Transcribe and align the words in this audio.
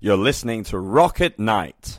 You're 0.00 0.16
listening 0.16 0.62
to 0.64 0.78
Rock 0.78 1.20
at 1.20 1.40
Night. 1.40 1.98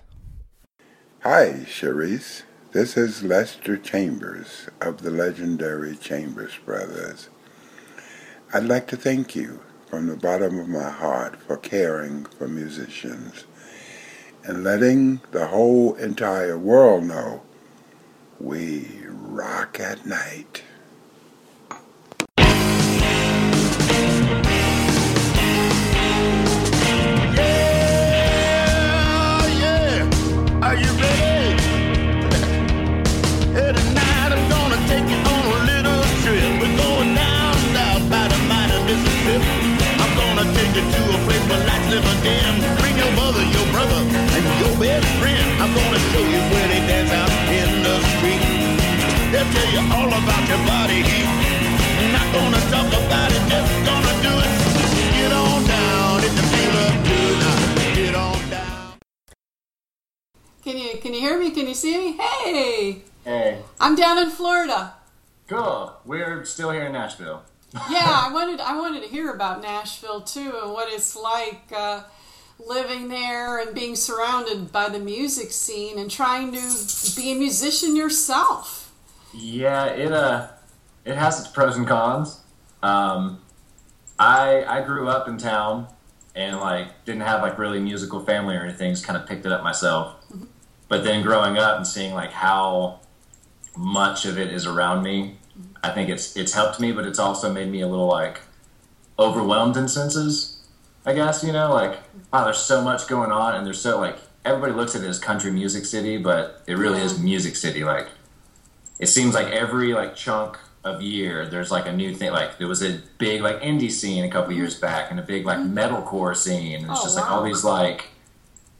Hi, 1.21 1.65
Cherise. 1.65 2.43
This 2.71 2.95
is 2.95 3.23
Lester 3.23 3.75
Chambers 3.75 4.69
of 4.79 5.01
the 5.01 5.11
legendary 5.11 5.97
Chambers 5.97 6.53
Brothers. 6.63 7.27
I'd 8.53 8.63
like 8.63 8.87
to 8.87 8.95
thank 8.95 9.35
you 9.35 9.59
from 9.87 10.07
the 10.07 10.15
bottom 10.15 10.59
of 10.59 10.69
my 10.69 10.89
heart 10.89 11.35
for 11.41 11.57
caring 11.57 12.23
for 12.23 12.47
musicians 12.47 13.43
and 14.45 14.63
letting 14.63 15.19
the 15.31 15.47
whole 15.47 15.95
entire 15.95 16.57
world 16.57 17.03
know 17.03 17.41
we 18.39 18.87
rock 19.09 19.77
at 19.77 20.05
night. 20.05 20.63
Best 44.79 45.07
friend. 45.19 45.61
I'm 45.61 45.73
gonna 45.73 45.99
show 46.11 46.19
you 46.19 46.41
where 46.51 46.67
they 46.67 46.81
dance 46.87 47.11
out 47.11 47.29
in 47.49 47.83
the 47.83 47.95
street. 48.17 48.41
They'll 49.31 49.51
tell 49.53 49.69
you 49.73 49.81
all 49.93 50.07
about 50.07 50.43
your 50.47 50.61
body 50.65 51.01
heat. 51.03 51.29
Not 52.13 52.27
gonna 52.33 52.61
talk 52.71 52.87
about 52.87 53.31
it, 53.31 53.43
just 53.49 53.73
gonna 53.85 54.15
do 54.21 54.33
it. 54.45 54.51
Get 55.17 55.31
on 55.33 55.63
down 55.65 56.23
if 56.23 56.33
you 56.37 56.45
feel 56.53 56.75
up 56.85 56.95
good. 57.05 57.35
Now, 57.39 57.95
get 57.95 58.15
on 58.15 58.49
down. 58.49 58.93
Can 60.63 60.77
you 60.77 60.97
can 61.01 61.13
you 61.13 61.19
hear 61.19 61.39
me? 61.39 61.51
Can 61.51 61.67
you 61.67 61.73
see 61.75 61.97
me? 61.97 62.17
Hey, 62.17 63.01
Hey, 63.25 63.61
I'm 63.79 63.95
down 63.95 64.17
in 64.17 64.29
Florida. 64.29 64.93
cool. 65.47 65.93
We're 66.05 66.45
still 66.45 66.71
here 66.71 66.85
in 66.85 66.93
Nashville. 66.93 67.43
Yeah, 67.73 68.23
I 68.25 68.31
wanted 68.33 68.59
I 68.59 68.77
wanted 68.77 69.03
to 69.03 69.09
hear 69.09 69.31
about 69.31 69.61
Nashville 69.61 70.21
too 70.21 70.53
and 70.63 70.73
what 70.73 70.91
it's 70.91 71.15
like 71.15 71.61
uh, 71.75 72.03
living 72.65 73.09
there 73.09 73.59
and 73.59 73.75
being 73.75 73.95
surrounded 73.95 74.71
by 74.71 74.89
the 74.89 74.99
music 74.99 75.51
scene 75.51 75.99
and 75.99 76.09
trying 76.09 76.51
to 76.51 76.61
be 77.15 77.31
a 77.31 77.35
musician 77.35 77.95
yourself. 77.95 78.91
Yeah, 79.33 79.85
it 79.85 80.11
uh, 80.11 80.47
it 81.05 81.15
has 81.15 81.39
its 81.39 81.47
pros 81.47 81.77
and 81.77 81.87
cons. 81.87 82.41
Um, 82.81 83.41
I 84.17 84.63
I 84.65 84.81
grew 84.81 85.07
up 85.07 85.27
in 85.27 85.37
town 85.37 85.87
and 86.35 86.59
like 86.59 87.05
didn't 87.05 87.21
have 87.21 87.41
like 87.41 87.57
really 87.57 87.79
musical 87.79 88.19
family 88.25 88.55
or 88.55 88.61
anything. 88.61 88.93
Just 88.93 89.05
kind 89.05 89.19
of 89.21 89.27
picked 89.27 89.45
it 89.45 89.51
up 89.51 89.63
myself. 89.63 90.15
But 90.87 91.03
then 91.03 91.21
growing 91.21 91.57
up 91.57 91.77
and 91.77 91.85
seeing 91.85 92.13
like 92.13 92.31
how 92.31 93.01
much 93.77 94.25
of 94.25 94.39
it 94.39 94.51
is 94.51 94.65
around 94.65 95.03
me, 95.03 95.37
I 95.83 95.89
think 95.91 96.09
it's 96.09 96.35
it's 96.35 96.53
helped 96.53 96.79
me, 96.79 96.91
but 96.91 97.05
it's 97.05 97.19
also 97.19 97.51
made 97.51 97.69
me 97.69 97.81
a 97.81 97.87
little 97.87 98.07
like 98.07 98.39
overwhelmed 99.17 99.77
in 99.77 99.87
senses. 99.87 100.57
I 101.05 101.13
guess 101.13 101.43
you 101.43 101.51
know, 101.53 101.73
like 101.73 101.97
wow, 102.31 102.43
there's 102.45 102.57
so 102.57 102.81
much 102.81 103.07
going 103.07 103.31
on, 103.31 103.55
and 103.55 103.65
there's 103.65 103.81
so 103.81 103.99
like 103.99 104.17
everybody 104.45 104.73
looks 104.73 104.95
at 104.95 105.03
it 105.03 105.07
as 105.07 105.19
country 105.19 105.51
music 105.51 105.85
city, 105.85 106.17
but 106.17 106.61
it 106.67 106.77
really 106.77 107.01
is 107.01 107.19
music 107.19 107.55
city. 107.55 107.83
Like 107.83 108.07
it 108.99 109.07
seems 109.07 109.33
like 109.33 109.47
every 109.47 109.93
like 109.93 110.15
chunk 110.15 110.57
of 110.85 111.01
year 111.01 111.45
there's 111.45 111.71
like 111.71 111.85
a 111.87 111.91
new 111.91 112.13
thing. 112.15 112.31
Like 112.31 112.57
there 112.57 112.67
was 112.67 112.81
a 112.83 113.01
big 113.17 113.41
like 113.41 113.61
indie 113.61 113.91
scene 113.91 114.23
a 114.25 114.29
couple 114.29 114.53
years 114.53 114.75
back, 114.79 115.11
and 115.11 115.19
a 115.19 115.23
big 115.23 115.45
like 115.45 115.59
metalcore 115.59 116.35
scene. 116.35 116.83
And 116.83 116.91
it's 116.91 116.99
Oh, 116.99 117.03
just 117.03 117.15
like 117.15 117.29
all 117.31 117.43
these 117.43 117.63
like 117.63 118.05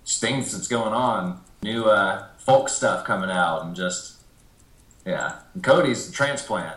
things 0.06 0.52
that's 0.52 0.68
going 0.68 0.94
on, 0.94 1.40
new 1.62 1.86
uh, 1.86 2.26
folk 2.40 2.68
stuff 2.70 3.06
coming 3.06 3.30
out, 3.30 3.64
and 3.64 3.76
just 3.76 4.18
yeah. 5.06 5.40
And 5.54 5.64
Cody's 5.64 6.10
a 6.10 6.12
transplant 6.12 6.76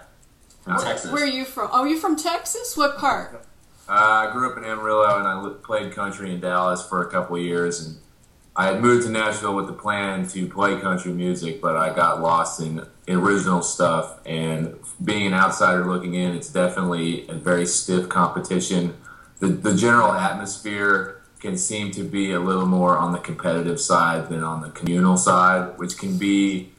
from 0.63 0.81
Texas. 0.81 1.11
Where 1.11 1.25
are 1.25 1.27
you 1.27 1.45
from? 1.45 1.71
Oh, 1.73 1.85
you 1.85 1.99
from 1.99 2.17
Texas? 2.17 2.77
What 2.77 2.97
part? 2.99 3.45
Uh, 3.89 3.93
I 4.29 4.31
grew 4.33 4.51
up 4.51 4.57
in 4.57 4.65
Amarillo 4.65 5.19
and 5.19 5.27
I 5.27 5.41
li- 5.41 5.55
played 5.63 5.93
country 5.93 6.33
in 6.33 6.41
Dallas 6.41 6.87
for 6.87 7.03
a 7.07 7.11
couple 7.11 7.39
years. 7.39 7.85
And 7.85 7.99
I 8.55 8.67
had 8.67 8.81
moved 8.81 9.07
to 9.07 9.13
Nashville 9.13 9.57
with 9.57 9.67
the 9.67 9.73
plan 9.73 10.27
to 10.29 10.47
play 10.47 10.79
country 10.81 11.13
music, 11.13 11.61
but 11.61 11.77
I 11.77 11.95
got 11.95 12.21
lost 12.21 12.61
in 12.61 12.87
original 13.09 13.63
stuff. 13.63 14.21
And 14.25 14.77
being 15.05 15.27
an 15.27 15.35
outsider 15.35 15.85
looking 15.85 16.15
in, 16.15 16.35
it's 16.35 16.53
definitely 16.53 17.29
a 17.29 17.35
very 17.35 17.67
stiff 17.67 18.09
competition. 18.09 18.97
The, 19.41 19.49
the 19.49 19.75
general 19.75 20.13
atmosphere 20.13 21.23
can 21.41 21.57
seem 21.57 21.91
to 21.91 22.05
be 22.05 22.31
a 22.31 22.39
little 22.39 22.67
more 22.67 22.97
on 22.97 23.13
the 23.13 23.19
competitive 23.19 23.81
side 23.81 24.29
than 24.29 24.45
on 24.45 24.63
the 24.63 24.71
communal 24.71 25.17
side, 25.17 25.77
which 25.77 25.99
can 25.99 26.17
be 26.17 26.72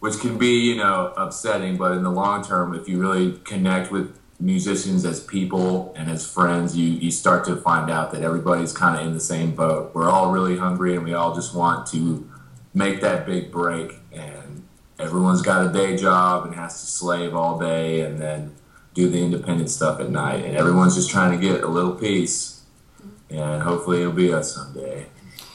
which 0.00 0.18
can 0.20 0.38
be 0.38 0.60
you 0.60 0.76
know 0.76 1.12
upsetting 1.16 1.76
but 1.76 1.92
in 1.92 2.02
the 2.02 2.10
long 2.10 2.44
term 2.44 2.74
if 2.74 2.88
you 2.88 3.00
really 3.00 3.32
connect 3.44 3.90
with 3.90 4.18
musicians 4.40 5.04
as 5.04 5.20
people 5.20 5.92
and 5.96 6.08
as 6.08 6.26
friends 6.26 6.76
you 6.76 6.86
you 6.86 7.10
start 7.10 7.44
to 7.44 7.56
find 7.56 7.90
out 7.90 8.12
that 8.12 8.22
everybody's 8.22 8.72
kind 8.72 8.98
of 8.98 9.06
in 9.06 9.12
the 9.12 9.20
same 9.20 9.54
boat. 9.54 9.92
We're 9.94 10.08
all 10.08 10.30
really 10.30 10.56
hungry 10.56 10.94
and 10.94 11.04
we 11.04 11.12
all 11.12 11.34
just 11.34 11.54
want 11.54 11.88
to 11.88 12.28
make 12.72 13.00
that 13.00 13.26
big 13.26 13.50
break 13.50 13.94
and 14.12 14.64
everyone's 14.98 15.42
got 15.42 15.66
a 15.66 15.72
day 15.72 15.96
job 15.96 16.46
and 16.46 16.54
has 16.54 16.80
to 16.80 16.86
slave 16.86 17.34
all 17.34 17.58
day 17.58 18.00
and 18.00 18.20
then 18.20 18.54
do 18.94 19.08
the 19.08 19.18
independent 19.18 19.70
stuff 19.70 19.98
at 20.00 20.10
night 20.10 20.44
and 20.44 20.56
everyone's 20.56 20.94
just 20.94 21.10
trying 21.10 21.32
to 21.32 21.38
get 21.38 21.64
a 21.64 21.68
little 21.68 21.94
piece 21.94 22.62
and 23.30 23.62
hopefully 23.62 24.00
it'll 24.00 24.12
be 24.12 24.32
us 24.32 24.54
someday 24.54 25.06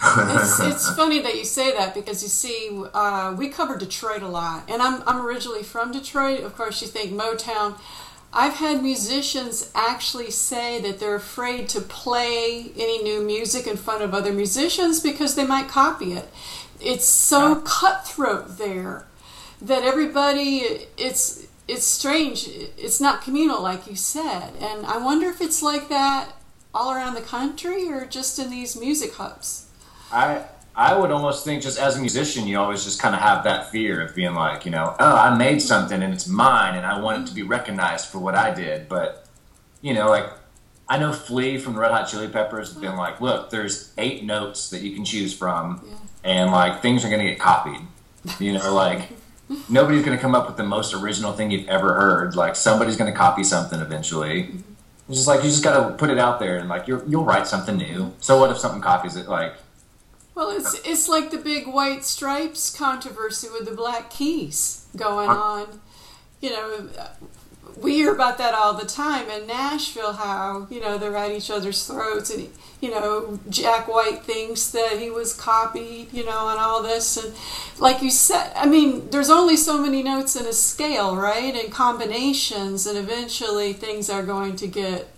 it's, 0.04 0.60
it's 0.60 0.96
funny 0.96 1.22
that 1.22 1.38
you 1.38 1.46
say 1.46 1.72
that 1.72 1.94
because 1.94 2.22
you 2.24 2.30
see, 2.30 2.70
uh, 2.94 3.36
we 3.38 3.50
cover 3.50 3.78
Detroit 3.78 4.22
a 4.22 4.28
lot, 4.28 4.70
and 4.70 4.82
I'm 4.82 5.04
I'm 5.08 5.26
originally 5.26 5.64
from 5.64 5.92
Detroit. 5.92 6.42
Of 6.42 6.56
course, 6.56 6.82
you 6.82 6.88
think 6.88 7.12
Motown. 7.12 7.80
I've 8.36 8.56
had 8.56 8.82
musicians 8.82 9.72
actually 9.76 10.32
say 10.32 10.82
that 10.82 11.00
they're 11.00 11.14
afraid 11.14 11.70
to 11.70 11.82
play 11.82 12.72
any 12.76 13.04
new 13.04 13.24
music 13.24 13.68
in 13.68 13.78
front 13.78 14.02
of 14.02 14.12
other 14.16 14.34
musicians 14.34 15.00
because 15.00 15.36
they 15.36 15.46
might 15.46 15.68
copy 15.68 16.14
it. 16.14 16.28
It's 16.82 17.08
so 17.08 17.62
cutthroat 17.62 18.58
there 18.58 19.06
that 19.62 19.84
everybody 19.84 20.88
it's 20.98 21.48
it's 21.68 21.86
strange. 21.86 22.48
It's 22.78 23.00
not 23.00 23.22
communal 23.22 23.62
like 23.62 23.88
you 23.88 23.96
said, 23.96 24.54
and 24.60 24.86
I 24.86 24.98
wonder 24.98 25.28
if 25.30 25.40
it's 25.40 25.62
like 25.62 25.90
that 25.90 26.34
all 26.74 26.92
around 26.92 27.14
the 27.14 27.22
country 27.22 27.90
or 27.92 28.06
just 28.06 28.40
in 28.40 28.50
these 28.50 28.76
music 28.76 29.14
hubs. 29.14 29.63
I 30.14 30.46
I 30.76 30.98
would 30.98 31.12
almost 31.12 31.46
think 31.46 31.62
just 31.62 31.80
as 31.80 31.98
a 31.98 32.00
musician, 32.00 32.48
you 32.48 32.58
always 32.58 32.84
just 32.84 33.00
kind 33.00 33.14
of 33.14 33.22
have 33.22 33.44
that 33.44 33.70
fear 33.70 34.02
of 34.02 34.16
being 34.16 34.34
like, 34.34 34.66
you 34.66 34.72
know, 34.72 34.96
oh, 35.00 35.16
I 35.16 35.36
made 35.36 35.62
something 35.62 36.02
and 36.02 36.14
it's 36.14 36.28
mine, 36.28 36.76
and 36.76 36.86
I 36.86 37.00
want 37.00 37.24
it 37.24 37.30
to 37.30 37.36
be 37.36 37.44
recognized 37.44 38.08
for 38.08 38.20
what 38.20 38.36
I 38.36 38.54
did. 38.54 38.90
But 38.90 39.28
you 39.82 39.94
know, 39.94 40.10
like 40.10 40.26
I 40.88 40.98
know 40.98 41.12
Flea 41.12 41.58
from 41.58 41.74
the 41.74 41.80
Red 41.80 41.92
Hot 41.92 42.08
Chili 42.08 42.28
Peppers 42.28 42.74
has 42.74 42.78
been 42.78 42.96
like, 42.96 43.22
look, 43.22 43.50
there's 43.50 43.94
eight 43.98 44.24
notes 44.24 44.70
that 44.70 44.82
you 44.82 44.96
can 44.96 45.06
choose 45.06 45.34
from, 45.34 45.82
and 46.24 46.52
like 46.52 46.82
things 46.82 47.04
are 47.04 47.10
gonna 47.10 47.24
get 47.24 47.40
copied. 47.40 47.82
You 48.40 48.54
know, 48.54 48.74
like 48.74 49.10
nobody's 49.70 50.04
gonna 50.04 50.18
come 50.18 50.36
up 50.36 50.48
with 50.48 50.58
the 50.58 50.64
most 50.64 50.94
original 50.94 51.34
thing 51.34 51.52
you've 51.52 51.68
ever 51.68 51.94
heard. 51.94 52.36
Like 52.36 52.56
somebody's 52.56 52.98
gonna 52.98 53.14
copy 53.14 53.44
something 53.44 53.80
eventually. 53.80 54.44
Mm-hmm. 54.44 54.60
It's 55.10 55.18
just 55.18 55.28
like 55.28 55.44
you 55.44 55.50
just 55.50 55.64
gotta 55.64 55.94
put 55.96 56.10
it 56.10 56.18
out 56.18 56.40
there, 56.40 56.58
and 56.58 56.70
like 56.70 56.88
you're, 56.88 57.04
you'll 57.08 57.26
write 57.26 57.46
something 57.46 57.78
new. 57.78 58.14
So 58.22 58.40
what 58.40 58.50
if 58.50 58.58
something 58.58 58.82
copies 58.82 59.16
it? 59.16 59.28
Like 59.28 59.54
Well, 60.36 60.50
it's 60.50 60.74
it's 60.86 61.08
like 61.08 61.30
the 61.30 61.38
big 61.38 61.68
white 61.68 62.04
stripes 62.04 62.76
controversy 62.76 63.50
with 63.50 63.66
the 63.66 63.76
Black 63.76 64.10
Keys 64.10 64.88
going 64.96 65.30
on. 65.30 65.80
You 66.42 66.50
know, 66.50 66.90
we 67.78 67.94
hear 67.94 68.14
about 68.14 68.38
that 68.40 68.54
all 68.54 68.74
the 68.74 68.86
time 68.86 69.30
in 69.30 69.46
Nashville. 69.46 70.14
How 70.14 70.68
you 70.72 70.82
know 70.82 70.98
they're 70.98 71.16
at 71.16 71.32
each 71.32 71.52
other's 71.52 71.86
throats, 71.86 72.32
and 72.32 72.50
you 72.82 72.90
know 72.90 73.40
Jack 73.50 73.88
White 73.88 74.24
thinks 74.24 74.72
that 74.72 74.98
he 75.00 75.12
was 75.12 75.34
copied. 75.34 76.12
You 76.12 76.26
know, 76.26 76.50
and 76.50 76.60
all 76.60 76.82
this, 76.82 77.16
and 77.16 77.34
like 77.80 78.02
you 78.02 78.10
said, 78.10 78.52
I 78.56 78.66
mean, 78.66 79.12
there's 79.12 79.30
only 79.30 79.56
so 79.56 79.80
many 79.80 80.02
notes 80.02 80.36
in 80.36 80.48
a 80.48 80.54
scale, 80.54 81.16
right? 81.16 81.54
And 81.56 81.72
combinations, 81.72 82.88
and 82.88 82.98
eventually 82.98 83.74
things 83.74 84.10
are 84.10 84.24
going 84.24 84.56
to 84.58 84.68
get 84.68 85.10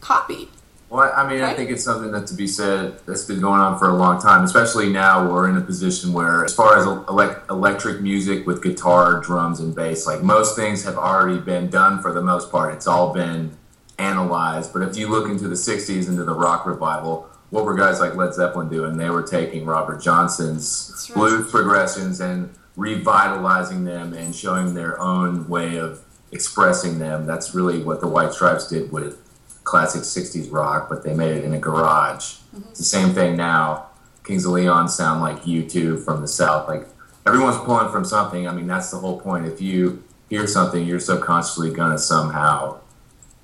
copied. 0.00 0.48
Well, 0.90 1.12
I 1.16 1.28
mean, 1.28 1.42
I 1.42 1.54
think 1.54 1.70
it's 1.70 1.82
something 1.82 2.12
that 2.12 2.26
to 2.28 2.34
be 2.34 2.46
said 2.46 3.00
that's 3.06 3.24
been 3.24 3.40
going 3.40 3.60
on 3.60 3.78
for 3.78 3.88
a 3.88 3.96
long 3.96 4.20
time, 4.20 4.44
especially 4.44 4.90
now 4.90 5.28
we're 5.28 5.48
in 5.48 5.56
a 5.56 5.60
position 5.60 6.12
where, 6.12 6.44
as 6.44 6.54
far 6.54 6.78
as 6.78 6.84
elec 6.84 7.50
electric 7.50 8.00
music 8.00 8.46
with 8.46 8.62
guitar, 8.62 9.20
drums, 9.20 9.60
and 9.60 9.74
bass, 9.74 10.06
like 10.06 10.22
most 10.22 10.56
things 10.56 10.84
have 10.84 10.96
already 10.96 11.40
been 11.40 11.68
done 11.68 12.00
for 12.00 12.12
the 12.12 12.22
most 12.22 12.50
part. 12.52 12.74
It's 12.74 12.86
all 12.86 13.12
been 13.12 13.56
analyzed. 13.98 14.72
But 14.72 14.82
if 14.82 14.96
you 14.96 15.08
look 15.08 15.28
into 15.28 15.48
the 15.48 15.54
60s, 15.54 16.08
into 16.08 16.24
the 16.24 16.34
rock 16.34 16.66
revival, 16.66 17.28
what 17.50 17.64
were 17.64 17.74
guys 17.74 18.00
like 18.00 18.14
Led 18.14 18.34
Zeppelin 18.34 18.68
doing? 18.68 18.96
They 18.96 19.10
were 19.10 19.22
taking 19.22 19.64
Robert 19.64 20.02
Johnson's 20.02 21.06
right. 21.10 21.14
blues 21.14 21.50
progressions 21.50 22.20
and 22.20 22.54
revitalizing 22.76 23.84
them 23.84 24.12
and 24.12 24.34
showing 24.34 24.74
their 24.74 25.00
own 25.00 25.48
way 25.48 25.76
of 25.76 26.00
expressing 26.32 26.98
them. 26.98 27.26
That's 27.26 27.54
really 27.54 27.82
what 27.82 28.00
the 28.00 28.08
White 28.08 28.32
Stripes 28.32 28.68
did 28.68 28.90
with 28.90 29.23
classic 29.64 30.02
60s 30.02 30.52
rock, 30.52 30.88
but 30.88 31.02
they 31.02 31.14
made 31.14 31.36
it 31.36 31.44
in 31.44 31.54
a 31.54 31.58
garage. 31.58 32.36
It's 32.70 32.78
the 32.78 32.84
same 32.84 33.14
thing 33.14 33.36
now. 33.36 33.86
Kings 34.24 34.44
of 34.46 34.52
Leon 34.52 34.88
sound 34.88 35.20
like 35.20 35.42
U2 35.42 36.04
from 36.04 36.20
the 36.20 36.28
South. 36.28 36.68
Like 36.68 36.86
everyone's 37.26 37.56
pulling 37.58 37.90
from 37.90 38.04
something. 38.04 38.46
I 38.48 38.52
mean, 38.52 38.66
that's 38.66 38.90
the 38.90 38.98
whole 38.98 39.20
point. 39.20 39.46
If 39.46 39.60
you 39.60 40.02
hear 40.30 40.46
something, 40.46 40.86
you're 40.86 41.00
subconsciously 41.00 41.70
gonna 41.72 41.98
somehow, 41.98 42.78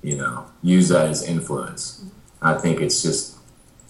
you 0.01 0.15
know, 0.17 0.45
use 0.63 0.89
that 0.89 1.07
as 1.07 1.23
influence. 1.23 1.99
Mm-hmm. 1.99 2.47
I 2.47 2.53
think 2.57 2.79
it's 2.81 3.01
just 3.03 3.37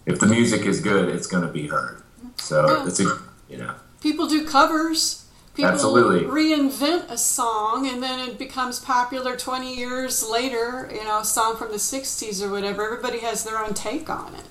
if 0.05 0.19
the 0.19 0.25
music 0.25 0.65
is 0.65 0.81
good, 0.81 1.07
it's 1.09 1.27
gonna 1.27 1.47
be 1.51 1.67
heard. 1.67 2.01
So 2.37 2.67
Yeah. 2.69 2.87
it's 2.87 2.99
a 2.99 3.19
you 3.49 3.57
know. 3.57 3.73
People 4.01 4.27
do 4.27 4.45
covers. 4.45 5.20
People 5.53 5.71
Absolutely. 5.71 6.21
reinvent 6.21 7.09
a 7.09 7.17
song 7.17 7.85
and 7.85 8.01
then 8.01 8.19
it 8.29 8.37
becomes 8.37 8.79
popular 8.79 9.35
20 9.35 9.75
years 9.75 10.27
later, 10.27 10.89
you 10.93 11.03
know, 11.03 11.19
a 11.19 11.25
song 11.25 11.57
from 11.57 11.71
the 11.71 11.77
60s 11.77 12.41
or 12.41 12.49
whatever. 12.49 12.85
Everybody 12.85 13.19
has 13.19 13.43
their 13.43 13.59
own 13.59 13.73
take 13.73 14.09
on 14.09 14.33
it. 14.35 14.45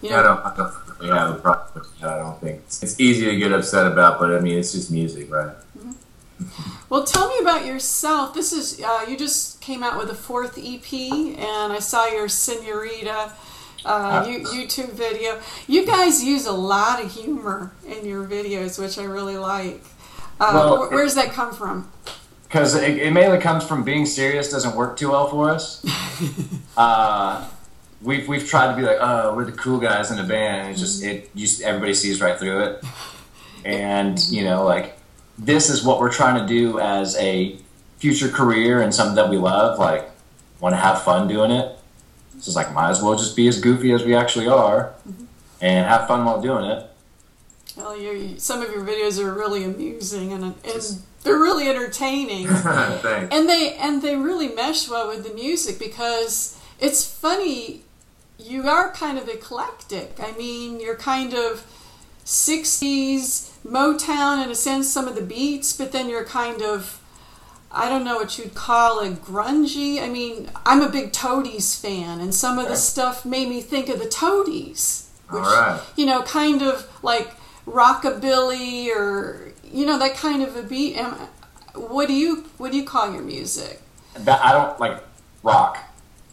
You 0.00 0.10
I 0.10 0.16
know, 0.16 0.22
don't, 0.22 0.46
I 0.46 0.56
don't 0.56 0.74
really 1.00 1.18
have 1.18 1.30
a 1.34 1.38
problem 1.40 1.70
with 1.74 2.00
that. 2.00 2.10
I 2.10 2.18
don't 2.18 2.40
think 2.40 2.60
it's, 2.60 2.82
it's 2.84 3.00
easy 3.00 3.26
to 3.26 3.36
get 3.36 3.52
upset 3.52 3.90
about, 3.90 4.20
but 4.20 4.32
I 4.32 4.38
mean, 4.38 4.56
it's 4.56 4.72
just 4.72 4.92
music, 4.92 5.28
right? 5.32 5.56
Well, 6.88 7.02
tell 7.02 7.28
me 7.28 7.38
about 7.40 7.66
yourself. 7.66 8.32
This 8.32 8.52
is 8.52 8.80
uh, 8.80 9.04
you 9.08 9.16
just 9.16 9.60
came 9.60 9.82
out 9.82 9.98
with 9.98 10.08
a 10.08 10.14
fourth 10.14 10.56
EP, 10.56 10.92
and 10.92 11.72
I 11.72 11.80
saw 11.80 12.06
your 12.06 12.28
Senorita 12.28 13.32
uh, 13.84 14.24
you, 14.28 14.40
YouTube 14.40 14.92
video. 14.92 15.40
You 15.66 15.86
guys 15.86 16.22
use 16.24 16.46
a 16.46 16.52
lot 16.52 17.02
of 17.02 17.12
humor 17.12 17.72
in 17.86 18.04
your 18.06 18.24
videos, 18.24 18.78
which 18.78 18.98
I 18.98 19.04
really 19.04 19.38
like. 19.38 19.82
Uh, 20.40 20.50
Well, 20.54 20.86
wh- 20.86 20.92
where 20.92 21.04
does 21.04 21.14
that 21.14 21.32
come 21.32 21.52
from? 21.52 21.90
because 22.44 22.74
it, 22.74 22.96
it 22.96 23.12
mainly 23.12 23.38
comes 23.38 23.62
from 23.62 23.84
being 23.84 24.06
serious 24.06 24.50
doesn't 24.50 24.74
work 24.74 24.96
too 24.96 25.10
well 25.10 25.28
for 25.28 25.50
us. 25.50 25.84
uh, 26.78 27.46
we've 28.00 28.26
we've 28.26 28.48
tried 28.48 28.70
to 28.70 28.76
be 28.76 28.82
like, 28.82 28.96
oh, 29.00 29.34
we're 29.36 29.44
the 29.44 29.52
cool 29.52 29.78
guys 29.78 30.10
in 30.10 30.16
the 30.16 30.22
band. 30.24 30.62
And 30.62 30.70
it's 30.70 30.80
just 30.80 31.02
it, 31.04 31.30
you, 31.34 31.46
everybody 31.64 31.92
sees 31.94 32.20
right 32.20 32.38
through 32.38 32.60
it, 32.64 32.84
and 33.66 34.18
you 34.30 34.44
know, 34.44 34.64
like 34.64 34.98
this 35.38 35.68
is 35.70 35.84
what 35.84 36.00
we're 36.00 36.10
trying 36.12 36.40
to 36.40 36.46
do 36.46 36.80
as 36.80 37.16
a 37.16 37.56
future 37.98 38.28
career 38.28 38.80
and 38.80 38.94
something 38.94 39.16
that 39.16 39.28
we 39.28 39.36
love. 39.36 39.78
Like, 39.78 40.08
want 40.60 40.72
to 40.72 40.78
have 40.78 41.02
fun 41.02 41.28
doing 41.28 41.50
it. 41.50 41.77
So 42.40 42.50
it's 42.50 42.56
like, 42.56 42.72
might 42.72 42.90
as 42.90 43.02
well 43.02 43.16
just 43.16 43.36
be 43.36 43.48
as 43.48 43.60
goofy 43.60 43.92
as 43.92 44.04
we 44.04 44.14
actually 44.14 44.48
are, 44.48 44.94
mm-hmm. 45.08 45.24
and 45.60 45.86
have 45.86 46.06
fun 46.06 46.24
while 46.24 46.40
doing 46.40 46.64
it. 46.64 46.84
Well, 47.76 47.96
you 47.96 48.38
some 48.38 48.62
of 48.62 48.72
your 48.72 48.84
videos 48.84 49.22
are 49.22 49.32
really 49.32 49.64
amusing 49.64 50.32
and, 50.32 50.42
and 50.44 51.02
they're 51.22 51.38
really 51.38 51.68
entertaining. 51.68 52.48
Thanks. 52.48 53.34
and 53.34 53.48
they 53.48 53.74
and 53.74 54.02
they 54.02 54.16
really 54.16 54.48
mesh 54.48 54.88
well 54.88 55.08
with 55.08 55.26
the 55.26 55.32
music 55.34 55.78
because 55.78 56.58
it's 56.80 57.04
funny 57.06 57.82
you 58.38 58.68
are 58.68 58.92
kind 58.92 59.18
of 59.18 59.28
eclectic 59.28 60.14
i 60.20 60.32
mean 60.32 60.78
you're 60.80 60.96
kind 60.96 61.34
of 61.34 61.66
60s 62.24 63.50
motown 63.66 64.42
in 64.44 64.50
a 64.50 64.54
sense 64.54 64.88
some 64.88 65.08
of 65.08 65.16
the 65.16 65.22
beats 65.22 65.76
but 65.76 65.92
then 65.92 66.08
you're 66.08 66.24
kind 66.24 66.62
of 66.62 66.97
i 67.70 67.88
don't 67.88 68.04
know 68.04 68.16
what 68.16 68.38
you'd 68.38 68.54
call 68.54 69.00
it 69.00 69.22
grungy 69.22 70.00
i 70.02 70.08
mean 70.08 70.48
i'm 70.64 70.80
a 70.82 70.88
big 70.88 71.12
toadies 71.12 71.74
fan 71.74 72.20
and 72.20 72.34
some 72.34 72.58
of 72.58 72.68
the 72.68 72.76
stuff 72.76 73.24
made 73.24 73.48
me 73.48 73.60
think 73.60 73.88
of 73.88 73.98
the 73.98 74.08
toadies 74.08 75.10
All 75.30 75.40
right. 75.40 75.80
you 75.96 76.06
know 76.06 76.22
kind 76.22 76.62
of 76.62 76.88
like 77.02 77.30
rockabilly 77.66 78.88
or 78.94 79.52
you 79.72 79.86
know 79.86 79.98
that 79.98 80.14
kind 80.16 80.42
of 80.42 80.56
a 80.56 80.62
beat 80.62 80.96
Am- 80.96 81.14
what 81.74 82.06
do 82.08 82.14
you 82.14 82.44
what 82.58 82.72
do 82.72 82.78
you 82.78 82.84
call 82.84 83.12
your 83.12 83.22
music 83.22 83.80
That 84.14 84.40
I 84.44 84.52
don't 84.52 84.78
like 84.80 85.02
rock. 85.42 85.78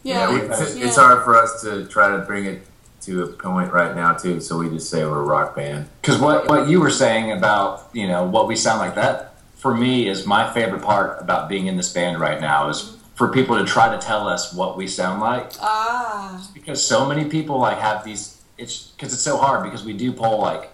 yeah, 0.04 0.32
we- 0.34 0.42
it's, 0.42 0.76
yeah. 0.76 0.86
it's 0.88 0.96
hard 0.96 1.24
for 1.24 1.36
us 1.36 1.62
to 1.62 1.86
try 1.86 2.10
to 2.12 2.20
bring 2.20 2.46
it 2.46 2.66
to 3.02 3.24
a 3.24 3.28
point 3.28 3.72
right 3.72 3.96
now 3.96 4.14
too. 4.14 4.40
So 4.42 4.58
we 4.58 4.68
just 4.70 4.90
say 4.90 5.06
we're 5.06 5.20
a 5.20 5.24
rock 5.24 5.56
band. 5.56 5.88
Because 6.02 6.18
what, 6.20 6.48
what 6.50 6.68
you 6.68 6.80
were 6.82 6.90
saying 6.90 7.32
about, 7.32 7.88
you 7.94 8.08
know, 8.08 8.24
what 8.24 8.48
we 8.48 8.56
sound 8.56 8.80
like 8.80 8.96
that, 8.96 9.35
for 9.66 9.74
me, 9.76 10.08
is 10.08 10.28
my 10.28 10.54
favorite 10.54 10.84
part 10.84 11.20
about 11.20 11.50
being 11.50 11.66
in 11.66 11.76
this 11.76 11.92
band 11.92 12.20
right 12.20 12.40
now 12.40 12.70
is 12.70 12.98
for 13.16 13.30
people 13.30 13.58
to 13.58 13.66
try 13.66 13.90
to 13.90 13.98
tell 13.98 14.28
us 14.28 14.54
what 14.54 14.78
we 14.78 14.86
sound 14.86 15.20
like. 15.20 15.54
Ah, 15.60 16.48
Because 16.54 16.86
so 16.86 17.04
many 17.04 17.26
people, 17.26 17.58
like, 17.58 17.80
have 17.80 18.04
these, 18.04 18.44
it's 18.60 18.90
because 18.92 19.12
it's 19.12 19.24
so 19.24 19.38
hard 19.38 19.64
because 19.64 19.84
we 19.84 19.94
do 19.94 20.12
pull, 20.14 20.38
like, 20.38 20.70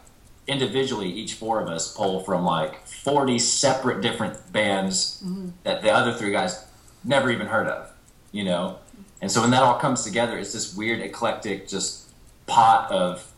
individually, 0.45 1.07
each 1.07 1.35
four 1.35 1.61
of 1.61 1.69
us 1.69 1.95
pull 1.95 2.19
from, 2.19 2.43
like, 2.43 2.85
40 2.85 3.39
separate 3.39 4.01
different 4.01 4.51
bands 4.51 5.23
that 5.63 5.81
the 5.83 5.89
other 5.89 6.11
three 6.11 6.33
guys 6.33 6.65
never 7.05 7.31
even 7.31 7.47
heard 7.47 7.67
of, 7.67 7.93
you 8.33 8.43
know? 8.43 8.79
And 9.21 9.31
so 9.31 9.39
when 9.39 9.51
that 9.51 9.63
all 9.63 9.79
comes 9.79 10.03
together, 10.03 10.37
it's 10.37 10.51
this 10.51 10.75
weird, 10.75 10.99
eclectic, 10.99 11.69
just 11.69 12.09
pot 12.45 12.91
of 12.91 13.30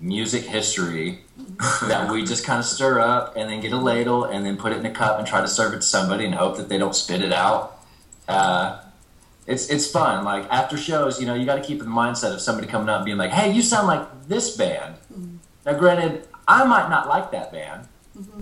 music 0.00 0.44
history 0.44 1.20
that 1.82 2.10
we 2.10 2.24
just 2.24 2.44
kind 2.44 2.58
of 2.58 2.64
stir 2.64 2.98
up 3.00 3.36
and 3.36 3.50
then 3.50 3.60
get 3.60 3.72
a 3.72 3.76
ladle 3.76 4.24
and 4.24 4.46
then 4.46 4.56
put 4.56 4.72
it 4.72 4.78
in 4.78 4.86
a 4.86 4.90
cup 4.90 5.18
and 5.18 5.28
try 5.28 5.40
to 5.40 5.48
serve 5.48 5.74
it 5.74 5.76
to 5.76 5.82
somebody 5.82 6.24
and 6.24 6.34
hope 6.34 6.56
that 6.56 6.68
they 6.68 6.78
don't 6.78 6.96
spit 6.96 7.20
it 7.20 7.32
out. 7.32 7.78
Uh, 8.26 8.80
it's 9.46 9.68
it's 9.68 9.90
fun. 9.90 10.24
Like 10.24 10.46
after 10.50 10.76
shows, 10.76 11.20
you 11.20 11.26
know, 11.26 11.34
you 11.34 11.44
got 11.44 11.56
to 11.56 11.62
keep 11.62 11.80
in 11.80 11.84
the 11.86 11.90
mindset 11.90 12.32
of 12.32 12.40
somebody 12.40 12.66
coming 12.66 12.88
up 12.88 12.98
and 12.98 13.04
being 13.04 13.18
like, 13.18 13.30
"Hey, 13.30 13.52
you 13.52 13.62
sound 13.62 13.88
like 13.88 14.28
this 14.28 14.56
band." 14.56 14.94
Now, 15.66 15.74
granted, 15.78 16.26
I 16.48 16.64
might 16.64 16.88
not 16.88 17.08
like 17.08 17.30
that 17.32 17.52
band, 17.52 17.88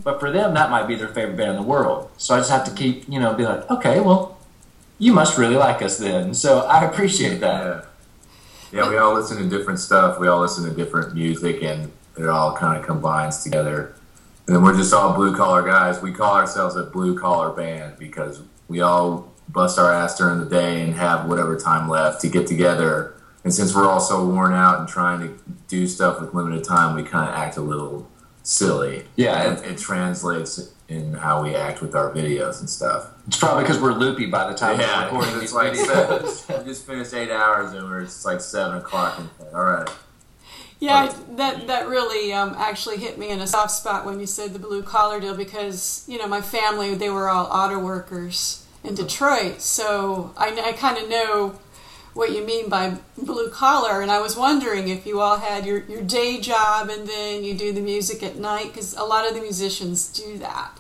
but 0.05 0.21
for 0.21 0.31
them, 0.31 0.55
that 0.55 0.71
might 0.71 0.87
be 0.87 0.95
their 0.95 1.09
favorite 1.09 1.37
band 1.37 1.51
in 1.51 1.57
the 1.57 1.63
world. 1.63 2.11
So 2.19 2.35
I 2.35 2.39
just 2.39 2.51
have 2.51 2.65
to 2.65 2.71
keep, 2.71 3.09
you 3.09 3.19
know, 3.19 3.35
be 3.35 3.45
like, 3.45 3.69
"Okay, 3.71 4.01
well, 4.01 4.39
you 4.99 5.13
must 5.13 5.39
really 5.39 5.57
like 5.57 5.83
us 5.83 5.99
then." 5.99 6.35
So 6.35 6.61
I 6.61 6.85
appreciate 6.85 7.41
that. 7.41 7.88
Yeah. 8.73 8.89
We 8.89 8.99
all 8.99 9.15
listen 9.15 9.39
to 9.39 9.49
different 9.49 9.81
stuff. 9.81 10.19
We 10.19 10.29
all 10.29 10.41
listen 10.41 10.65
to 10.65 10.75
different 10.75 11.15
music, 11.15 11.63
and 11.63 11.91
it 12.19 12.29
all 12.29 12.57
kind 12.57 12.79
of 12.79 12.85
combines 12.85 13.43
together. 13.43 13.95
And 14.47 14.57
then 14.57 14.63
we're 14.63 14.77
just 14.77 14.93
all 14.95 15.15
blue 15.15 15.37
collar 15.37 15.63
guys. 15.63 16.01
We 16.01 16.13
call 16.13 16.35
ourselves 16.35 16.77
a 16.77 16.85
blue 16.85 17.19
collar 17.19 17.51
band 17.51 17.99
because 17.99 18.43
we 18.67 18.81
all 18.81 19.33
bust 19.49 19.79
our 19.79 19.93
ass 19.93 20.17
during 20.17 20.41
the 20.41 20.47
day 20.47 20.83
and 20.83 20.95
have 20.95 21.29
whatever 21.29 21.59
time 21.59 21.89
left 21.89 22.21
to 22.23 22.29
get 22.29 22.47
together. 22.47 23.15
And 23.45 23.53
since 23.53 23.75
we're 23.75 23.89
all 23.89 24.01
so 24.01 24.27
worn 24.27 24.53
out 24.53 24.81
and 24.81 24.89
trying 24.89 25.21
to 25.21 25.39
do 25.69 25.87
stuff 25.87 26.21
with 26.21 26.35
limited 26.35 26.65
time, 26.65 26.95
we 26.97 27.03
kind 27.03 27.29
of 27.29 27.35
act 27.35 27.57
a 27.57 27.63
little 27.63 28.09
silly. 28.43 29.05
Yeah, 29.17 29.51
and 29.51 29.65
it 29.65 29.79
translates 29.79 30.73
in 30.89 31.15
how 31.15 31.43
we 31.43 31.55
act 31.55 31.81
with 31.81 31.95
our 31.95 32.13
videos 32.13 32.61
and 32.61 32.69
stuff. 32.69 33.11
It's 33.29 33.39
probably 33.39 33.65
because 33.65 33.81
we're 33.81 33.93
loopy 33.93 34.27
by 34.27 34.51
the 34.51 34.57
time 34.59 34.79
we're 34.79 34.85
Yeah, 34.85 35.05
recording 35.05 35.37
it's 35.37 35.41
these 35.41 35.53
like 35.55 35.73
videos. 35.75 36.29
seven, 36.47 36.65
we 36.65 36.65
just 36.65 36.87
finished 36.87 37.15
eight 37.15 37.31
hours 37.31 37.73
and 37.75 37.89
we're 37.89 38.01
it's 38.03 38.25
like 38.25 38.41
seven 38.41 38.79
o'clock. 38.79 39.19
And 39.19 39.31
all 39.55 39.65
right, 39.65 39.91
yeah. 40.81 41.15
That 41.37 41.67
that 41.67 41.89
really 41.89 42.33
um, 42.33 42.55
actually 42.59 42.99
hit 42.99 43.19
me 43.19 43.31
in 43.31 43.41
a 43.41 43.47
soft 43.47 43.73
spot 43.73 44.07
when 44.07 44.21
you 44.21 44.27
said 44.27 44.53
the 44.55 44.59
blue 44.59 44.83
collar 44.83 45.21
deal 45.21 45.37
because 45.37 46.05
you 46.09 46.19
know 46.19 46.27
my 46.27 46.41
family 46.41 46.95
they 46.95 47.11
were 47.11 47.29
all 47.29 47.47
auto 47.47 47.79
workers 47.79 48.67
in 48.85 48.95
Detroit, 48.95 49.61
so 49.61 50.33
I, 50.37 50.49
I 50.61 50.73
kind 50.73 50.97
of 50.99 51.09
know 51.09 51.59
what 52.15 52.33
you 52.33 52.45
mean 52.45 52.69
by 52.69 52.97
blue 53.17 53.51
collar. 53.51 54.01
And 54.03 54.11
I 54.11 54.21
was 54.21 54.37
wondering 54.37 54.89
if 54.89 55.07
you 55.07 55.21
all 55.21 55.39
had 55.39 55.67
your 55.67 55.81
your 55.85 56.03
day 56.03 56.41
job 56.41 56.89
and 56.89 57.09
then 57.09 57.45
you 57.45 57.55
do 57.55 57.73
the 57.73 57.81
music 57.83 58.23
at 58.23 58.37
night 58.37 58.69
because 58.73 58.95
a 58.95 59.05
lot 59.05 59.29
of 59.29 59.35
the 59.35 59.41
musicians 59.43 60.09
do 60.09 60.39
that. 60.39 60.71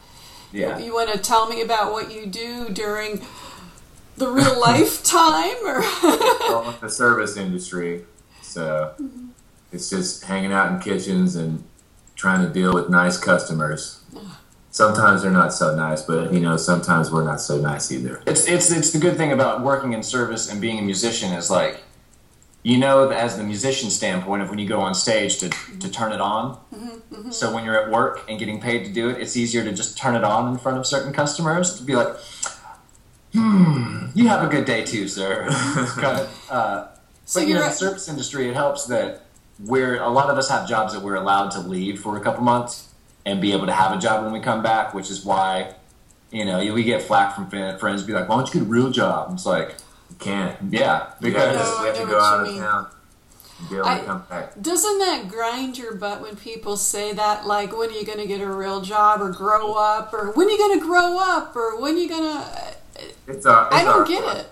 Yeah. 0.52 0.78
You 0.78 0.95
want 0.95 1.12
to 1.12 1.19
tell 1.19 1.49
me 1.49 1.61
about 1.61 1.93
what 1.93 2.12
you 2.12 2.26
do 2.26 2.69
during 2.71 3.23
the 4.17 4.28
real 4.28 4.59
life 4.69 5.02
time, 5.02 5.57
or 5.64 5.81
well, 6.02 6.76
the 6.81 6.90
service 6.90 7.37
industry, 7.37 8.05
so 8.43 8.95
mm-hmm. 9.00 9.28
it's 9.73 9.90
just 9.90 10.25
hanging 10.25 10.52
out 10.52 10.73
in 10.73 10.81
kitchens 10.81 11.37
and 11.37 11.64
trying 12.17 12.47
to 12.47 12.52
deal 12.52 12.75
with 12.75 12.88
nice 12.88 13.17
customers. 13.17 14.00
Sometimes 14.71 15.23
they're 15.23 15.31
not 15.31 15.52
so 15.52 15.75
nice, 15.75 16.02
but 16.02 16.33
you 16.33 16.40
know, 16.40 16.57
sometimes 16.57 17.11
we're 17.11 17.25
not 17.25 17.40
so 17.40 17.59
nice 17.59 17.90
either. 17.90 18.23
It's 18.26 18.47
it's 18.47 18.71
it's 18.71 18.93
the 18.93 18.99
good 18.99 19.17
thing 19.17 19.33
about 19.33 19.62
working 19.62 19.93
in 19.93 20.02
service 20.02 20.50
and 20.50 20.61
being 20.61 20.78
a 20.78 20.83
musician 20.83 21.33
is 21.33 21.50
like, 21.50 21.83
you 22.69 22.77
know, 22.77 23.09
as 23.09 23.39
the 23.39 23.45
musician 23.45 23.89
standpoint 23.89 24.43
of 24.43 24.51
when 24.51 24.59
you 24.59 24.69
go 24.69 24.79
on 24.79 24.95
stage 24.95 25.39
to 25.39 25.49
to 25.81 25.91
turn 25.91 26.13
it 26.13 26.21
on. 26.21 26.61
So 27.31 27.55
when 27.55 27.65
you're 27.65 27.83
at 27.83 27.91
work 27.91 28.27
and 28.29 28.39
getting 28.39 28.61
paid 28.61 28.85
to 28.85 28.93
do 28.93 29.09
it, 29.09 29.23
it's 29.23 29.39
easier 29.39 29.65
to 29.65 29.73
just 29.73 29.97
turn 29.97 30.15
it 30.15 30.23
on 30.23 30.53
in 30.53 30.59
front 30.59 30.77
of 30.77 30.87
certain 30.87 31.15
customers 31.15 31.79
to 31.79 31.83
be 31.83 31.97
like, 31.97 32.15
hmm, 33.33 34.09
you 34.15 34.29
have 34.29 34.47
a 34.47 34.49
good 34.49 34.67
day 34.67 34.85
too, 34.85 35.09
sir. 35.09 35.47
kind 35.97 36.21
of, 36.21 36.51
uh, 36.51 36.89
so 37.25 37.41
but 37.41 37.49
you 37.49 37.55
know, 37.55 37.61
you're 37.61 37.71
the 37.71 37.75
service 37.75 38.07
industry, 38.07 38.51
it 38.51 38.55
helps 38.55 38.85
that 38.87 39.23
we're 39.65 39.99
a 40.03 40.11
lot 40.11 40.29
of 40.29 40.37
us 40.37 40.51
have 40.51 40.69
jobs 40.69 40.93
that 40.93 41.03
we're 41.03 41.17
allowed 41.17 41.51
to 41.53 41.61
leave 41.61 41.99
for 42.01 42.19
a 42.19 42.21
couple 42.21 42.45
months 42.45 42.93
and 43.25 43.41
be 43.41 43.53
able 43.53 43.65
to 43.65 43.73
have 43.73 43.97
a 43.97 43.99
job 43.99 44.25
when 44.25 44.33
we 44.33 44.41
come 44.41 44.63
back, 44.63 44.93
which 44.93 45.11
is 45.11 45.25
why, 45.25 45.73
you 46.31 46.45
know, 46.45 46.59
we 46.75 46.85
get 46.85 47.01
flack 47.01 47.35
from 47.35 47.49
friends 47.79 48.03
be 48.03 48.13
like, 48.13 48.29
"Why 48.29 48.37
don't 48.37 48.53
you 48.53 48.61
get 48.61 48.69
a 48.69 48.71
real 48.71 48.91
job?" 48.91 49.31
It's 49.33 49.47
like, 49.47 49.77
You 50.11 50.17
can't. 50.19 50.57
yeah, 50.71 51.11
We, 51.21 51.31
because 51.31 51.57
No, 51.57 51.83
we 51.83 51.87
have 51.88 51.97
to 51.99 52.07
go 52.07 52.21
out 52.21 52.41
of 52.41 52.49
mean. 52.49 52.61
town 52.61 52.87
and 53.61 53.69
be 53.69 53.77
able 53.77 53.87
I- 53.87 53.99
to 53.99 54.05
come 54.05 54.25
back. 54.31 54.53
Doesn't 54.61 54.99
that 55.00 55.29
grind 55.29 55.79
your 55.79 55.95
butt 55.95 56.21
when 56.23 56.37
people 56.37 56.77
say 56.77 57.12
that? 57.12 57.47
Like, 57.47 57.77
when 57.77 57.91
are 57.91 57.93
you 57.93 58.05
going 58.05 58.19
to 58.19 58.27
get 58.27 58.41
a 58.41 58.50
real 58.50 58.81
job 58.81 59.21
or 59.21 59.31
grow 59.31 59.75
up? 59.75 60.12
Or 60.15 60.33
when 60.33 60.47
are 60.49 60.50
you 60.50 60.59
going 60.59 60.79
to 60.81 60.85
grow 60.85 61.19
up? 61.19 61.55
Or 61.55 61.81
when 61.81 61.95
are 61.95 61.99
you 61.99 62.09
going 62.09 62.25
uh, 62.25 62.45
to. 62.95 63.05
It's 63.27 63.47
I 63.47 63.85
don't 63.85 64.09
get 64.09 64.37
it. 64.37 64.47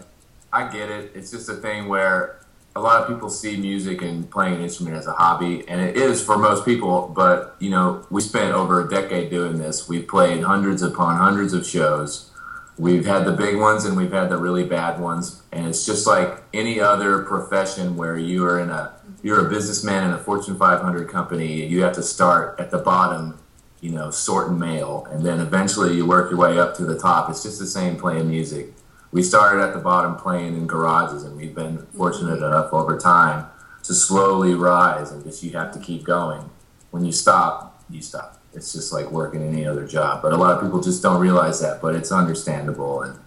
I 0.52 0.70
get 0.70 0.90
it. 0.90 1.12
It's 1.14 1.30
just 1.30 1.48
a 1.48 1.54
thing 1.54 1.88
where 1.88 2.40
a 2.76 2.80
lot 2.80 3.00
of 3.02 3.08
people 3.08 3.28
see 3.30 3.56
music 3.56 4.02
and 4.02 4.30
playing 4.30 4.54
an 4.54 4.60
instrument 4.62 4.96
as 4.96 5.06
a 5.06 5.12
hobby, 5.12 5.64
and 5.66 5.80
it 5.80 5.96
is 5.96 6.22
for 6.22 6.36
most 6.38 6.64
people. 6.64 7.10
But 7.14 7.56
you 7.58 7.70
know, 7.70 8.06
we 8.10 8.20
spent 8.20 8.54
over 8.54 8.84
a 8.86 8.88
decade 8.88 9.30
doing 9.30 9.58
this. 9.58 9.88
We've 9.88 10.06
played 10.06 10.42
hundreds 10.44 10.82
upon 10.82 11.16
hundreds 11.16 11.52
of 11.54 11.66
shows. 11.66 12.30
We've 12.78 13.06
had 13.06 13.24
the 13.24 13.32
big 13.32 13.56
ones 13.56 13.86
and 13.86 13.96
we've 13.96 14.12
had 14.12 14.28
the 14.28 14.36
really 14.36 14.64
bad 14.64 15.00
ones, 15.00 15.42
and 15.50 15.66
it's 15.66 15.86
just 15.86 16.06
like 16.06 16.42
any 16.52 16.78
other 16.78 17.22
profession 17.22 17.96
where 17.96 18.18
you 18.18 18.44
are 18.44 18.60
in 18.60 18.70
a 18.70 18.92
you're 19.22 19.46
a 19.46 19.48
businessman 19.48 20.04
in 20.04 20.10
a 20.12 20.18
Fortune 20.18 20.58
500 20.58 21.08
company. 21.08 21.66
You 21.66 21.82
have 21.82 21.94
to 21.94 22.02
start 22.02 22.60
at 22.60 22.70
the 22.70 22.78
bottom, 22.78 23.38
you 23.80 23.90
know, 23.90 24.10
sorting 24.10 24.58
mail, 24.58 25.06
and 25.10 25.24
then 25.24 25.40
eventually 25.40 25.96
you 25.96 26.06
work 26.06 26.30
your 26.30 26.38
way 26.38 26.58
up 26.58 26.76
to 26.76 26.84
the 26.84 26.98
top. 26.98 27.30
It's 27.30 27.42
just 27.42 27.58
the 27.58 27.66
same 27.66 27.96
playing 27.96 28.28
music. 28.28 28.74
We 29.10 29.22
started 29.22 29.62
at 29.62 29.72
the 29.72 29.80
bottom 29.80 30.16
playing 30.16 30.56
in 30.56 30.66
garages 30.66 31.22
and 31.22 31.36
we've 31.36 31.54
been 31.54 31.78
mm-hmm. 31.78 31.96
fortunate 31.96 32.36
enough 32.36 32.72
over 32.74 32.98
time 32.98 33.46
to 33.84 33.94
slowly 33.94 34.54
rise 34.54 35.10
and 35.12 35.24
just 35.24 35.42
you 35.42 35.52
have 35.52 35.72
to 35.72 35.78
keep 35.78 36.04
going. 36.04 36.50
When 36.90 37.04
you 37.04 37.12
stop 37.12 37.82
you 37.88 38.02
stop 38.02 38.35
it's 38.56 38.72
just 38.72 38.92
like 38.92 39.10
working 39.10 39.42
any 39.42 39.66
other 39.66 39.86
job 39.86 40.22
but 40.22 40.32
a 40.32 40.36
lot 40.36 40.56
of 40.56 40.62
people 40.62 40.80
just 40.80 41.02
don't 41.02 41.20
realize 41.20 41.60
that 41.60 41.80
but 41.80 41.94
it's 41.94 42.10
understandable 42.10 43.02
and 43.02 43.18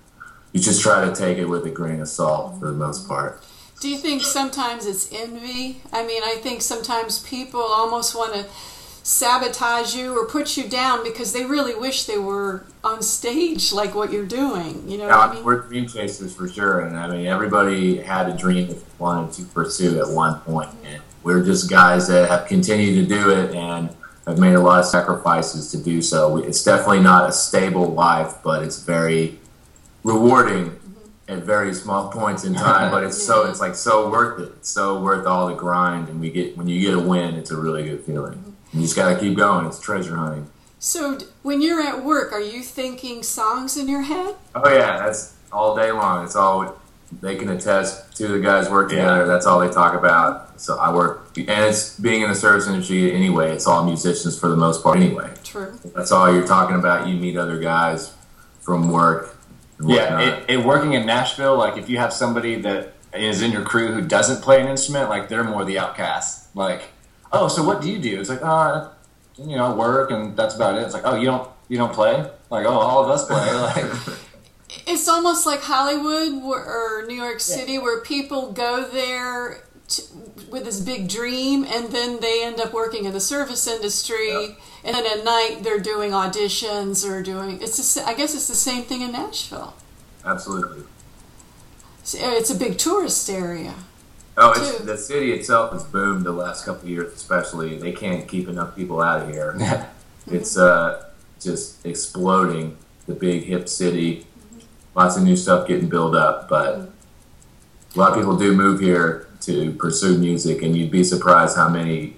you 0.54 0.60
just 0.60 0.82
try 0.82 1.06
to 1.06 1.14
take 1.14 1.38
it 1.38 1.46
with 1.46 1.66
a 1.66 1.70
grain 1.70 2.02
of 2.02 2.08
salt 2.08 2.60
for 2.60 2.68
the 2.68 2.74
most 2.74 3.08
part 3.08 3.44
do 3.80 3.88
you 3.88 3.98
think 3.98 4.22
sometimes 4.24 4.86
it's 4.86 5.12
envy 5.14 5.82
i 5.94 6.06
mean 6.06 6.22
i 6.24 6.36
think 6.42 6.62
sometimes 6.62 7.20
people 7.20 7.62
almost 7.62 8.16
want 8.16 8.34
to 8.34 8.46
sabotage 9.04 9.96
you 9.96 10.16
or 10.18 10.26
put 10.28 10.56
you 10.56 10.70
down 10.70 11.04
because 11.04 11.34
they 11.34 11.46
really 11.46 11.74
wish 11.74 12.06
they 12.06 12.18
were 12.18 12.64
on 12.84 13.02
stage 13.02 13.74
like 13.74 13.96
what 13.96 14.12
you're 14.12 14.26
doing. 14.26 14.88
You 14.88 15.00
know, 15.00 15.08
yeah, 15.08 15.20
I 15.20 15.34
mean? 15.34 15.44
we're 15.44 15.62
dream 15.62 15.88
chasers 15.88 16.36
for 16.36 16.48
sure, 16.48 16.82
and 16.82 16.98
I 16.98 17.08
mean 17.08 17.26
everybody 17.26 17.98
had 17.98 18.30
a 18.30 18.38
dream 18.38 18.68
that 18.68 18.76
they 18.76 18.92
wanted 19.00 19.34
to 19.34 19.44
pursue 19.46 20.00
at 20.00 20.10
one 20.10 20.40
point, 20.42 20.70
and 20.86 21.02
we're 21.24 21.44
just 21.44 21.70
guys 21.70 22.08
that 22.08 22.30
have 22.30 22.48
continued 22.48 23.08
to 23.08 23.16
do 23.16 23.30
it 23.32 23.56
and 23.56 23.90
have 24.30 24.40
made 24.40 24.54
a 24.54 24.60
lot 24.60 24.80
of 24.80 24.86
sacrifices 24.86 25.72
to 25.72 25.78
do 25.78 26.02
so. 26.02 26.38
It's 26.38 26.64
definitely 26.64 27.02
not 27.02 27.30
a 27.30 27.34
stable 27.34 27.88
life, 27.88 28.36
but 28.44 28.64
it's 28.64 28.84
very 28.84 29.40
rewarding 30.04 30.72
mm-hmm. 30.72 31.32
at 31.34 31.44
very 31.44 31.74
small 31.74 32.10
points 32.10 32.44
in 32.44 32.54
time. 32.54 32.92
But 32.92 33.04
it's 33.04 33.22
so 33.22 33.50
it's 33.50 33.60
like 33.60 33.76
so 33.76 34.10
worth 34.10 34.40
it. 34.40 34.54
It's 34.58 34.70
so 34.70 35.02
worth 35.02 35.26
all 35.26 35.48
the 35.48 35.56
grind, 35.56 36.10
and 36.10 36.20
we 36.20 36.30
get 36.30 36.58
when 36.58 36.68
you 36.68 36.80
get 36.80 36.94
a 36.94 37.00
win, 37.00 37.36
it's 37.36 37.52
a 37.52 37.58
really 37.58 37.84
good 37.84 38.04
feeling. 38.04 38.36
Mm-hmm. 38.36 38.78
You 38.78 38.82
just 38.84 38.96
got 38.96 39.14
to 39.14 39.20
keep 39.20 39.38
going. 39.38 39.66
It's 39.66 39.80
treasure 39.80 40.16
hunting. 40.16 40.50
So 40.78 41.18
when 41.44 41.62
you're 41.62 41.82
at 41.82 42.06
work, 42.06 42.32
are 42.32 42.42
you 42.42 42.64
thinking 42.64 43.22
songs 43.24 43.76
in 43.76 43.90
your 43.90 44.04
head? 44.04 44.36
Oh 44.56 44.74
yeah, 44.74 44.98
that's 44.98 45.36
all 45.52 45.76
day 45.76 45.92
long. 45.92 46.24
It's 46.24 46.36
all 46.36 46.79
they 47.12 47.36
can 47.36 47.50
attest 47.50 48.16
to. 48.18 48.28
The 48.28 48.40
guys 48.40 48.70
work 48.70 48.90
together. 48.90 49.26
That's 49.26 49.46
all 49.46 49.60
they 49.60 49.70
talk 49.70 49.94
about. 49.94 50.60
So 50.60 50.78
I 50.78 50.94
work, 50.94 51.38
and 51.38 51.50
it's 51.50 52.00
being 52.00 52.22
in 52.22 52.30
the 52.30 52.36
service 52.36 52.68
industry 52.68 53.14
anyway. 53.14 53.52
It's 53.52 53.68
all 53.68 53.86
musicians 53.86 54.38
for 54.40 54.50
the 54.50 54.58
most 54.58 54.84
part 54.84 54.98
anyway. 54.98 55.32
True. 55.44 55.80
That's 55.96 56.12
all 56.12 56.34
you're 56.34 56.48
talking 56.48 56.76
about. 56.76 57.08
You 57.08 57.16
meet 57.16 57.38
other 57.38 57.60
guys 57.60 58.14
from 58.62 58.92
work. 58.92 59.36
Yeah, 59.82 60.20
it, 60.20 60.46
it, 60.50 60.66
working 60.66 60.94
in 60.94 61.06
Nashville, 61.06 61.58
like 61.58 61.78
if 61.78 61.90
you 61.90 61.98
have 62.00 62.12
somebody 62.12 62.56
that 62.62 62.94
is 63.14 63.42
in 63.42 63.52
your 63.52 63.64
crew 63.64 63.94
who 63.94 64.02
doesn't 64.02 64.42
play 64.42 64.62
an 64.62 64.68
instrument, 64.68 65.10
like 65.10 65.30
they're 65.30 65.44
more 65.44 65.64
the 65.64 65.80
outcast. 65.80 66.54
Like 66.54 66.84
oh, 67.32 67.48
so 67.48 67.64
what 67.64 67.82
do 67.82 67.92
you 67.92 68.00
do? 68.00 68.20
It's 68.20 68.30
like, 68.30 68.42
oh, 68.44 68.92
you 69.38 69.56
know, 69.56 69.74
work 69.76 70.12
and 70.12 70.36
that's 70.36 70.56
about 70.56 70.78
it. 70.78 70.84
It's 70.84 70.94
like, 70.94 71.04
oh, 71.06 71.16
you 71.16 71.26
don't 71.26 71.50
you 71.68 71.78
don't 71.78 71.94
play? 71.94 72.30
Like, 72.50 72.66
oh, 72.66 72.72
all 72.72 73.04
of 73.04 73.10
us 73.10 73.26
play. 73.26 73.48
Like, 73.60 74.20
it's 74.90 75.08
almost 75.08 75.46
like 75.46 75.62
Hollywood 75.62 76.44
or 76.44 77.06
New 77.08 77.16
York 77.16 77.40
City, 77.40 77.74
yeah. 77.74 77.80
where 77.80 78.02
people 78.02 78.52
go 78.52 78.84
there 78.84 79.64
to, 79.90 80.02
with 80.50 80.66
this 80.66 80.80
big 80.80 81.08
dream, 81.08 81.64
and 81.64 81.90
then 81.90 82.20
they 82.20 82.44
end 82.44 82.60
up 82.60 82.74
working 82.74 83.06
in 83.06 83.14
the 83.14 83.20
service 83.20 83.68
industry, 83.68 84.32
yeah. 84.32 84.50
and 84.84 84.96
then 84.96 85.06
at 85.06 85.24
night 85.24 85.60
they're 85.62 85.80
doing 85.80 86.12
auditions 86.12 87.08
or 87.08 87.22
doing. 87.22 87.62
It's 87.62 87.78
just, 87.78 87.98
I 88.00 88.14
guess 88.14 88.34
it's 88.34 88.48
the 88.48 88.56
same 88.56 88.84
thing 88.84 89.02
in 89.02 89.12
Nashville. 89.12 89.76
Absolutely. 90.26 90.84
It's 92.02 92.50
a 92.50 92.56
big 92.56 92.78
tourist 92.78 93.30
area. 93.30 93.76
Oh, 94.38 94.54
it's, 94.56 94.80
the 94.86 94.98
city 94.98 95.34
itself 95.34 95.74
has 95.74 95.84
boomed 95.84 96.26
the 96.26 96.32
last 96.32 96.66
couple 96.66 96.84
of 96.84 96.90
years, 96.90 97.14
especially. 97.14 97.78
They 97.78 97.92
can't 97.92 98.28
keep 98.28 98.48
enough 98.48 98.76
people 98.76 99.02
out 99.02 99.22
of 99.22 99.30
here. 99.30 99.88
it's 100.28 100.58
uh, 100.58 101.10
just 101.40 101.86
exploding. 101.86 102.78
The 103.06 103.16
big 103.16 103.44
hip 103.46 103.68
city, 103.68 104.28
lots 105.00 105.16
of 105.16 105.24
new 105.24 105.38
stuff 105.38 105.66
getting 105.66 105.88
built 105.88 106.14
up, 106.14 106.50
but 106.50 106.76
a 106.76 107.96
lot 107.96 108.12
of 108.12 108.18
people 108.18 108.36
do 108.36 108.54
move 108.54 108.82
here 108.82 109.30
to 109.40 109.72
pursue 109.74 110.18
music, 110.18 110.62
and 110.62 110.76
you'd 110.76 110.92
be 110.92 111.06
surprised 111.06 111.56
how 111.56 111.70
many 111.70 112.18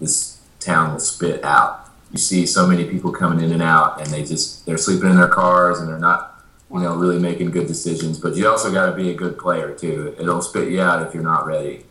this 0.00 0.40
town 0.60 0.92
will 0.92 1.00
spit 1.00 1.42
out. 1.42 1.90
You 2.12 2.18
see 2.18 2.46
so 2.46 2.64
many 2.64 2.84
people 2.84 3.10
coming 3.10 3.42
in 3.44 3.50
and 3.50 3.60
out, 3.60 4.00
and 4.00 4.06
they 4.08 4.22
just 4.24 4.64
they're 4.66 4.78
sleeping 4.78 5.10
in 5.10 5.16
their 5.16 5.26
cars, 5.26 5.80
and 5.80 5.88
they're 5.88 5.98
not 5.98 6.44
you 6.72 6.78
know, 6.78 6.94
really 6.94 7.18
making 7.18 7.50
good 7.50 7.66
decisions. 7.66 8.18
But 8.18 8.36
you 8.36 8.48
also 8.48 8.72
got 8.72 8.86
to 8.86 8.92
be 8.92 9.10
a 9.10 9.14
good 9.14 9.36
player 9.36 9.74
too. 9.74 10.14
It'll 10.16 10.42
spit 10.42 10.70
you 10.70 10.80
out 10.80 11.04
if 11.04 11.14
you're 11.14 11.24
not 11.24 11.44
ready. 11.44 11.86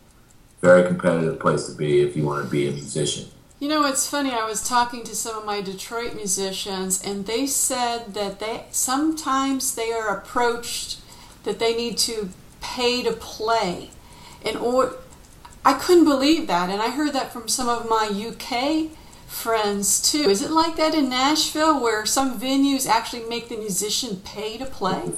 Very 0.62 0.86
competitive 0.88 1.40
place 1.40 1.66
to 1.66 1.74
be 1.74 2.00
if 2.00 2.16
you 2.16 2.24
want 2.24 2.42
to 2.42 2.50
be 2.50 2.68
a 2.68 2.72
musician. 2.72 3.26
You 3.62 3.68
know, 3.68 3.84
it's 3.86 4.08
funny. 4.08 4.32
I 4.32 4.44
was 4.44 4.60
talking 4.60 5.04
to 5.04 5.14
some 5.14 5.38
of 5.38 5.44
my 5.44 5.60
Detroit 5.60 6.16
musicians, 6.16 7.00
and 7.00 7.26
they 7.26 7.46
said 7.46 8.12
that 8.14 8.40
they 8.40 8.64
sometimes 8.72 9.76
they 9.76 9.92
are 9.92 10.08
approached 10.18 10.98
that 11.44 11.60
they 11.60 11.76
need 11.76 11.96
to 11.98 12.30
pay 12.60 13.04
to 13.04 13.12
play, 13.12 13.90
and 14.44 14.56
or 14.56 14.96
I 15.64 15.74
couldn't 15.74 16.06
believe 16.06 16.48
that, 16.48 16.70
and 16.70 16.82
I 16.82 16.90
heard 16.90 17.12
that 17.12 17.32
from 17.32 17.46
some 17.46 17.68
of 17.68 17.88
my 17.88 18.10
UK 18.10 18.90
friends 19.28 20.02
too. 20.10 20.28
Is 20.28 20.42
it 20.42 20.50
like 20.50 20.74
that 20.74 20.92
in 20.92 21.08
Nashville 21.08 21.80
where 21.80 22.04
some 22.04 22.40
venues 22.40 22.88
actually 22.88 23.28
make 23.28 23.48
the 23.48 23.56
musician 23.56 24.22
pay 24.24 24.58
to 24.58 24.66
play? 24.66 25.12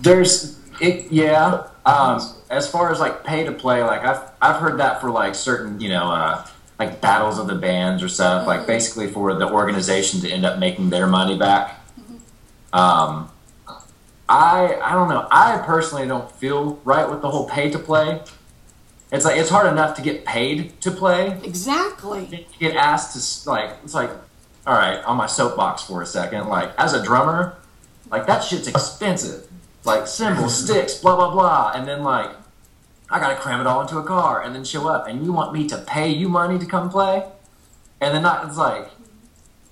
There's 0.00 0.58
it 0.80 1.12
yeah. 1.12 1.68
Um, 1.86 2.20
as 2.50 2.68
far 2.68 2.90
as 2.90 2.98
like 2.98 3.22
pay 3.22 3.44
to 3.44 3.52
play, 3.52 3.84
like 3.84 4.04
I've 4.04 4.32
I've 4.42 4.56
heard 4.56 4.80
that 4.80 5.00
for 5.00 5.10
like 5.10 5.36
certain, 5.36 5.80
you 5.80 5.90
know, 5.90 6.10
uh, 6.10 6.44
like 6.78 7.00
battles 7.00 7.38
of 7.38 7.46
the 7.46 7.54
bands 7.54 8.02
or 8.02 8.08
stuff, 8.08 8.40
mm-hmm. 8.40 8.48
like 8.48 8.66
basically 8.66 9.08
for 9.08 9.34
the 9.34 9.48
organization 9.48 10.20
to 10.20 10.30
end 10.30 10.44
up 10.44 10.58
making 10.58 10.90
their 10.90 11.06
money 11.06 11.36
back. 11.38 11.80
Mm-hmm. 11.98 12.76
Um, 12.76 13.30
I 14.28 14.78
I 14.82 14.92
don't 14.92 15.08
know. 15.08 15.28
I 15.30 15.58
personally 15.58 16.06
don't 16.06 16.30
feel 16.32 16.80
right 16.84 17.08
with 17.08 17.22
the 17.22 17.30
whole 17.30 17.48
pay 17.48 17.70
to 17.70 17.78
play. 17.78 18.20
It's 19.12 19.26
like 19.26 19.36
it's 19.36 19.50
hard 19.50 19.70
enough 19.70 19.94
to 19.96 20.02
get 20.02 20.24
paid 20.24 20.80
to 20.80 20.90
play. 20.90 21.38
Exactly. 21.44 22.46
You 22.58 22.70
get 22.70 22.76
asked 22.76 23.44
to 23.44 23.50
like 23.50 23.76
it's 23.84 23.94
like, 23.94 24.10
all 24.66 24.74
right, 24.74 25.04
on 25.04 25.18
my 25.18 25.26
soapbox 25.26 25.82
for 25.82 26.00
a 26.00 26.06
second. 26.06 26.48
Like 26.48 26.72
as 26.78 26.94
a 26.94 27.02
drummer, 27.02 27.58
like 28.10 28.26
that 28.26 28.42
shit's 28.42 28.68
expensive. 28.68 29.48
Like 29.84 30.06
cymbals, 30.06 30.56
sticks, 30.64 30.94
blah 30.94 31.16
blah 31.16 31.30
blah, 31.30 31.72
and 31.74 31.86
then 31.86 32.02
like 32.02 32.30
I 33.12 33.20
gotta 33.20 33.36
cram 33.36 33.60
it 33.60 33.66
all 33.66 33.82
into 33.82 33.98
a 33.98 34.02
car 34.02 34.42
and 34.42 34.54
then 34.54 34.64
show 34.64 34.88
up, 34.88 35.06
and 35.06 35.24
you 35.24 35.32
want 35.32 35.52
me 35.52 35.68
to 35.68 35.78
pay 35.78 36.08
you 36.08 36.28
money 36.28 36.58
to 36.58 36.64
come 36.64 36.88
play, 36.88 37.24
and 38.00 38.14
then 38.14 38.22
not, 38.22 38.46
it's 38.46 38.56
like, 38.56 38.88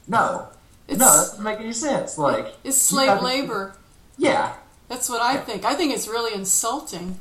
no, 0.07 0.49
it's, 0.87 0.99
no, 0.99 1.07
that 1.07 1.17
doesn't 1.17 1.43
make 1.43 1.59
any 1.59 1.73
sense. 1.73 2.19
Like 2.19 2.55
it's 2.65 2.77
slave 2.77 3.23
labor. 3.23 3.75
Yeah, 4.19 4.55
that's 4.89 5.09
what 5.09 5.23
I 5.23 5.39
think. 5.39 5.65
I 5.65 5.75
think 5.75 5.95
it's 5.95 6.07
really 6.07 6.35
insulting. 6.35 7.19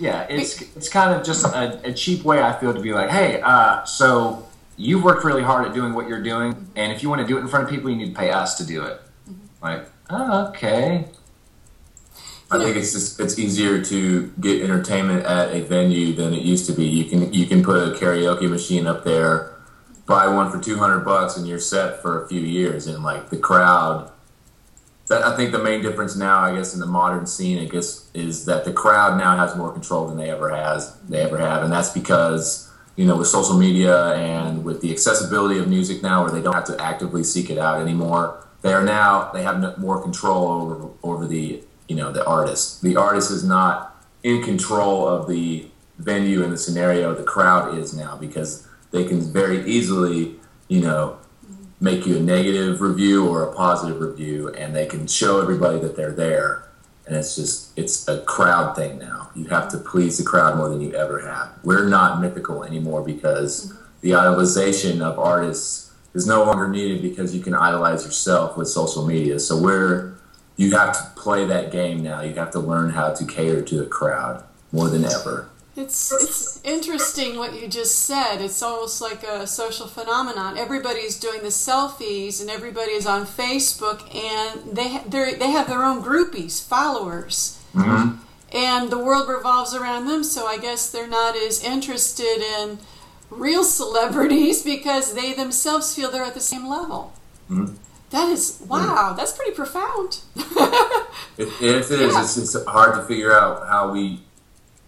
Yeah, 0.00 0.26
it's 0.28 0.60
it's 0.76 0.88
kind 0.88 1.14
of 1.14 1.24
just 1.24 1.44
a, 1.44 1.88
a, 1.88 1.92
cheap 1.92 2.24
way 2.24 2.40
I 2.40 2.58
feel 2.58 2.72
to 2.74 2.80
be 2.80 2.92
like, 2.92 3.10
hey, 3.10 3.40
uh, 3.42 3.84
so 3.84 4.46
you've 4.76 5.04
worked 5.04 5.24
really 5.24 5.42
hard 5.42 5.66
at 5.66 5.74
doing 5.74 5.92
what 5.92 6.08
you're 6.08 6.22
doing, 6.22 6.70
and 6.76 6.92
if 6.92 7.02
you 7.02 7.08
want 7.08 7.20
to 7.20 7.26
do 7.26 7.36
it 7.36 7.40
in 7.40 7.48
front 7.48 7.64
of 7.64 7.70
people, 7.70 7.90
you 7.90 7.96
need 7.96 8.14
to 8.14 8.18
pay 8.18 8.30
us 8.30 8.56
to 8.58 8.66
do 8.66 8.82
it. 8.84 9.00
Mm-hmm. 9.28 9.64
Like, 9.64 9.88
oh, 10.10 10.48
okay. 10.48 11.06
I 12.50 12.58
think 12.58 12.76
it's 12.76 12.92
just 12.92 13.20
it's 13.20 13.38
easier 13.38 13.84
to 13.84 14.32
get 14.40 14.62
entertainment 14.62 15.26
at 15.26 15.54
a 15.54 15.60
venue 15.60 16.14
than 16.14 16.32
it 16.32 16.42
used 16.42 16.66
to 16.66 16.72
be. 16.72 16.86
You 16.86 17.04
can 17.04 17.32
you 17.32 17.46
can 17.46 17.62
put 17.62 17.76
a 17.76 17.98
karaoke 17.98 18.48
machine 18.48 18.86
up 18.86 19.04
there, 19.04 19.54
buy 20.06 20.26
one 20.28 20.50
for 20.50 20.58
two 20.58 20.78
hundred 20.78 21.00
bucks, 21.00 21.36
and 21.36 21.46
you're 21.46 21.58
set 21.58 22.00
for 22.00 22.24
a 22.24 22.28
few 22.28 22.40
years. 22.40 22.86
And 22.86 23.04
like 23.04 23.28
the 23.28 23.36
crowd 23.36 24.10
that 25.08 25.22
I 25.24 25.36
think 25.36 25.52
the 25.52 25.58
main 25.58 25.82
difference 25.82 26.16
now, 26.16 26.40
I 26.40 26.54
guess, 26.54 26.72
in 26.72 26.80
the 26.80 26.86
modern 26.86 27.26
scene, 27.26 27.58
I 27.58 27.66
guess, 27.66 28.10
is 28.14 28.46
that 28.46 28.64
the 28.64 28.72
crowd 28.72 29.18
now 29.18 29.36
has 29.36 29.54
more 29.54 29.70
control 29.70 30.06
than 30.06 30.16
they 30.16 30.30
ever 30.30 30.48
has 30.48 30.94
they 31.02 31.20
ever 31.20 31.36
have, 31.36 31.62
and 31.62 31.70
that's 31.70 31.90
because 31.90 32.70
you 32.96 33.04
know 33.04 33.16
with 33.18 33.28
social 33.28 33.58
media 33.58 34.14
and 34.14 34.64
with 34.64 34.80
the 34.80 34.90
accessibility 34.90 35.58
of 35.58 35.68
music 35.68 36.02
now, 36.02 36.22
where 36.22 36.32
they 36.32 36.40
don't 36.40 36.54
have 36.54 36.64
to 36.64 36.80
actively 36.80 37.24
seek 37.24 37.50
it 37.50 37.58
out 37.58 37.78
anymore. 37.78 38.42
They 38.62 38.72
are 38.72 38.82
now 38.82 39.32
they 39.32 39.42
have 39.42 39.76
more 39.76 40.02
control 40.02 40.48
over 40.48 40.90
over 41.02 41.26
the 41.26 41.62
you 41.88 41.96
know 41.96 42.12
the 42.12 42.24
artist. 42.24 42.82
The 42.82 42.96
artist 42.96 43.30
is 43.30 43.44
not 43.44 43.96
in 44.22 44.42
control 44.42 45.08
of 45.08 45.28
the 45.28 45.66
venue 45.98 46.42
and 46.44 46.52
the 46.52 46.58
scenario. 46.58 47.14
The 47.14 47.24
crowd 47.24 47.76
is 47.76 47.94
now 47.94 48.16
because 48.16 48.66
they 48.90 49.04
can 49.04 49.20
very 49.20 49.68
easily 49.68 50.36
you 50.68 50.80
know 50.80 51.18
make 51.80 52.06
you 52.06 52.16
a 52.16 52.20
negative 52.20 52.80
review 52.80 53.26
or 53.28 53.44
a 53.44 53.54
positive 53.54 54.00
review, 54.00 54.48
and 54.50 54.74
they 54.74 54.86
can 54.86 55.06
show 55.06 55.40
everybody 55.40 55.78
that 55.78 55.96
they're 55.96 56.12
there. 56.12 56.64
and 57.06 57.16
it's 57.16 57.36
just 57.36 57.72
it's 57.76 58.06
a 58.08 58.20
crowd 58.22 58.76
thing 58.76 58.98
now. 58.98 59.30
You 59.34 59.46
have 59.46 59.68
to 59.70 59.78
please 59.78 60.18
the 60.18 60.24
crowd 60.24 60.56
more 60.56 60.68
than 60.68 60.80
you 60.80 60.92
ever 60.94 61.20
have. 61.20 61.52
We're 61.64 61.88
not 61.88 62.20
mythical 62.20 62.64
anymore 62.64 63.02
because 63.02 63.72
the 64.02 64.10
idolization 64.10 65.00
of 65.00 65.18
artists 65.18 65.90
is 66.14 66.26
no 66.26 66.44
longer 66.44 66.68
needed 66.68 67.00
because 67.00 67.34
you 67.34 67.42
can 67.42 67.54
idolize 67.54 68.04
yourself 68.04 68.56
with 68.56 68.68
social 68.68 69.06
media. 69.06 69.38
So 69.38 69.60
we're 69.60 70.17
you 70.58 70.72
have 70.72 70.92
to 70.92 71.20
play 71.20 71.46
that 71.46 71.70
game 71.70 72.02
now. 72.02 72.20
You 72.20 72.34
have 72.34 72.50
to 72.50 72.58
learn 72.58 72.90
how 72.90 73.14
to 73.14 73.24
cater 73.24 73.62
to 73.62 73.78
the 73.78 73.86
crowd 73.86 74.44
more 74.72 74.90
than 74.90 75.04
ever. 75.04 75.48
It's 75.76 76.12
it's 76.12 76.60
interesting 76.64 77.38
what 77.38 77.58
you 77.58 77.68
just 77.68 78.00
said. 78.00 78.40
It's 78.40 78.60
almost 78.60 79.00
like 79.00 79.22
a 79.22 79.46
social 79.46 79.86
phenomenon. 79.86 80.58
Everybody's 80.58 81.18
doing 81.18 81.42
the 81.42 81.50
selfies, 81.50 82.40
and 82.40 82.50
everybody 82.50 82.90
is 82.90 83.06
on 83.06 83.24
Facebook, 83.24 84.12
and 84.12 84.76
they 84.76 85.00
they 85.06 85.34
they 85.34 85.50
have 85.52 85.68
their 85.68 85.84
own 85.84 86.02
groupies, 86.02 86.60
followers, 86.60 87.62
mm-hmm. 87.72 88.16
and 88.52 88.90
the 88.90 88.98
world 88.98 89.28
revolves 89.28 89.72
around 89.72 90.08
them. 90.08 90.24
So 90.24 90.46
I 90.46 90.58
guess 90.58 90.90
they're 90.90 91.06
not 91.06 91.36
as 91.36 91.62
interested 91.62 92.42
in 92.58 92.80
real 93.30 93.62
celebrities 93.80 94.62
because 94.62 95.14
they 95.14 95.32
themselves 95.32 95.94
feel 95.94 96.10
they're 96.10 96.24
at 96.24 96.34
the 96.34 96.40
same 96.40 96.68
level. 96.68 97.12
Mm-hmm. 97.48 97.76
That 98.10 98.30
is 98.30 98.62
wow. 98.66 99.14
That's 99.16 99.32
pretty 99.32 99.52
profound. 99.52 100.20
It, 101.38 101.46
it 101.62 101.62
is. 101.62 101.90
Yeah. 101.90 102.20
It's, 102.20 102.36
it's 102.36 102.64
hard 102.64 102.96
to 102.96 103.02
figure 103.02 103.32
out 103.32 103.68
how 103.68 103.92
we 103.92 104.22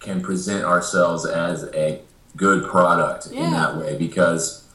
can 0.00 0.20
present 0.20 0.64
ourselves 0.64 1.24
as 1.24 1.64
a 1.72 2.00
good 2.36 2.68
product 2.68 3.26
in 3.28 3.52
that 3.52 3.76
way 3.76 3.96
because 3.96 4.66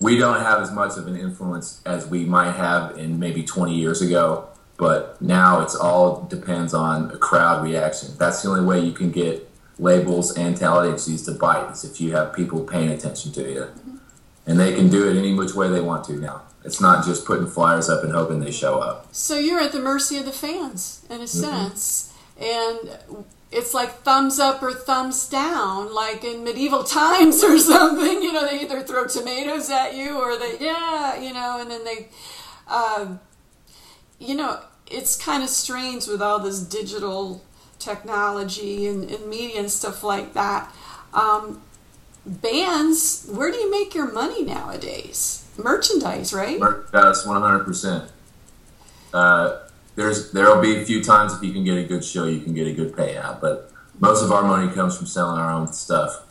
we 0.00 0.18
don't 0.18 0.40
have 0.40 0.60
as 0.60 0.72
much 0.72 0.96
of 0.96 1.06
an 1.06 1.16
influence 1.16 1.80
as 1.86 2.08
we 2.08 2.24
might 2.24 2.52
have 2.52 2.98
in 2.98 3.20
maybe 3.20 3.44
20 3.44 3.74
years 3.76 4.02
ago. 4.02 4.48
But 4.76 5.22
now 5.22 5.60
it's 5.60 5.76
all 5.76 6.22
depends 6.22 6.74
on 6.74 7.12
a 7.12 7.16
crowd 7.16 7.62
reaction. 7.62 8.08
That's 8.18 8.42
the 8.42 8.48
only 8.48 8.64
way 8.64 8.80
you 8.80 8.92
can 8.92 9.12
get 9.12 9.48
labels 9.78 10.36
and 10.36 10.56
talent 10.56 10.88
agencies 10.88 11.22
to 11.26 11.32
bite 11.32 11.70
is 11.70 11.84
if 11.84 12.00
you 12.00 12.10
have 12.12 12.32
people 12.32 12.64
paying 12.64 12.90
attention 12.90 13.30
to 13.32 13.42
you. 13.42 13.68
And 14.46 14.60
they 14.60 14.74
can 14.74 14.90
do 14.90 15.08
it 15.08 15.16
any 15.16 15.32
which 15.34 15.54
way 15.54 15.68
they 15.68 15.80
want 15.80 16.04
to 16.06 16.12
now. 16.14 16.42
It's 16.64 16.80
not 16.80 17.04
just 17.04 17.26
putting 17.26 17.46
flyers 17.46 17.88
up 17.88 18.04
and 18.04 18.12
hoping 18.12 18.40
they 18.40 18.50
show 18.50 18.78
up. 18.78 19.08
So 19.12 19.38
you're 19.38 19.60
at 19.60 19.72
the 19.72 19.80
mercy 19.80 20.16
of 20.18 20.24
the 20.24 20.32
fans 20.32 21.04
in 21.10 21.20
a 21.20 21.26
sense, 21.26 22.12
and 22.38 22.98
it's 23.52 23.72
like 23.74 24.02
thumbs 24.02 24.38
up 24.38 24.62
or 24.62 24.72
thumbs 24.72 25.28
down, 25.28 25.94
like 25.94 26.24
in 26.24 26.42
medieval 26.42 26.82
times 26.84 27.44
or 27.44 27.58
something. 27.58 28.22
You 28.22 28.32
know, 28.32 28.46
they 28.46 28.62
either 28.62 28.82
throw 28.82 29.06
tomatoes 29.06 29.70
at 29.70 29.94
you 29.94 30.18
or 30.18 30.38
they 30.38 30.58
yeah, 30.58 31.20
you 31.20 31.32
know, 31.32 31.60
and 31.60 31.70
then 31.70 31.84
they, 31.84 32.08
uh, 32.66 33.16
you 34.18 34.34
know, 34.34 34.60
it's 34.90 35.16
kind 35.16 35.42
of 35.42 35.48
strange 35.48 36.06
with 36.06 36.22
all 36.22 36.38
this 36.38 36.60
digital 36.60 37.42
technology 37.78 38.86
and, 38.86 39.10
and 39.10 39.26
media 39.26 39.60
and 39.60 39.70
stuff 39.70 40.02
like 40.02 40.32
that. 40.34 40.72
Um, 41.12 41.62
bands, 42.26 43.26
where 43.30 43.50
do 43.50 43.56
you 43.58 43.70
make 43.70 43.94
your 43.94 44.10
money 44.12 44.42
nowadays? 44.44 45.44
Merchandise, 45.56 46.32
right? 46.32 46.60
That's 46.92 47.24
one 47.26 47.40
hundred 47.40 47.64
percent. 47.64 48.10
Uh, 49.12 49.60
There's 49.94 50.32
there'll 50.32 50.60
be 50.60 50.76
a 50.76 50.84
few 50.84 51.02
times 51.04 51.32
if 51.34 51.42
you 51.42 51.52
can 51.52 51.62
get 51.64 51.78
a 51.78 51.84
good 51.84 52.04
show, 52.04 52.24
you 52.24 52.40
can 52.40 52.54
get 52.54 52.66
a 52.66 52.72
good 52.72 52.94
payout. 52.96 53.40
But 53.40 53.70
most 54.00 54.22
of 54.24 54.32
our 54.32 54.42
money 54.42 54.72
comes 54.72 54.96
from 54.96 55.06
selling 55.06 55.40
our 55.40 55.50
own 55.52 55.72
stuff. 55.72 56.22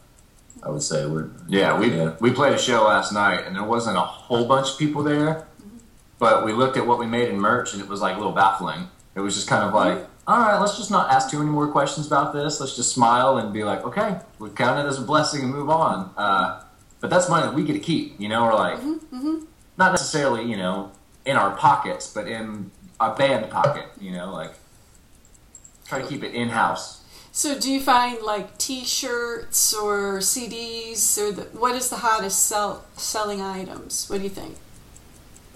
I 0.62 0.70
would 0.70 0.82
say 0.84 1.06
we're 1.06 1.30
Yeah, 1.48 1.78
we 1.80 1.96
Yeah. 1.96 2.16
we 2.20 2.32
played 2.32 2.54
a 2.54 2.58
show 2.58 2.84
last 2.84 3.14
night, 3.14 3.46
and 3.46 3.56
there 3.56 3.64
wasn't 3.64 3.96
a 3.98 4.02
whole 4.02 4.46
bunch 4.46 4.72
of 4.72 4.78
people 4.78 5.04
there. 5.04 5.46
But 6.20 6.46
we 6.46 6.52
looked 6.54 6.76
at 6.78 6.86
what 6.86 7.00
we 7.00 7.06
made 7.06 7.30
in 7.30 7.40
merch, 7.40 7.74
and 7.74 7.82
it 7.82 7.88
was 7.88 8.02
like 8.02 8.16
a 8.16 8.18
little 8.18 8.34
baffling. 8.34 8.90
It 9.16 9.20
was 9.22 9.36
just 9.36 9.48
kind 9.48 9.64
of 9.64 9.74
like, 9.74 10.06
all 10.26 10.40
right, 10.40 10.58
let's 10.60 10.78
just 10.78 10.90
not 10.90 11.12
ask 11.12 11.30
too 11.30 11.40
many 11.40 11.50
more 11.50 11.68
questions 11.68 12.08
about 12.08 12.34
this. 12.34 12.60
Let's 12.60 12.76
just 12.76 12.94
smile 12.94 13.38
and 13.38 13.52
be 13.52 13.64
like, 13.64 13.84
okay, 13.84 14.20
we 14.40 14.50
count 14.52 14.80
it 14.80 14.88
as 14.88 14.98
a 14.98 15.02
blessing 15.02 15.42
and 15.42 15.52
move 15.52 15.70
on. 15.70 16.12
Uh, 16.16 16.64
but 17.02 17.10
that's 17.10 17.28
money 17.28 17.46
that 17.46 17.54
we 17.54 17.64
get 17.64 17.74
to 17.74 17.80
keep. 17.80 18.20
You 18.20 18.30
know, 18.30 18.46
we're 18.46 18.56
like, 18.56 18.80
not 19.78 19.92
necessarily, 19.92 20.50
you 20.50 20.56
know, 20.56 20.92
in 21.26 21.36
our 21.36 21.52
pockets, 21.58 22.12
but 22.12 22.28
in 22.30 22.72
our 23.02 23.14
band 23.14 23.50
pocket. 23.50 23.88
You 24.00 24.12
know, 24.12 24.32
like 24.32 24.54
try 25.86 26.02
to 26.02 26.08
keep 26.08 26.24
it 26.24 26.34
in 26.34 26.50
house. 26.50 27.02
So, 27.34 27.60
do 27.60 27.70
you 27.70 27.82
find 27.82 28.22
like 28.22 28.58
T-shirts 28.58 29.74
or 29.74 30.20
CDs 30.20 31.18
or 31.18 31.32
the, 31.32 31.42
what 31.58 31.76
is 31.76 31.90
the 31.90 31.98
hottest 31.98 32.46
sell, 32.46 32.86
selling 32.96 33.42
items? 33.42 34.08
What 34.10 34.20
do 34.20 34.24
you 34.24 34.30
think? 34.30 34.56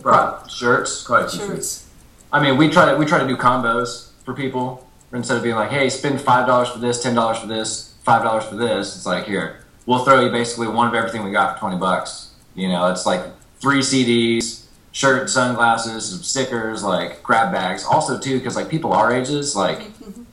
probably, 0.01 0.49
Shirts, 0.49 1.03
probably 1.03 1.29
Shirts. 1.29 1.87
I 2.33 2.41
mean, 2.41 2.57
we 2.57 2.69
try 2.69 2.91
to 2.91 2.97
we 2.97 3.05
try 3.05 3.19
to 3.19 3.27
do 3.27 3.37
combos 3.37 4.06
for 4.27 4.33
people 4.33 4.85
instead 5.13 5.37
of 5.37 5.41
being 5.41 5.55
like, 5.55 5.71
"Hey, 5.71 5.89
spend 5.89 6.19
five 6.19 6.45
dollars 6.45 6.67
for 6.67 6.79
this, 6.79 7.01
ten 7.01 7.15
dollars 7.15 7.39
for 7.39 7.47
this, 7.47 7.95
five 8.03 8.23
dollars 8.23 8.43
for 8.43 8.55
this." 8.55 8.93
It's 8.95 9.05
like, 9.05 9.25
here, 9.25 9.63
we'll 9.85 10.03
throw 10.03 10.19
you 10.19 10.29
basically 10.29 10.67
one 10.67 10.85
of 10.85 10.93
everything 10.93 11.23
we 11.23 11.31
got 11.31 11.53
for 11.53 11.59
twenty 11.61 11.77
bucks. 11.77 12.31
You 12.53 12.67
know, 12.67 12.91
it's 12.91 13.05
like 13.05 13.21
three 13.61 13.79
CDs, 13.79 14.65
shirt, 14.91 15.29
sunglasses, 15.29 16.09
some 16.09 16.23
stickers, 16.23 16.83
like 16.83 17.23
grab 17.23 17.53
bags. 17.53 17.85
Also, 17.85 18.19
too, 18.19 18.37
because 18.37 18.57
like 18.57 18.69
people 18.69 18.91
our 18.91 19.13
ages, 19.13 19.55
like, 19.55 19.79
mm-hmm. 19.79 20.23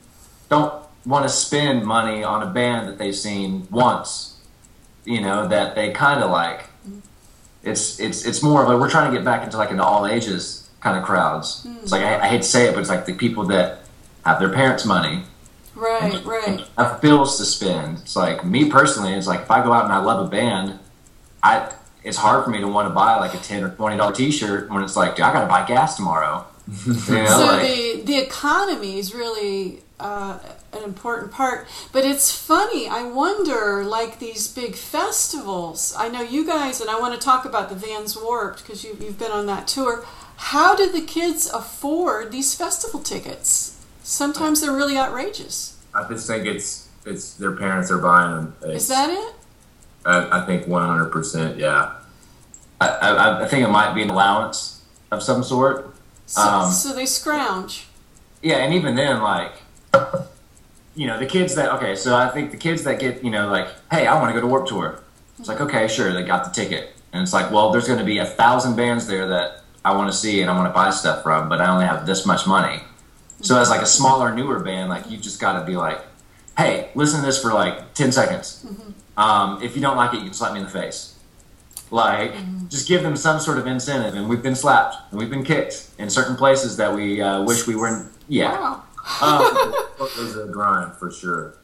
don't 0.49 0.73
want 1.05 1.23
to 1.23 1.29
spend 1.29 1.85
money 1.85 2.21
on 2.21 2.43
a 2.43 2.51
band 2.51 2.89
that 2.89 2.97
they've 2.97 3.15
seen 3.15 3.65
once. 3.71 4.41
You 5.05 5.21
know, 5.21 5.47
that 5.47 5.75
they 5.75 5.91
kind 5.91 6.21
of 6.21 6.31
like. 6.31 6.63
Mm-hmm. 6.85 6.99
It's 7.63 7.97
it's 8.01 8.25
it's 8.25 8.43
more 8.43 8.61
of 8.61 8.69
a 8.69 8.77
we're 8.77 8.89
trying 8.89 9.09
to 9.09 9.17
get 9.17 9.23
back 9.23 9.45
into 9.45 9.55
like 9.55 9.71
an 9.71 9.79
all 9.79 10.05
ages 10.05 10.69
kind 10.81 10.97
of 10.97 11.03
crowds. 11.05 11.65
Mm. 11.65 11.81
It's 11.81 11.91
like 11.93 12.03
I, 12.03 12.19
I 12.19 12.27
hate 12.27 12.41
to 12.41 12.47
say 12.47 12.67
it, 12.67 12.73
but 12.73 12.81
it's 12.81 12.89
like 12.89 13.05
the 13.05 13.13
people 13.13 13.45
that 13.45 13.84
have 14.25 14.39
their 14.39 14.49
parents' 14.49 14.85
money, 14.85 15.23
Right, 15.75 16.23
right. 16.25 16.65
have 16.77 17.01
bills 17.01 17.37
to 17.37 17.45
spend. 17.45 17.99
It's 17.99 18.15
like 18.15 18.45
me 18.45 18.69
personally. 18.69 19.13
It's 19.13 19.27
like 19.27 19.41
if 19.41 19.51
I 19.51 19.63
go 19.63 19.73
out 19.73 19.83
and 19.85 19.93
I 19.93 19.99
love 19.99 20.25
a 20.25 20.29
band, 20.29 20.79
I 21.43 21.71
it's 22.03 22.17
hard 22.17 22.43
for 22.45 22.49
me 22.51 22.59
to 22.59 22.67
want 22.67 22.87
to 22.87 22.93
buy 22.93 23.15
like 23.17 23.33
a 23.33 23.37
ten 23.39 23.63
or 23.63 23.69
twenty 23.71 23.97
dollar 23.97 24.13
t 24.13 24.31
shirt 24.31 24.69
when 24.69 24.83
it's 24.83 24.95
like, 24.95 25.15
dude, 25.15 25.25
I 25.25 25.33
got 25.33 25.41
to 25.41 25.47
buy 25.47 25.65
gas 25.65 25.95
tomorrow. 25.95 26.45
You 26.87 26.93
know, 27.13 27.25
So 27.25 27.45
like, 27.45 27.61
the 27.61 28.01
the 28.05 28.17
economy 28.17 28.97
is 28.99 29.13
really 29.13 29.81
uh, 29.99 30.39
an 30.73 30.83
important 30.83 31.31
part. 31.31 31.67
But 31.91 32.05
it's 32.05 32.31
funny. 32.31 32.87
I 32.87 33.03
wonder, 33.03 33.83
like 33.83 34.19
these 34.19 34.47
big 34.47 34.75
festivals. 34.75 35.93
I 35.97 36.07
know 36.09 36.21
you 36.21 36.45
guys, 36.45 36.81
and 36.81 36.89
I 36.89 36.99
want 36.99 37.13
to 37.13 37.19
talk 37.19 37.45
about 37.45 37.69
the 37.69 37.75
Vans 37.75 38.15
Warped 38.17 38.63
because 38.63 38.83
you, 38.83 38.97
you've 38.99 39.19
been 39.19 39.31
on 39.31 39.45
that 39.47 39.67
tour. 39.67 40.05
How 40.37 40.75
do 40.75 40.91
the 40.91 41.01
kids 41.01 41.49
afford 41.49 42.31
these 42.31 42.53
festival 42.55 42.99
tickets? 43.01 43.74
Sometimes 44.05 44.61
they're 44.61 44.71
really 44.71 44.99
outrageous. 44.99 45.79
I 45.91 46.07
just 46.07 46.27
think 46.27 46.45
it's 46.45 46.89
it's 47.07 47.33
their 47.33 47.53
parents 47.53 47.89
are 47.89 47.97
buying 47.97 48.35
them. 48.35 48.55
Is 48.71 48.87
that 48.87 49.09
it? 49.09 49.33
I, 50.05 50.41
I 50.41 50.45
think 50.45 50.67
one 50.67 50.85
hundred 50.85 51.09
percent. 51.11 51.57
Yeah. 51.57 51.95
I, 52.79 52.87
I, 52.87 53.43
I 53.43 53.47
think 53.47 53.65
it 53.67 53.71
might 53.71 53.95
be 53.95 54.03
an 54.03 54.11
allowance 54.11 54.83
of 55.09 55.23
some 55.23 55.43
sort. 55.43 55.95
So, 56.27 56.41
Um, 56.41 56.71
so 56.71 56.93
they 56.93 57.07
scrounge. 57.07 57.87
Yeah, 58.43 58.57
and 58.57 58.75
even 58.75 58.93
then, 58.95 59.23
like, 59.23 59.53
you 60.93 61.07
know, 61.07 61.17
the 61.17 61.25
kids 61.25 61.55
that 61.55 61.71
okay, 61.73 61.95
so 61.95 62.15
I 62.15 62.29
think 62.29 62.51
the 62.51 62.57
kids 62.57 62.83
that 62.83 62.99
get, 62.99 63.23
you 63.23 63.31
know, 63.31 63.47
like, 63.47 63.69
hey, 63.89 64.05
I 64.05 64.21
want 64.21 64.29
to 64.29 64.33
go 64.33 64.41
to 64.41 64.47
Warped 64.47 64.69
Tour. 64.69 64.99
It's 65.39 65.47
like, 65.47 65.61
okay, 65.61 65.87
sure, 65.87 66.13
they 66.13 66.23
got 66.23 66.45
the 66.45 66.51
ticket, 66.51 66.93
and 67.11 67.23
it's 67.23 67.33
like, 67.33 67.51
well, 67.51 67.71
there's 67.71 67.87
going 67.87 67.99
to 67.99 68.05
be 68.05 68.19
a 68.19 68.25
thousand 68.25 68.75
bands 68.75 69.07
there 69.07 69.27
that 69.29 69.63
I 69.83 69.95
want 69.95 70.11
to 70.11 70.15
see 70.17 70.41
and 70.41 70.51
I 70.51 70.55
want 70.55 70.69
to 70.69 70.73
buy 70.73 70.91
stuff 70.91 71.23
from, 71.23 71.49
but 71.49 71.59
I 71.59 71.71
only 71.71 71.85
have 71.87 72.05
this 72.05 72.23
much 72.25 72.45
money. 72.45 72.81
So 73.41 73.59
as 73.59 73.69
like 73.69 73.81
a 73.81 73.85
smaller, 73.85 74.33
newer 74.33 74.59
band, 74.59 74.89
like 74.89 75.09
you 75.09 75.17
just 75.17 75.39
got 75.39 75.59
to 75.59 75.65
be 75.65 75.75
like, 75.75 76.01
hey, 76.57 76.89
listen 76.95 77.19
to 77.19 77.25
this 77.25 77.41
for 77.41 77.53
like 77.53 77.93
ten 77.93 78.11
seconds. 78.11 78.65
Um, 79.17 79.61
if 79.61 79.75
you 79.75 79.81
don't 79.81 79.97
like 79.97 80.13
it, 80.13 80.17
you 80.17 80.25
can 80.25 80.33
slap 80.33 80.53
me 80.53 80.59
in 80.59 80.65
the 80.65 80.71
face. 80.71 81.13
Like, 81.91 82.33
just 82.69 82.87
give 82.87 83.03
them 83.03 83.15
some 83.15 83.39
sort 83.39 83.57
of 83.59 83.67
incentive. 83.67 84.15
And 84.15 84.27
we've 84.27 84.41
been 84.41 84.55
slapped 84.55 84.95
and 85.11 85.19
we've 85.19 85.29
been 85.29 85.43
kicked 85.43 85.89
in 85.99 86.09
certain 86.09 86.35
places 86.35 86.77
that 86.77 86.93
we 86.93 87.21
uh, 87.21 87.43
wish 87.43 87.67
we 87.67 87.75
weren't. 87.75 88.11
Yeah. 88.27 88.51
Wow. 88.59 88.83
Um, 89.21 89.73
It 89.99 90.17
was 90.17 90.35
a 90.37 90.45
grind 90.47 90.93
for 90.95 91.11
sure. 91.11 91.55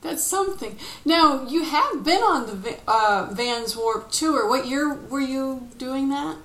That's 0.00 0.22
something. 0.22 0.78
Now 1.04 1.46
you 1.46 1.64
have 1.64 2.04
been 2.04 2.22
on 2.22 2.62
the 2.62 2.76
uh, 2.88 3.28
Vans 3.32 3.76
Warped 3.76 4.12
tour. 4.12 4.48
What 4.48 4.66
year 4.66 4.94
were 4.94 5.20
you 5.20 5.68
doing 5.78 6.08
that? 6.10 6.36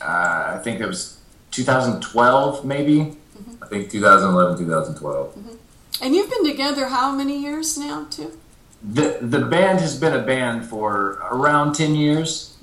uh, 0.00 0.54
I 0.56 0.60
think 0.62 0.80
it 0.80 0.86
was 0.86 1.18
2012, 1.52 2.64
maybe. 2.64 3.16
I 3.62 3.66
think 3.66 3.90
2011, 3.90 4.58
2012. 4.58 5.58
And 6.00 6.14
you've 6.14 6.30
been 6.30 6.44
together 6.44 6.88
how 6.88 7.12
many 7.12 7.40
years 7.40 7.78
now, 7.78 8.06
too? 8.10 8.38
The 8.82 9.18
the 9.20 9.40
band 9.40 9.78
has 9.80 9.98
been 9.98 10.12
a 10.12 10.22
band 10.22 10.64
for 10.64 11.22
around 11.30 11.74
10 11.74 11.94
years. 11.94 12.56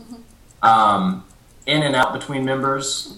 Um, 0.61 1.23
in 1.69 1.83
and 1.83 1.95
out 1.95 2.13
between 2.13 2.43
members. 2.43 3.17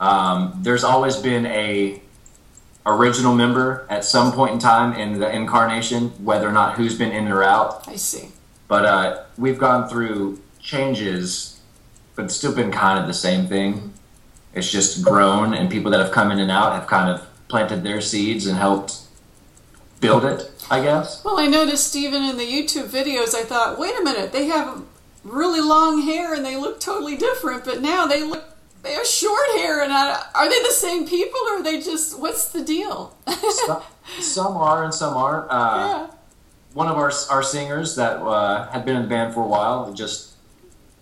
Um, 0.00 0.58
there's 0.62 0.82
always 0.82 1.16
been 1.16 1.46
a 1.46 2.00
original 2.86 3.34
member 3.34 3.86
at 3.90 4.04
some 4.04 4.32
point 4.32 4.54
in 4.54 4.58
time 4.58 4.94
in 4.94 5.20
the 5.20 5.30
incarnation, 5.30 6.08
whether 6.24 6.48
or 6.48 6.52
not 6.52 6.76
who's 6.76 6.96
been 6.96 7.12
in 7.12 7.28
or 7.28 7.42
out. 7.42 7.86
I 7.86 7.96
see. 7.96 8.30
But 8.68 8.84
uh, 8.86 9.24
we've 9.36 9.58
gone 9.58 9.88
through 9.88 10.40
changes, 10.60 11.60
but 12.14 12.24
it's 12.26 12.36
still 12.36 12.54
been 12.54 12.72
kind 12.72 12.98
of 12.98 13.06
the 13.06 13.14
same 13.14 13.46
thing. 13.46 13.92
It's 14.54 14.70
just 14.70 15.04
grown, 15.04 15.54
and 15.54 15.70
people 15.70 15.90
that 15.92 16.00
have 16.00 16.12
come 16.12 16.30
in 16.30 16.38
and 16.38 16.50
out 16.50 16.72
have 16.72 16.86
kind 16.86 17.10
of 17.10 17.26
planted 17.48 17.82
their 17.82 18.00
seeds 18.00 18.46
and 18.46 18.56
helped 18.56 18.98
build 20.00 20.24
it. 20.24 20.50
I 20.70 20.80
guess. 20.80 21.24
Well, 21.24 21.38
I 21.38 21.48
noticed 21.48 21.96
even 21.96 22.22
in 22.22 22.36
the 22.36 22.44
YouTube 22.44 22.88
videos, 22.88 23.34
I 23.34 23.42
thought, 23.42 23.76
wait 23.76 23.98
a 23.98 24.04
minute, 24.04 24.30
they 24.30 24.46
have 24.46 24.84
really 25.24 25.60
long 25.60 26.02
hair 26.02 26.32
and 26.32 26.44
they 26.44 26.56
look 26.56 26.80
totally 26.80 27.16
different, 27.16 27.64
but 27.64 27.80
now 27.80 28.06
they 28.06 28.22
look 28.22 28.44
they 28.82 28.92
have 28.92 29.06
short 29.06 29.46
hair 29.56 29.82
and 29.82 29.92
I, 29.92 30.24
are 30.34 30.48
they 30.48 30.58
the 30.62 30.70
same 30.70 31.06
people 31.06 31.38
or 31.48 31.58
are 31.58 31.62
they 31.62 31.80
just 31.80 32.18
what's 32.18 32.50
the 32.50 32.64
deal? 32.64 33.16
some, 33.50 33.82
some 34.20 34.56
are 34.56 34.84
and 34.84 34.94
some 34.94 35.16
aren't. 35.16 35.50
Uh, 35.50 36.06
yeah. 36.08 36.16
One 36.72 36.86
of 36.86 36.96
our 36.96 37.12
our 37.30 37.42
singers 37.42 37.96
that 37.96 38.18
uh, 38.22 38.70
had 38.70 38.84
been 38.84 38.96
in 38.96 39.02
the 39.02 39.08
band 39.08 39.34
for 39.34 39.42
a 39.42 39.46
while, 39.46 39.92
just 39.92 40.34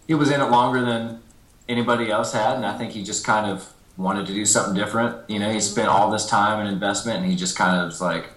he 0.06 0.14
was 0.14 0.30
in 0.30 0.40
it 0.40 0.50
longer 0.50 0.80
than 0.80 1.22
anybody 1.68 2.10
else 2.10 2.32
had, 2.32 2.56
and 2.56 2.66
I 2.66 2.76
think 2.76 2.92
he 2.92 3.02
just 3.02 3.24
kind 3.24 3.50
of 3.50 3.72
wanted 3.96 4.26
to 4.26 4.34
do 4.34 4.44
something 4.46 4.74
different. 4.74 5.28
You 5.28 5.38
know, 5.38 5.50
he 5.50 5.56
mm-hmm. 5.56 5.60
spent 5.60 5.88
all 5.88 6.10
this 6.10 6.26
time 6.26 6.60
and 6.60 6.68
investment, 6.68 7.22
and 7.22 7.30
he 7.30 7.36
just 7.36 7.56
kind 7.56 7.76
of 7.76 7.86
was 7.86 8.00
like, 8.00 8.28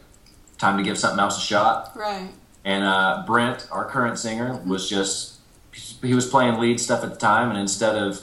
time 0.61 0.77
to 0.77 0.83
give 0.83 0.97
something 0.97 1.19
else 1.19 1.37
a 1.37 1.41
shot. 1.41 1.91
Right. 1.95 2.29
And 2.63 2.83
uh, 2.83 3.23
Brent, 3.25 3.67
our 3.71 3.85
current 3.85 4.19
singer, 4.19 4.53
mm-hmm. 4.53 4.69
was 4.69 4.89
just 4.89 5.39
he 6.01 6.13
was 6.13 6.27
playing 6.27 6.59
lead 6.59 6.79
stuff 6.79 7.03
at 7.03 7.11
the 7.11 7.19
time, 7.19 7.49
and 7.49 7.57
instead 7.57 7.95
of 7.95 8.21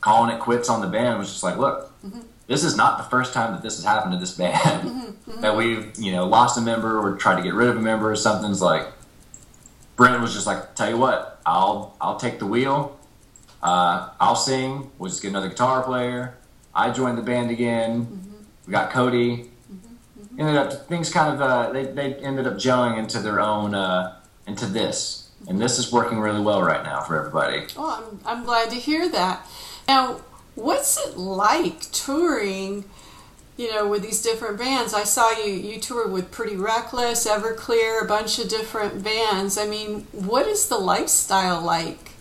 calling 0.00 0.34
it 0.34 0.40
quits 0.40 0.68
on 0.68 0.80
the 0.80 0.86
band, 0.86 1.18
was 1.18 1.28
just 1.30 1.42
like, 1.42 1.56
look, 1.56 1.92
mm-hmm. 2.02 2.20
this 2.46 2.64
is 2.64 2.76
not 2.76 2.98
the 2.98 3.04
first 3.04 3.32
time 3.32 3.52
that 3.52 3.62
this 3.62 3.76
has 3.76 3.84
happened 3.84 4.12
to 4.12 4.18
this 4.18 4.36
band. 4.36 5.16
that 5.40 5.56
we've 5.56 5.92
you 5.98 6.12
know 6.12 6.26
lost 6.26 6.58
a 6.58 6.60
member 6.60 6.98
or 6.98 7.16
tried 7.16 7.36
to 7.36 7.42
get 7.42 7.54
rid 7.54 7.68
of 7.68 7.76
a 7.76 7.80
member 7.80 8.10
or 8.10 8.16
something's 8.16 8.60
like. 8.60 8.88
Brent 9.96 10.20
was 10.20 10.34
just 10.34 10.46
like, 10.46 10.74
tell 10.74 10.90
you 10.90 10.98
what, 10.98 11.40
I'll 11.46 11.96
I'll 12.00 12.18
take 12.18 12.40
the 12.40 12.46
wheel. 12.46 12.98
Uh, 13.64 14.10
I'll 14.20 14.36
sing. 14.36 14.90
We'll 14.98 15.08
just 15.08 15.22
get 15.22 15.28
another 15.28 15.48
guitar 15.48 15.82
player. 15.82 16.36
I 16.74 16.90
joined 16.90 17.16
the 17.16 17.22
band 17.22 17.50
again. 17.50 18.46
We 18.66 18.72
got 18.72 18.90
Cody. 18.90 19.50
Ended 20.38 20.56
up 20.56 20.86
things 20.88 21.10
kind 21.10 21.32
of 21.32 21.40
uh, 21.40 21.72
they 21.72 21.84
they 21.84 22.14
ended 22.16 22.46
up 22.46 22.54
gelling 22.54 22.98
into 22.98 23.20
their 23.20 23.40
own 23.40 23.74
uh, 23.74 24.16
into 24.46 24.66
this, 24.66 25.30
and 25.48 25.60
this 25.60 25.78
is 25.78 25.92
working 25.92 26.18
really 26.18 26.40
well 26.40 26.60
right 26.60 26.82
now 26.82 27.00
for 27.02 27.16
everybody. 27.16 27.66
Oh, 27.76 28.02
I'm, 28.02 28.20
I'm 28.26 28.44
glad 28.44 28.68
to 28.70 28.76
hear 28.76 29.08
that. 29.10 29.46
Now, 29.86 30.20
what's 30.56 30.98
it 30.98 31.16
like 31.16 31.82
touring, 31.92 32.84
you 33.56 33.70
know, 33.72 33.86
with 33.86 34.02
these 34.02 34.20
different 34.22 34.58
bands? 34.58 34.92
I 34.92 35.04
saw 35.04 35.30
you, 35.38 35.52
you 35.52 35.78
toured 35.78 36.10
with 36.10 36.32
Pretty 36.32 36.56
Reckless, 36.56 37.28
Everclear, 37.28 38.02
a 38.02 38.06
bunch 38.06 38.40
of 38.40 38.48
different 38.48 39.04
bands. 39.04 39.56
I 39.56 39.66
mean, 39.66 40.08
what 40.10 40.48
is 40.48 40.68
the 40.68 40.78
lifestyle 40.78 41.62
like? 41.62 42.13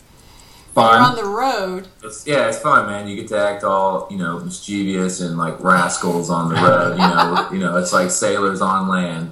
When 0.74 0.86
You're 0.86 0.96
on 0.96 1.16
the 1.16 1.26
road. 1.26 1.88
It's, 2.04 2.26
yeah, 2.26 2.48
it's 2.48 2.58
fun, 2.58 2.88
man. 2.88 3.08
You 3.08 3.16
get 3.16 3.28
to 3.30 3.38
act 3.38 3.64
all 3.64 4.08
you 4.10 4.18
know 4.18 4.40
mischievous 4.40 5.22
and 5.22 5.38
like 5.38 5.64
rascals 5.64 6.30
on 6.30 6.50
the 6.50 6.56
road. 6.56 6.94
You 6.94 6.98
know, 6.98 7.50
you 7.54 7.60
know, 7.60 7.78
it's 7.78 7.94
like 7.94 8.10
sailors 8.10 8.62
on 8.62 8.88
land. 8.88 9.32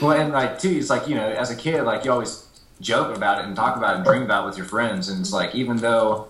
Well, 0.00 0.12
and 0.12 0.32
like 0.32 0.58
too, 0.58 0.70
it's 0.70 0.90
like 0.90 1.08
you 1.08 1.14
know, 1.14 1.28
as 1.28 1.50
a 1.50 1.56
kid, 1.56 1.82
like 1.82 2.04
you 2.04 2.12
always 2.12 2.46
joke 2.80 3.14
about 3.16 3.40
it 3.40 3.46
and 3.46 3.56
talk 3.56 3.76
about 3.76 3.94
it 3.94 3.96
and 3.96 4.04
dream 4.04 4.22
about 4.22 4.44
it 4.44 4.46
with 4.48 4.56
your 4.56 4.66
friends, 4.66 5.08
and 5.08 5.20
it's 5.20 5.32
like 5.32 5.54
even 5.54 5.76
though 5.78 6.28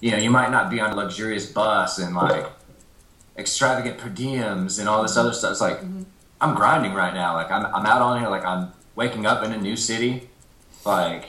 you 0.00 0.12
know 0.12 0.18
you 0.18 0.30
might 0.30 0.50
not 0.50 0.70
be 0.70 0.80
on 0.80 0.92
a 0.92 0.96
luxurious 0.96 1.50
bus 1.50 1.98
and 1.98 2.14
like 2.14 2.46
extravagant 3.36 3.98
per 3.98 4.08
diems 4.08 4.78
and 4.78 4.88
all 4.88 5.02
this 5.02 5.16
other 5.16 5.32
stuff, 5.32 5.52
it's 5.52 5.60
like 5.60 5.78
mm-hmm. 5.78 6.02
I'm 6.40 6.54
grinding 6.54 6.94
right 6.94 7.14
now. 7.14 7.34
Like 7.34 7.50
I'm 7.50 7.66
I'm 7.66 7.86
out 7.86 8.02
on 8.02 8.20
here, 8.20 8.28
like 8.28 8.44
I'm 8.44 8.72
waking 8.94 9.26
up 9.26 9.42
in 9.42 9.52
a 9.52 9.58
new 9.58 9.76
city, 9.76 10.28
like 10.84 11.24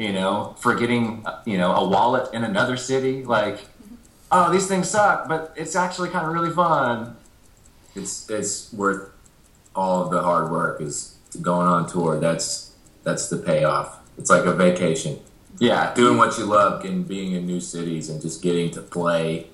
you 0.00 0.12
know, 0.14 0.56
forgetting 0.58 1.26
you 1.44 1.58
know 1.58 1.74
a 1.74 1.86
wallet 1.86 2.32
in 2.32 2.42
another 2.44 2.76
city, 2.76 3.24
like. 3.24 3.58
Oh, 4.32 4.52
these 4.52 4.68
things 4.68 4.88
suck, 4.88 5.28
but 5.28 5.52
it's 5.56 5.74
actually 5.74 6.08
kind 6.08 6.24
of 6.24 6.32
really 6.32 6.54
fun. 6.54 7.16
It's 7.96 8.30
it's 8.30 8.72
worth 8.72 9.10
all 9.74 10.04
of 10.04 10.12
the 10.12 10.22
hard 10.22 10.52
work. 10.52 10.80
Is 10.80 11.16
going 11.42 11.66
on 11.66 11.88
tour. 11.88 12.20
That's 12.20 12.76
that's 13.02 13.28
the 13.28 13.38
payoff. 13.38 13.98
It's 14.16 14.30
like 14.30 14.44
a 14.44 14.52
vacation. 14.52 15.18
Yeah, 15.58 15.92
doing 15.94 16.16
what 16.16 16.38
you 16.38 16.44
love 16.44 16.84
and 16.84 17.06
being 17.06 17.32
in 17.32 17.44
new 17.44 17.60
cities 17.60 18.08
and 18.08 18.22
just 18.22 18.40
getting 18.40 18.70
to 18.70 18.82
play 18.82 19.48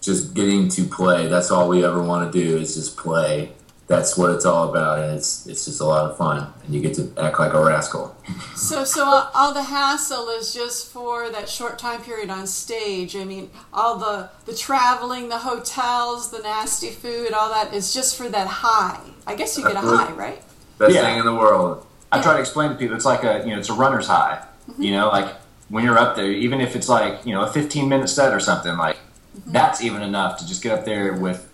just 0.00 0.34
getting 0.34 0.68
to 0.68 0.84
play 0.84 1.26
that's 1.26 1.50
all 1.50 1.68
we 1.68 1.84
ever 1.84 2.02
want 2.02 2.32
to 2.32 2.38
do 2.44 2.56
is 2.56 2.74
just 2.74 2.96
play 2.96 3.50
that's 3.88 4.16
what 4.16 4.30
it's 4.30 4.44
all 4.44 4.68
about 4.70 5.00
and 5.00 5.16
it's 5.16 5.46
it's 5.46 5.64
just 5.64 5.80
a 5.80 5.84
lot 5.84 6.10
of 6.10 6.16
fun 6.16 6.52
and 6.64 6.74
you 6.74 6.80
get 6.80 6.94
to 6.94 7.10
act 7.18 7.38
like 7.40 7.54
a 7.54 7.64
rascal 7.64 8.14
So, 8.54 8.84
so 8.84 9.04
all, 9.04 9.30
all 9.34 9.54
the 9.54 9.62
hassle 9.62 10.28
is 10.28 10.52
just 10.52 10.92
for 10.92 11.30
that 11.30 11.48
short 11.48 11.78
time 11.78 12.02
period 12.02 12.28
on 12.28 12.46
stage. 12.46 13.16
I 13.16 13.24
mean, 13.24 13.50
all 13.72 13.96
the 13.96 14.30
the 14.44 14.54
traveling, 14.54 15.28
the 15.30 15.38
hotels, 15.38 16.30
the 16.30 16.40
nasty 16.40 16.90
food, 16.90 17.32
all 17.32 17.48
that 17.50 17.72
is 17.72 17.94
just 17.94 18.16
for 18.16 18.28
that 18.28 18.46
high. 18.46 19.00
I 19.26 19.34
guess 19.34 19.56
you 19.56 19.64
get 19.64 19.76
a 19.76 19.80
high, 19.80 20.12
right? 20.12 20.42
best 20.78 20.94
Yeah. 20.94 21.02
thing 21.02 21.18
in 21.18 21.24
the 21.24 21.34
world 21.34 21.86
I 22.10 22.22
try 22.22 22.34
to 22.34 22.40
explain 22.40 22.70
to 22.70 22.76
people 22.76 22.96
it's 22.96 23.04
like 23.04 23.24
a 23.24 23.42
you 23.44 23.52
know 23.52 23.58
it's 23.58 23.68
a 23.68 23.74
runner's 23.74 24.06
high. 24.06 24.44
Mm-hmm. 24.70 24.82
You 24.82 24.92
know, 24.92 25.08
like 25.08 25.34
when 25.68 25.84
you're 25.84 25.98
up 25.98 26.16
there, 26.16 26.30
even 26.30 26.60
if 26.60 26.74
it's 26.76 26.88
like 26.88 27.24
you 27.26 27.34
know 27.34 27.42
a 27.42 27.52
15 27.52 27.88
minute 27.88 28.08
set 28.08 28.32
or 28.32 28.40
something, 28.40 28.76
like 28.76 28.96
mm-hmm. 28.96 29.52
that's 29.52 29.82
even 29.82 30.02
enough 30.02 30.38
to 30.38 30.46
just 30.46 30.62
get 30.62 30.78
up 30.78 30.84
there 30.84 31.12
with 31.14 31.47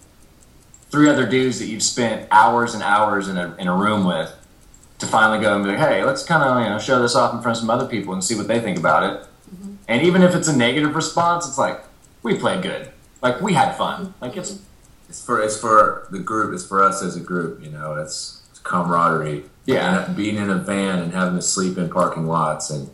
three 0.95 1.09
other 1.09 1.27
dudes 1.27 1.59
that 1.59 1.67
you've 1.67 1.83
spent 1.83 2.29
hours 2.31 2.73
and 2.73 2.83
hours 2.83 3.27
in 3.27 3.37
a 3.37 3.53
in 3.59 3.67
a 3.67 3.75
room 3.75 4.07
with 4.07 4.33
to 5.01 5.07
finally 5.07 5.41
go 5.41 5.57
and 5.57 5.65
be 5.65 5.71
like, 5.71 5.81
hey, 5.81 6.05
let's 6.05 6.23
kind 6.23 6.41
of 6.45 6.63
you 6.63 6.71
know 6.71 6.79
show 6.79 7.03
this 7.03 7.17
off 7.17 7.35
in 7.35 7.43
front 7.43 7.57
of 7.57 7.61
some 7.61 7.69
other 7.69 7.89
people 7.89 8.13
and 8.13 8.23
see 8.23 8.37
what 8.37 8.47
they 8.47 8.61
think 8.61 8.79
about 8.79 9.03
it. 9.03 9.29
Mm-hmm. 9.53 9.75
And 9.89 10.03
even 10.07 10.23
if 10.23 10.37
it's 10.37 10.47
a 10.47 10.57
negative 10.57 10.95
response, 10.95 11.49
it's 11.49 11.59
like 11.59 11.81
we 12.23 12.39
played 12.39 12.63
good, 12.63 12.93
like 13.21 13.41
we 13.41 13.55
had 13.55 13.77
fun, 13.77 14.07
mm-hmm. 14.07 14.25
like 14.25 14.37
it's 14.37 14.61
it's 15.09 15.25
for 15.25 15.43
it's 15.43 15.59
for 15.61 16.07
the 16.13 16.21
group 16.21 16.55
it's 16.55 16.65
for 16.65 16.81
us 16.81 17.03
as 17.03 17.17
a 17.17 17.21
group 17.21 17.63
you 17.63 17.71
know 17.71 17.95
it's, 17.97 18.43
it's 18.51 18.61
camaraderie. 18.61 19.45
Yeah. 19.67 20.07
and 20.07 20.17
being 20.17 20.37
in 20.37 20.51
a 20.51 20.59
van 20.59 21.01
and 21.01 21.13
having 21.13 21.37
to 21.37 21.43
sleep 21.43 21.77
in 21.77 21.91
parking 21.91 22.27
lots 22.27 22.71
and 22.71 22.89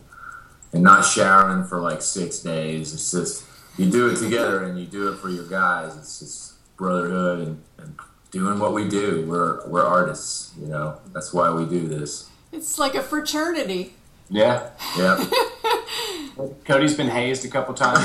and 0.72 0.82
not 0.82 1.04
showering 1.04 1.64
for 1.64 1.80
like 1.80 2.00
six 2.00 2.38
days. 2.38 2.94
It's 2.94 3.10
just 3.10 3.44
you 3.76 3.90
do 3.90 4.08
it 4.08 4.16
together 4.16 4.64
and 4.64 4.78
you 4.78 4.86
do 4.86 5.12
it 5.12 5.18
for 5.18 5.28
your 5.28 5.46
guys. 5.46 5.96
It's 5.96 6.20
just 6.20 6.49
brotherhood 6.80 7.46
and, 7.46 7.62
and 7.78 7.94
doing 8.32 8.58
what 8.58 8.72
we 8.72 8.88
do 8.88 9.24
we're 9.28 9.64
we're 9.68 9.84
artists 9.84 10.52
you 10.60 10.66
know 10.66 10.96
that's 11.12 11.32
why 11.32 11.50
we 11.50 11.64
do 11.66 11.86
this 11.86 12.28
It's 12.52 12.78
like 12.78 12.94
a 12.96 13.02
fraternity. 13.02 13.94
yeah. 14.30 14.70
yeah 14.98 15.24
Cody's 16.64 16.96
been 16.96 17.08
hazed 17.08 17.44
a 17.44 17.48
couple 17.48 17.74
times. 17.74 17.98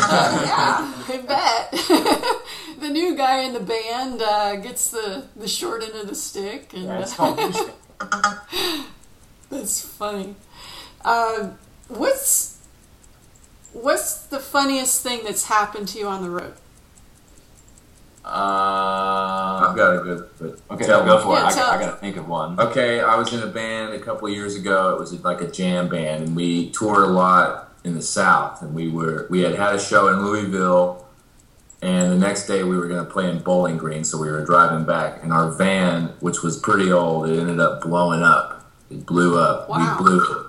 Yeah, 0.50 0.94
I 1.08 1.18
bet. 1.26 1.72
the 2.82 2.90
new 2.90 3.16
guy 3.16 3.44
in 3.44 3.54
the 3.54 3.62
band 3.62 4.22
uh, 4.22 4.58
gets 4.58 4.92
the, 4.92 5.28
the 5.38 5.48
short 5.48 5.84
end 5.84 5.94
of 5.96 6.08
the 6.08 6.16
stick, 6.16 6.74
and 6.74 6.84
Yeah, 6.84 7.00
it's 7.00 7.16
that's 9.50 9.82
funny. 9.82 10.36
Uh, 11.04 11.52
what's 11.88 12.58
what's 13.72 14.18
the 14.26 14.40
funniest 14.40 15.02
thing 15.04 15.22
that's 15.24 15.46
happened 15.46 15.88
to 15.90 16.00
you 16.00 16.08
on 16.08 16.22
the 16.24 16.30
road? 16.30 16.56
Uh, 18.26 19.68
i've 19.70 19.76
got 19.76 19.98
a 19.98 20.04
good 20.04 20.28
but 20.40 20.60
okay, 20.72 20.86
tell 20.86 21.06
go 21.06 21.18
me. 21.18 21.24
for 21.24 21.38
it. 21.38 21.56
Yeah, 21.56 21.64
I, 21.64 21.76
I 21.76 21.80
gotta 21.80 21.98
think 21.98 22.18
of 22.18 22.28
one. 22.28 22.60
Okay, 22.60 23.00
I 23.00 23.16
was 23.16 23.32
in 23.32 23.42
a 23.42 23.48
band 23.48 23.94
a 23.94 24.00
couple 24.00 24.28
of 24.28 24.34
years 24.34 24.56
ago. 24.56 24.96
It 24.96 25.00
was 25.00 25.14
like 25.24 25.42
a 25.42 25.48
jam 25.48 25.90
band, 25.90 26.24
and 26.24 26.36
we 26.36 26.72
toured 26.72 27.04
a 27.04 27.12
lot 27.12 27.72
in 27.84 27.94
the 27.94 28.02
South. 28.02 28.62
And 28.62 28.74
we 28.74 28.90
were 28.90 29.28
we 29.30 29.42
had 29.42 29.56
had 29.56 29.76
a 29.76 29.80
show 29.80 30.08
in 30.08 30.26
Louisville, 30.26 31.06
and 31.82 32.12
the 32.12 32.18
next 32.18 32.48
day 32.48 32.64
we 32.64 32.76
were 32.76 32.88
going 32.88 33.06
to 33.06 33.10
play 33.10 33.30
in 33.30 33.40
Bowling 33.40 33.78
Green. 33.78 34.04
So 34.04 34.18
we 34.18 34.30
were 34.30 34.44
driving 34.44 34.86
back, 34.86 35.24
and 35.24 35.32
our 35.32 35.52
van, 35.52 36.14
which 36.20 36.42
was 36.42 36.58
pretty 36.58 36.92
old, 36.92 37.30
it 37.30 37.40
ended 37.40 37.60
up 37.60 37.82
blowing 37.82 38.24
up. 38.24 38.72
It 38.90 39.06
blew 39.06 39.40
up. 39.40 39.70
Wow. 39.70 39.98
We 40.00 40.04
blew 40.04 40.20
it. 40.20 40.48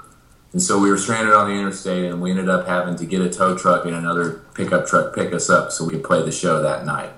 And 0.52 0.62
so 0.62 0.78
we 0.78 0.90
were 0.90 0.96
stranded 0.96 1.34
on 1.34 1.48
the 1.48 1.54
interstate, 1.54 2.06
and 2.06 2.22
we 2.22 2.30
ended 2.30 2.48
up 2.48 2.66
having 2.66 2.96
to 2.96 3.04
get 3.04 3.20
a 3.20 3.28
tow 3.28 3.56
truck 3.56 3.84
and 3.84 3.94
another 3.94 4.40
pickup 4.54 4.86
truck 4.86 5.14
pick 5.14 5.34
us 5.34 5.50
up 5.50 5.70
so 5.70 5.84
we 5.84 5.90
could 5.90 6.04
play 6.04 6.22
the 6.22 6.32
show 6.32 6.62
that 6.62 6.86
night. 6.86 7.10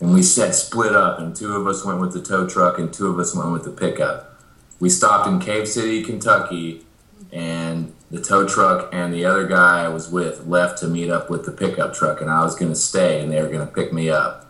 And 0.00 0.14
we 0.14 0.22
said 0.22 0.54
split 0.54 0.96
up, 0.96 1.18
and 1.18 1.36
two 1.36 1.54
of 1.54 1.66
us 1.66 1.84
went 1.84 2.00
with 2.00 2.12
the 2.12 2.22
tow 2.22 2.46
truck, 2.46 2.78
and 2.78 2.92
two 2.92 3.08
of 3.08 3.18
us 3.18 3.34
went 3.34 3.52
with 3.52 3.64
the 3.64 3.70
pickup. 3.70 4.40
We 4.80 4.88
stopped 4.88 5.28
in 5.28 5.38
Cave 5.40 5.68
City, 5.68 6.02
Kentucky, 6.02 6.86
and 7.30 7.92
the 8.10 8.20
tow 8.20 8.46
truck 8.46 8.88
and 8.92 9.12
the 9.12 9.24
other 9.24 9.46
guy 9.46 9.84
I 9.84 9.88
was 9.88 10.10
with 10.10 10.46
left 10.46 10.78
to 10.78 10.88
meet 10.88 11.10
up 11.10 11.30
with 11.30 11.44
the 11.44 11.52
pickup 11.52 11.94
truck, 11.94 12.20
and 12.20 12.30
I 12.30 12.42
was 12.42 12.56
going 12.56 12.72
to 12.72 12.78
stay, 12.78 13.22
and 13.22 13.30
they 13.30 13.42
were 13.42 13.48
going 13.48 13.66
to 13.66 13.72
pick 13.72 13.92
me 13.92 14.08
up. 14.10 14.46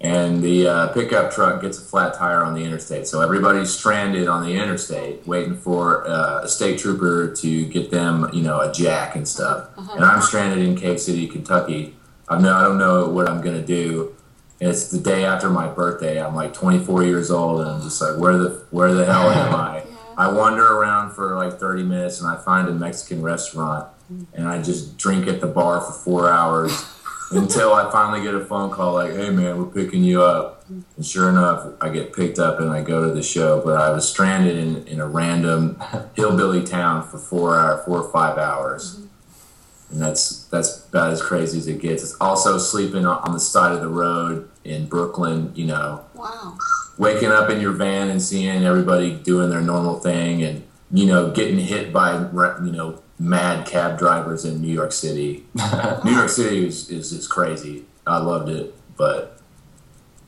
And 0.00 0.42
the 0.42 0.66
uh, 0.66 0.88
pickup 0.88 1.30
truck 1.30 1.62
gets 1.62 1.78
a 1.78 1.80
flat 1.80 2.14
tire 2.14 2.42
on 2.42 2.54
the 2.54 2.64
interstate, 2.64 3.06
so 3.06 3.20
everybody's 3.20 3.72
stranded 3.72 4.28
on 4.28 4.44
the 4.44 4.54
interstate, 4.54 5.26
waiting 5.26 5.56
for 5.56 6.08
uh, 6.08 6.42
a 6.42 6.48
state 6.48 6.78
trooper 6.78 7.32
to 7.36 7.66
get 7.66 7.90
them, 7.90 8.28
you 8.32 8.42
know, 8.42 8.60
a 8.60 8.72
jack 8.72 9.14
and 9.14 9.28
stuff. 9.28 9.68
And 9.76 10.04
I'm 10.04 10.22
stranded 10.22 10.58
in 10.58 10.74
Cave 10.76 11.00
City, 11.00 11.26
Kentucky. 11.28 11.94
I 12.28 12.40
know 12.40 12.54
I 12.54 12.62
don't 12.62 12.78
know 12.78 13.08
what 13.08 13.28
I'm 13.28 13.42
going 13.42 13.60
to 13.60 13.66
do. 13.66 14.16
It's 14.62 14.90
the 14.90 14.98
day 15.00 15.24
after 15.24 15.50
my 15.50 15.66
birthday. 15.66 16.22
I'm 16.22 16.36
like 16.36 16.54
24 16.54 17.02
years 17.02 17.32
old, 17.32 17.62
and 17.62 17.68
I'm 17.68 17.82
just 17.82 18.00
like, 18.00 18.16
where 18.16 18.36
the 18.38 18.64
where 18.70 18.94
the 18.94 19.04
hell 19.04 19.28
am 19.28 19.54
I? 19.56 19.82
I 20.16 20.30
wander 20.30 20.64
around 20.64 21.14
for 21.14 21.34
like 21.34 21.58
30 21.58 21.82
minutes, 21.82 22.20
and 22.20 22.30
I 22.30 22.36
find 22.36 22.68
a 22.68 22.72
Mexican 22.72 23.22
restaurant, 23.22 23.88
and 24.34 24.46
I 24.46 24.62
just 24.62 24.96
drink 24.98 25.26
at 25.26 25.40
the 25.40 25.48
bar 25.48 25.80
for 25.80 25.92
four 25.92 26.30
hours, 26.30 26.86
until 27.32 27.74
I 27.74 27.90
finally 27.90 28.22
get 28.22 28.36
a 28.36 28.44
phone 28.44 28.70
call 28.70 28.94
like, 28.94 29.10
"Hey 29.10 29.30
man, 29.30 29.58
we're 29.58 29.64
picking 29.64 30.04
you 30.04 30.22
up." 30.22 30.64
And 30.68 31.04
sure 31.04 31.28
enough, 31.28 31.72
I 31.80 31.88
get 31.88 32.12
picked 32.12 32.38
up 32.38 32.60
and 32.60 32.70
I 32.70 32.82
go 32.82 33.04
to 33.08 33.12
the 33.12 33.22
show. 33.22 33.60
But 33.64 33.80
I 33.80 33.90
was 33.90 34.08
stranded 34.08 34.56
in, 34.56 34.86
in 34.86 35.00
a 35.00 35.08
random 35.08 35.82
hillbilly 36.14 36.64
town 36.64 37.02
for 37.02 37.18
four 37.18 37.58
hour, 37.58 37.82
four 37.84 38.00
or 38.00 38.12
five 38.12 38.38
hours, 38.38 38.94
mm-hmm. 38.94 39.94
and 39.94 40.02
that's 40.02 40.44
that's 40.44 40.81
about 40.92 41.10
as 41.10 41.22
crazy 41.22 41.58
as 41.58 41.66
it 41.68 41.80
gets. 41.80 42.02
It's 42.02 42.14
also 42.20 42.58
sleeping 42.58 43.06
on 43.06 43.18
on 43.24 43.32
the 43.32 43.40
side 43.40 43.72
of 43.72 43.80
the 43.80 43.88
road 43.88 44.48
in 44.64 44.86
Brooklyn. 44.86 45.50
You 45.54 45.66
know, 45.66 46.04
Wow. 46.14 46.58
waking 46.98 47.30
up 47.30 47.48
in 47.48 47.60
your 47.60 47.72
van 47.72 48.10
and 48.10 48.20
seeing 48.20 48.64
everybody 48.64 49.14
doing 49.14 49.48
their 49.48 49.62
normal 49.62 49.98
thing 49.98 50.42
and 50.42 50.62
you 50.90 51.06
know 51.06 51.30
getting 51.30 51.58
hit 51.58 51.92
by 51.92 52.18
you 52.62 52.72
know 52.72 53.00
mad 53.18 53.66
cab 53.66 53.98
drivers 53.98 54.44
in 54.44 54.60
New 54.60 54.72
York 54.72 54.92
City. 54.92 55.44
New 56.04 56.12
York 56.12 56.28
City 56.28 56.66
is, 56.66 56.90
is 56.90 57.12
is 57.12 57.26
crazy. 57.26 57.86
I 58.06 58.18
loved 58.18 58.50
it, 58.50 58.74
but 58.96 59.40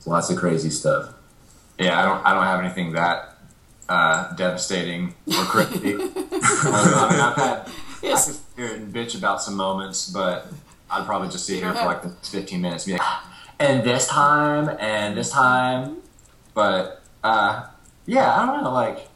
lots 0.06 0.30
of 0.30 0.38
crazy 0.38 0.70
stuff. 0.70 1.12
Yeah, 1.78 1.98
I 2.00 2.04
don't. 2.06 2.24
I 2.24 2.32
don't 2.34 2.44
have 2.44 2.60
anything 2.60 2.92
that 2.92 3.36
uh, 3.88 4.32
devastating 4.34 5.14
or 5.26 5.44
crazy. 5.44 5.94
I, 5.94 5.98
mean, 5.98 6.14
I've 7.20 7.36
had. 7.36 7.58
I 7.66 7.70
Yes. 8.02 8.43
Could 8.54 8.62
sit 8.62 8.72
here 8.72 8.76
and 8.76 8.94
bitch 8.94 9.16
about 9.16 9.42
some 9.42 9.54
moments, 9.54 10.10
but 10.10 10.46
I'd 10.90 11.06
probably 11.06 11.28
just 11.28 11.46
sit 11.46 11.62
here 11.62 11.72
for 11.74 11.84
like 11.84 12.02
the 12.02 12.08
next 12.08 12.30
15 12.30 12.60
minutes 12.60 12.86
and 12.86 12.94
be 12.94 12.98
like, 12.98 13.08
and 13.58 13.84
this 13.84 14.06
time, 14.08 14.76
and 14.80 15.16
this 15.16 15.30
time. 15.30 15.98
But, 16.54 17.02
uh, 17.22 17.66
yeah, 18.06 18.40
I 18.40 18.46
don't 18.46 18.62
know, 18.62 18.72
like, 18.72 19.08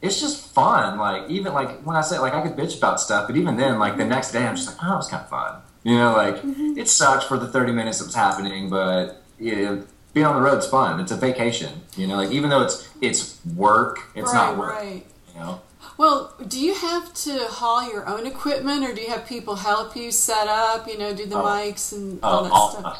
it's 0.00 0.20
just 0.20 0.52
fun. 0.54 0.98
Like, 0.98 1.28
even, 1.28 1.52
like, 1.52 1.82
when 1.82 1.96
I 1.96 2.00
say, 2.00 2.18
like, 2.18 2.32
I 2.32 2.40
could 2.42 2.56
bitch 2.56 2.78
about 2.78 3.00
stuff, 3.00 3.26
but 3.26 3.36
even 3.36 3.56
then, 3.56 3.78
like, 3.78 3.96
the 3.96 4.04
next 4.04 4.32
day, 4.32 4.46
I'm 4.46 4.56
just 4.56 4.68
like, 4.68 4.76
oh, 4.82 4.94
it 4.94 4.96
was 4.96 5.08
kind 5.08 5.22
of 5.22 5.28
fun. 5.28 5.60
You 5.82 5.98
know, 5.98 6.12
like, 6.12 6.40
it 6.76 6.88
sucked 6.88 7.24
for 7.24 7.38
the 7.38 7.48
30 7.48 7.72
minutes 7.72 8.00
it 8.00 8.06
was 8.06 8.14
happening, 8.14 8.68
but 8.68 9.22
yeah, 9.38 9.76
being 10.14 10.26
on 10.26 10.34
the 10.34 10.40
road, 10.40 10.54
road's 10.54 10.66
fun. 10.66 10.98
It's 10.98 11.12
a 11.12 11.16
vacation. 11.16 11.82
You 11.96 12.06
know, 12.06 12.16
like, 12.16 12.30
even 12.30 12.50
though 12.50 12.62
it's 12.62 12.88
it's 13.00 13.38
work, 13.54 14.00
it's 14.14 14.32
right, 14.32 14.34
not 14.34 14.58
work. 14.58 14.72
right. 14.72 15.06
You 15.32 15.40
know? 15.40 15.60
Well, 15.98 16.34
do 16.46 16.60
you 16.60 16.74
have 16.74 17.14
to 17.14 17.46
haul 17.48 17.88
your 17.90 18.06
own 18.06 18.26
equipment, 18.26 18.84
or 18.84 18.94
do 18.94 19.00
you 19.00 19.08
have 19.08 19.26
people 19.26 19.56
help 19.56 19.96
you 19.96 20.10
set 20.12 20.46
up? 20.46 20.86
You 20.86 20.98
know, 20.98 21.14
do 21.14 21.24
the 21.26 21.36
Oh. 21.38 21.44
mics 21.44 21.92
and 21.92 22.18
all 22.22 22.40
Oh, 22.40 22.44
that 22.44 22.52
all, 22.52 22.70
stuff. 22.70 22.98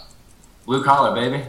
blue 0.64 0.82
collar, 0.82 1.14
baby. 1.14 1.44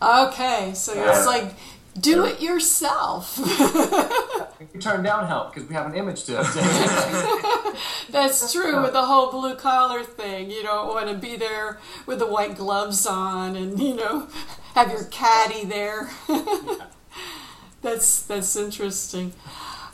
Okay, 0.00 0.72
so 0.74 0.94
Yeah. 0.94 1.10
it's 1.16 1.26
like 1.26 1.54
do 2.00 2.24
it 2.24 2.40
yourself. 2.40 3.38
We 4.72 4.80
turn 4.80 5.02
down 5.02 5.26
help 5.26 5.52
because 5.52 5.68
we 5.68 5.74
have 5.74 5.86
an 5.86 5.94
image 5.94 6.24
to 6.24 6.32
update. 6.34 7.76
That's 8.10 8.52
true 8.52 8.80
with 8.80 8.92
the 8.92 9.04
whole 9.04 9.30
blue 9.30 9.54
collar 9.56 10.02
thing. 10.04 10.50
You 10.50 10.62
don't 10.62 10.86
want 10.88 11.08
to 11.08 11.14
be 11.14 11.36
there 11.36 11.78
with 12.06 12.20
the 12.20 12.26
white 12.26 12.56
gloves 12.56 13.04
on, 13.04 13.54
and 13.56 13.78
you 13.78 13.94
know, 13.96 14.28
have 14.74 14.90
your 14.90 15.04
caddy 15.04 15.64
there. 15.66 16.10
that's 17.82 18.22
that's 18.22 18.54
interesting. 18.56 19.32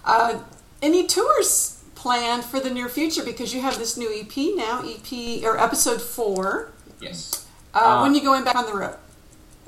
Uh, 0.04 0.40
any 0.82 1.06
tours 1.06 1.82
planned 1.94 2.44
for 2.44 2.60
the 2.60 2.70
near 2.70 2.88
future? 2.88 3.22
Because 3.24 3.52
you 3.54 3.60
have 3.60 3.78
this 3.78 3.96
new 3.96 4.10
EP 4.12 4.54
now, 4.56 4.82
EP 4.84 5.42
or 5.44 5.58
episode 5.58 6.00
four. 6.00 6.72
yes. 7.00 7.46
Uh, 7.74 7.78
Uh, 7.78 8.00
when 8.02 8.14
you 8.14 8.22
going 8.22 8.44
back 8.44 8.54
on 8.56 8.66
the 8.66 8.74
road? 8.74 8.96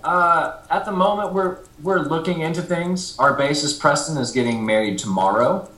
Uh, 0.02 0.56
at 0.70 0.84
the 0.86 0.92
moment, 0.92 1.32
we're 1.34 1.58
we're 1.82 2.00
looking 2.00 2.40
into 2.40 2.62
things. 2.62 3.14
Our 3.18 3.36
bassist 3.36 3.78
Preston 3.78 4.16
is 4.16 4.30
getting 4.32 4.64
married 4.64 4.96
tomorrow, 4.98 5.68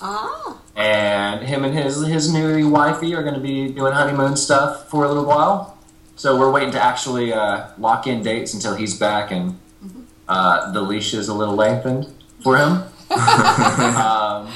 Ah, 0.00 0.56
and 0.76 1.42
him 1.42 1.64
and 1.64 1.74
his 1.76 2.00
his 2.06 2.32
new 2.32 2.68
wifey 2.68 3.14
are 3.16 3.22
going 3.22 3.34
to 3.34 3.40
be 3.40 3.68
doing 3.72 3.92
honeymoon 3.92 4.36
stuff 4.36 4.88
for 4.88 5.04
a 5.04 5.08
little 5.08 5.24
while. 5.24 5.76
So 6.14 6.38
we're 6.38 6.52
waiting 6.52 6.70
to 6.72 6.80
actually 6.80 7.32
uh, 7.32 7.66
lock 7.78 8.06
in 8.06 8.22
dates 8.22 8.54
until 8.54 8.76
he's 8.76 8.96
back, 8.96 9.32
and 9.32 9.58
uh, 10.28 10.70
the 10.70 10.80
leash 10.80 11.12
is 11.14 11.26
a 11.28 11.34
little 11.34 11.56
lengthened 11.56 12.06
for 12.44 12.56
him. 12.58 12.84
Um, 13.12 14.48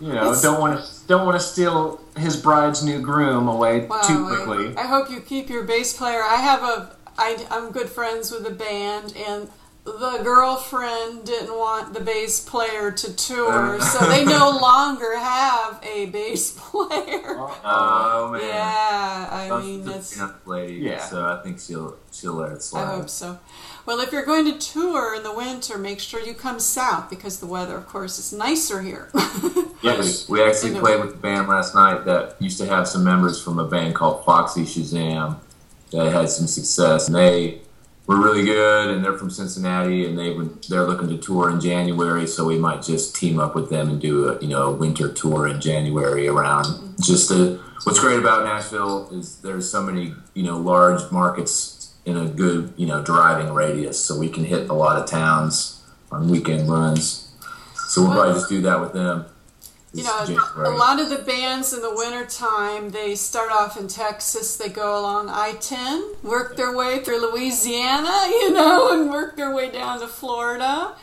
you 0.00 0.12
know, 0.12 0.22
It's- 0.32 0.42
don't 0.42 0.60
want 0.60 0.80
to 0.80 1.06
don't 1.06 1.24
want 1.26 1.38
to 1.38 1.46
steal 1.46 2.00
his 2.16 2.36
bride's 2.36 2.82
new 2.82 3.00
groom 3.00 3.46
away 3.48 3.86
wow! 3.86 4.00
too 4.02 4.26
quickly. 4.26 4.76
I, 4.76 4.86
hope 4.86 5.10
you 5.10 5.20
keep 5.20 5.48
your 5.50 5.64
bass 5.64 5.92
player. 5.96 6.22
I 6.22 6.36
have 6.36 6.62
a. 6.62 6.96
I, 7.18 7.46
I'm 7.50 7.70
good 7.70 7.88
friends 7.88 8.30
with 8.32 8.42
the 8.44 8.50
band, 8.50 9.14
and 9.16 9.48
the 9.84 10.20
girlfriend 10.24 11.24
didn't 11.26 11.54
want 11.56 11.92
the 11.94 12.00
bass 12.00 12.40
player 12.40 12.90
to 12.90 13.14
tour, 13.14 13.80
so 13.82 13.98
they 14.08 14.24
no 14.24 14.50
longer 14.60 15.16
have 15.18 15.78
a 15.84 16.06
bass 16.06 16.52
player. 16.58 17.36
Oh 17.64 18.30
man, 18.32 18.40
Yeah, 18.42 19.28
I 19.30 19.48
That's 19.50 19.64
mean 19.64 19.84
the 19.84 19.90
that's. 19.92 20.14
peanut 20.16 20.48
lady. 20.48 20.74
Yeah. 20.76 20.98
So 21.04 21.24
I 21.26 21.42
think 21.42 21.60
she'll 21.60 21.96
she'll 22.10 22.32
let 22.34 22.50
it 22.52 22.56
I 22.56 22.58
slide. 22.60 22.86
hope 22.96 23.10
so. 23.10 23.38
Well, 23.86 24.00
if 24.00 24.12
you're 24.12 24.24
going 24.24 24.46
to 24.46 24.58
tour 24.58 25.14
in 25.14 25.22
the 25.22 25.32
winter, 25.32 25.76
make 25.76 26.00
sure 26.00 26.20
you 26.20 26.32
come 26.32 26.58
south 26.58 27.10
because 27.10 27.40
the 27.40 27.46
weather, 27.46 27.76
of 27.76 27.86
course, 27.86 28.18
is 28.18 28.32
nicer 28.32 28.82
here. 28.82 29.10
Yes. 29.84 30.30
We 30.30 30.42
actually 30.42 30.80
played 30.80 30.98
with 31.00 31.10
the 31.10 31.18
band 31.18 31.46
last 31.46 31.74
night 31.74 32.06
that 32.06 32.40
used 32.40 32.56
to 32.56 32.66
have 32.66 32.88
some 32.88 33.04
members 33.04 33.42
from 33.42 33.58
a 33.58 33.68
band 33.68 33.94
called 33.94 34.24
Foxy 34.24 34.62
Shazam 34.62 35.36
that 35.90 36.10
had 36.10 36.30
some 36.30 36.46
success, 36.46 37.06
and 37.06 37.14
they 37.14 37.60
were 38.06 38.16
really 38.16 38.44
good. 38.44 38.88
And 38.88 39.04
they're 39.04 39.18
from 39.18 39.28
Cincinnati, 39.28 40.06
and 40.06 40.18
they 40.18 40.34
they're 40.70 40.84
looking 40.84 41.08
to 41.08 41.18
tour 41.18 41.50
in 41.50 41.60
January, 41.60 42.26
so 42.26 42.46
we 42.46 42.58
might 42.58 42.82
just 42.82 43.14
team 43.14 43.38
up 43.38 43.54
with 43.54 43.68
them 43.68 43.90
and 43.90 44.00
do 44.00 44.28
a 44.30 44.40
you 44.40 44.48
know 44.48 44.62
a 44.62 44.72
winter 44.72 45.12
tour 45.12 45.48
in 45.48 45.60
January 45.60 46.28
around 46.28 46.64
mm-hmm. 46.64 47.02
just 47.02 47.28
the. 47.28 47.60
What's 47.82 48.00
great 48.00 48.18
about 48.18 48.44
Nashville 48.44 49.10
is 49.10 49.36
there's 49.42 49.70
so 49.70 49.82
many 49.82 50.14
you 50.32 50.44
know 50.44 50.56
large 50.56 51.12
markets 51.12 51.73
in 52.04 52.16
a 52.16 52.26
good 52.26 52.72
you 52.76 52.86
know 52.86 53.02
driving 53.02 53.52
radius, 53.52 54.02
so 54.02 54.18
we 54.18 54.28
can 54.28 54.44
hit 54.44 54.68
a 54.68 54.74
lot 54.74 55.00
of 55.00 55.08
towns 55.08 55.82
on 56.10 56.28
weekend 56.28 56.70
runs. 56.70 57.32
So 57.88 58.02
we'll 58.02 58.12
probably 58.12 58.34
just 58.34 58.48
do 58.48 58.60
that 58.62 58.80
with 58.80 58.92
them. 58.92 59.26
you 59.92 60.02
know, 60.02 60.24
a 60.56 60.70
lot 60.70 60.98
of 60.98 61.08
the 61.10 61.18
bands 61.18 61.72
in 61.72 61.80
the 61.80 61.94
wintertime, 61.94 62.90
they 62.90 63.14
start 63.14 63.52
off 63.52 63.78
in 63.78 63.86
Texas, 63.86 64.56
they 64.56 64.68
go 64.68 64.98
along 64.98 65.28
I 65.28 65.52
10, 65.60 66.14
work 66.24 66.56
their 66.56 66.76
way 66.76 67.04
through 67.04 67.30
Louisiana, 67.30 68.26
you 68.28 68.52
know, 68.52 68.92
and 68.92 69.10
work 69.10 69.36
their 69.36 69.54
way 69.54 69.70
down 69.70 70.00
to 70.00 70.08
Florida. 70.08 70.96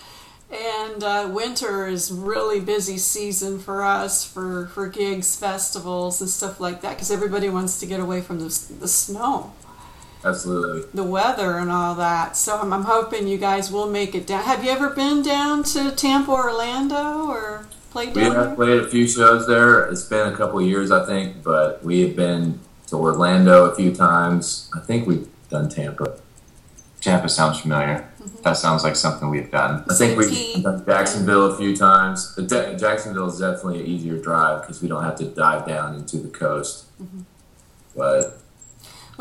And 0.52 1.02
uh, 1.02 1.30
winter 1.32 1.88
is 1.88 2.12
really 2.12 2.60
busy 2.60 2.98
season 2.98 3.58
for 3.58 3.84
us 3.84 4.26
for, 4.26 4.68
for 4.68 4.90
gigs, 4.90 5.38
festivals, 5.38 6.20
and 6.20 6.30
stuff 6.30 6.60
like 6.60 6.82
that 6.82 6.90
because 6.96 7.10
everybody 7.10 7.48
wants 7.48 7.80
to 7.80 7.86
get 7.86 8.02
away 8.02 8.20
from 8.20 8.40
the, 8.40 8.46
the 8.80 8.90
snow, 8.90 9.54
Absolutely. 10.24 10.84
the 10.94 11.04
weather, 11.04 11.58
and 11.58 11.72
all 11.72 11.96
that. 11.96 12.38
So 12.38 12.58
I'm, 12.60 12.72
I'm 12.74 12.84
hoping 12.84 13.28
you 13.28 13.38
guys 13.38 13.72
will 13.72 13.90
make 13.90 14.14
it 14.16 14.28
down. 14.28 14.44
Have 14.44 14.64
you 14.64 14.70
ever 14.72 14.90
been 14.90 15.22
down 15.22 15.64
to 15.66 15.92
Tampa, 15.92 16.32
Orlando, 16.32 17.28
or 17.28 17.66
played 17.90 18.16
We 18.16 18.22
down 18.22 18.36
have 18.36 18.46
there? 18.48 18.56
played 18.56 18.80
a 18.82 18.88
few 18.90 19.08
shows 19.08 19.48
there. 19.48 19.86
It's 19.90 20.04
been 20.04 20.32
a 20.32 20.36
couple 20.38 20.60
of 20.60 20.66
years, 20.66 20.92
I 20.92 21.06
think, 21.06 21.44
but 21.44 21.84
we 21.84 22.02
have 22.02 22.16
been 22.16 22.60
to 22.88 22.98
Orlando 22.98 23.66
a 23.66 23.76
few 23.76 23.94
times. 23.96 24.70
I 24.76 24.80
think 24.80 25.08
we've 25.08 25.28
done 25.50 25.70
Tampa. 25.70 26.20
Tampa 27.00 27.28
sounds 27.30 27.60
familiar. 27.62 28.08
Mm-hmm. 28.22 28.42
That 28.44 28.58
sounds 28.58 28.84
like 28.84 28.96
something 28.96 29.30
we've 29.32 29.50
done. 29.50 29.84
I 29.90 29.96
think 29.96 30.20
we've 30.20 30.62
done 30.64 30.86
Jacksonville 30.86 31.46
a 31.52 31.58
few 31.58 31.76
times. 31.76 32.34
But 32.38 32.52
Ja- 32.52 32.74
Jacksonville 32.78 33.28
is 33.28 33.40
definitely 33.40 33.80
an 33.80 33.88
easier 33.88 34.18
drive 34.22 34.62
because 34.62 34.84
we 34.84 34.88
don't 34.88 35.04
have 35.04 35.16
to 35.16 35.26
dive 35.26 35.66
down 35.68 35.96
into 35.96 36.18
the 36.18 36.28
coast. 36.30 36.86
Mm-hmm. 37.02 37.22
But 37.98 38.41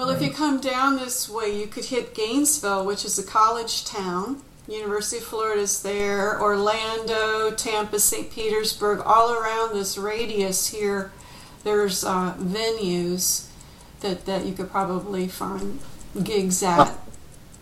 Well, 0.00 0.08
if 0.08 0.22
you 0.22 0.30
come 0.30 0.62
down 0.62 0.96
this 0.96 1.28
way, 1.28 1.54
you 1.54 1.66
could 1.66 1.84
hit 1.84 2.14
Gainesville, 2.14 2.86
which 2.86 3.04
is 3.04 3.18
a 3.18 3.22
college 3.22 3.84
town. 3.84 4.40
University 4.66 5.18
of 5.18 5.24
Florida's 5.24 5.82
there, 5.82 6.40
Orlando, 6.40 7.50
Tampa, 7.50 8.00
St. 8.00 8.32
Petersburg, 8.32 9.02
all 9.04 9.30
around 9.34 9.74
this 9.74 9.98
radius 9.98 10.68
here. 10.68 11.12
There's 11.64 12.02
uh, 12.02 12.32
venues 12.38 13.48
that, 14.00 14.24
that 14.24 14.46
you 14.46 14.54
could 14.54 14.70
probably 14.70 15.28
find 15.28 15.80
gigs 16.24 16.62
at. 16.62 16.96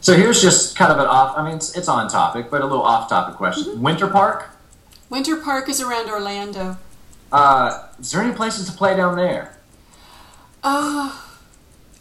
So 0.01 0.15
here's 0.15 0.41
just 0.41 0.77
kind 0.77 0.93
of 0.93 0.99
an 1.01 1.09
off. 1.09 1.37
I 1.37 1.45
mean, 1.45 1.57
it's, 1.57 1.77
it's 1.77 1.89
on 1.89 2.09
topic, 2.09 2.53
but 2.53 2.61
a 2.61 2.67
little 2.67 2.85
off-topic 2.85 3.35
question. 3.35 3.83
Winter 3.83 4.07
Park. 4.07 4.51
Winter 5.11 5.39
Park 5.39 5.69
is 5.69 5.81
around 5.81 6.09
Orlando. 6.09 6.77
Uh, 7.33 7.89
is 7.99 8.13
there 8.13 8.23
any 8.23 8.33
places 8.33 8.71
to 8.71 8.73
play 8.77 8.97
down 8.97 9.17
there? 9.17 9.57
Uh, 10.63 11.21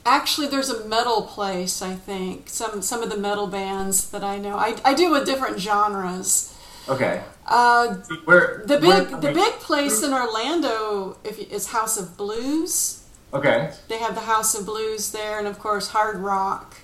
actually, 0.07 0.47
there's 0.47 0.69
a 0.69 0.85
metal 0.87 1.23
place, 1.23 1.81
I 1.81 1.93
think. 1.95 2.49
Some 2.49 2.81
some 2.81 3.03
of 3.03 3.09
the 3.09 3.17
metal 3.17 3.47
bands 3.47 4.09
that 4.11 4.23
I 4.23 4.37
know. 4.37 4.57
I, 4.57 4.75
I 4.83 4.93
do 4.93 5.11
with 5.11 5.25
different 5.25 5.59
genres. 5.59 6.53
Okay. 6.89 7.21
Uh, 7.45 7.95
Where 8.25 8.63
The 8.65 8.79
where- 8.79 9.03
big, 9.05 9.21
the 9.21 9.33
big 9.33 9.53
place 9.59 10.03
in 10.03 10.13
Orlando 10.13 11.17
if 11.23 11.37
you- 11.37 11.47
is 11.49 11.67
House 11.67 11.97
of 11.97 12.15
Blues. 12.17 13.03
Okay. 13.33 13.71
They 13.89 13.97
have 13.97 14.15
the 14.15 14.21
House 14.21 14.55
of 14.57 14.65
Blues 14.65 15.11
there, 15.11 15.37
and 15.39 15.47
of 15.47 15.59
course 15.59 15.89
Hard 15.89 16.17
rock 16.19 16.75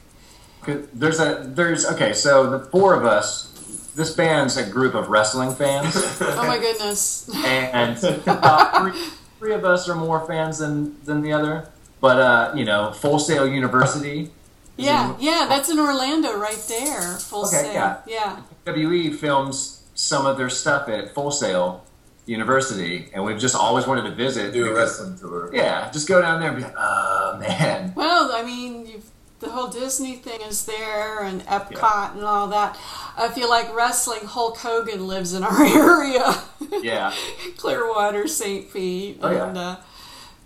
There's 0.66 1.20
a 1.20 1.44
there's 1.48 1.86
okay. 1.86 2.14
So 2.14 2.50
the 2.50 2.60
four 2.60 2.94
of 2.94 3.06
us. 3.06 3.50
This 3.96 4.12
band's 4.16 4.58
a 4.58 4.66
group 4.66 4.96
of 4.96 5.10
wrestling 5.10 5.54
fans, 5.54 5.94
Oh 6.22 6.48
my 6.48 6.58
goodness! 6.58 7.30
and 7.46 7.96
uh, 8.28 8.80
three, 8.82 9.00
three 9.38 9.54
of 9.54 9.64
us 9.66 9.88
are 9.88 9.94
more 9.96 10.26
fans 10.26 10.58
than 10.58 10.98
than 11.06 11.22
the 11.22 11.32
other. 11.32 11.70
But 12.04 12.20
uh, 12.20 12.52
you 12.54 12.66
know, 12.66 12.92
Full 12.92 13.18
Sail 13.18 13.48
University. 13.48 14.30
Yeah, 14.76 15.16
yeah, 15.22 15.46
that's 15.48 15.70
in 15.70 15.80
Orlando 15.80 16.38
right 16.38 16.62
there. 16.68 17.02
Full 17.18 17.46
Okay, 17.46 17.62
Sail. 17.64 17.74
yeah. 17.74 17.98
yeah. 18.06 18.42
WWE 18.66 19.16
films 19.16 19.84
some 19.96 20.26
of 20.26 20.38
their 20.38 20.50
stuff 20.50 20.90
at 20.90 21.14
Full 21.16 21.32
Sail 21.32 21.86
University, 22.26 23.08
and 23.14 23.24
we've 23.24 23.40
just 23.40 23.56
always 23.56 23.88
wanted 23.88 24.04
to 24.10 24.12
visit. 24.16 24.52
Do 24.52 24.68
a 24.68 24.74
wrestling 24.76 25.18
tour. 25.18 25.50
Yeah, 25.56 25.90
just 25.94 26.10
go 26.10 26.22
down 26.22 26.42
there 26.42 26.50
and 26.50 26.58
be 26.58 26.64
like, 26.64 26.76
oh 26.78 27.38
man. 27.40 27.94
Well, 27.96 28.32
I 28.34 28.44
mean, 28.44 28.86
you've, 28.86 29.10
the 29.40 29.50
whole 29.50 29.68
Disney 29.70 30.16
thing 30.18 30.42
is 30.42 30.66
there, 30.66 31.24
and 31.24 31.42
Epcot 31.46 32.16
and 32.16 32.24
all 32.26 32.48
that. 32.48 32.78
I 33.16 33.30
feel 33.30 33.50
like 33.50 33.74
wrestling, 33.74 34.26
Hulk 34.26 34.58
Hogan 34.58 35.08
lives 35.08 35.34
in 35.34 35.44
our 35.44 35.64
area. 35.66 36.36
Yeah. 36.82 37.14
Clearwater, 37.58 38.28
St. 38.28 38.74
Pete, 38.74 39.20
Oh, 39.22 39.32
yeah. 39.32 39.48
and 39.48 39.58
uh, 39.58 39.76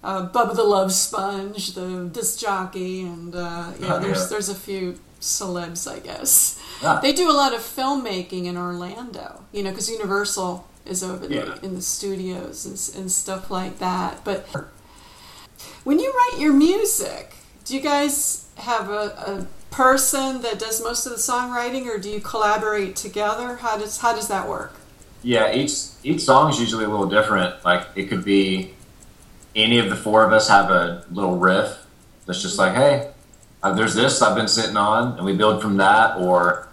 uh, 0.03 0.29
Bubba 0.29 0.55
the 0.55 0.63
Love 0.63 0.91
Sponge, 0.91 1.73
the 1.73 2.09
disc 2.11 2.39
jockey, 2.39 3.01
and 3.01 3.35
uh, 3.35 3.71
yeah, 3.79 3.95
Oh, 3.95 3.99
there's 3.99 4.21
yeah. 4.21 4.27
there's 4.29 4.49
a 4.49 4.55
few 4.55 4.99
celebs, 5.19 5.91
I 5.91 5.99
guess. 5.99 6.61
Ah. 6.83 6.99
They 7.01 7.11
do 7.13 7.29
a 7.29 7.33
lot 7.33 7.53
of 7.53 7.61
filmmaking 7.61 8.45
in 8.45 8.55
Orlando, 8.57 9.43
you 9.51 9.63
know, 9.63 9.71
because 9.71 9.89
Universal 9.89 10.67
is 10.85 11.03
over 11.03 11.27
there 11.27 11.45
Yeah. 11.47 11.55
in 11.63 11.75
the 11.75 11.81
studios 11.81 12.65
and, 12.65 13.01
and 13.01 13.11
stuff 13.11 13.49
like 13.51 13.79
that. 13.79 14.23
But 14.23 14.47
when 15.83 15.99
you 15.99 16.11
write 16.13 16.39
your 16.39 16.53
music, 16.53 17.35
do 17.65 17.75
you 17.75 17.81
guys 17.81 18.47
have 18.57 18.89
a, 18.89 19.03
a 19.27 19.47
person 19.73 20.41
that 20.41 20.59
does 20.59 20.81
most 20.81 21.05
of 21.05 21.11
the 21.11 21.17
songwriting, 21.17 21.87
or 21.87 21.97
do 21.97 22.09
you 22.09 22.19
collaborate 22.19 22.95
together? 22.95 23.55
How 23.57 23.77
does 23.77 23.97
how 23.99 24.13
does 24.13 24.27
that 24.27 24.47
work? 24.47 24.73
Yeah, 25.23 25.51
each 25.53 25.73
each 26.03 26.21
song 26.21 26.51
is 26.51 26.59
usually 26.59 26.85
a 26.85 26.89
little 26.89 27.09
different. 27.09 27.63
Like 27.65 27.87
it 27.95 28.05
could 28.07 28.23
be 28.23 28.73
any 29.55 29.79
of 29.79 29.89
the 29.89 29.95
four 29.95 30.23
of 30.23 30.31
us 30.31 30.49
have 30.49 30.69
a 30.69 31.05
little 31.11 31.37
riff 31.37 31.85
that's 32.25 32.41
just 32.41 32.57
like, 32.57 32.75
hey, 32.75 33.11
uh, 33.63 33.73
there's 33.73 33.95
this 33.95 34.21
I've 34.21 34.35
been 34.35 34.47
sitting 34.47 34.77
on, 34.77 35.17
and 35.17 35.25
we 35.25 35.35
build 35.35 35.61
from 35.61 35.77
that. 35.77 36.17
Or 36.17 36.67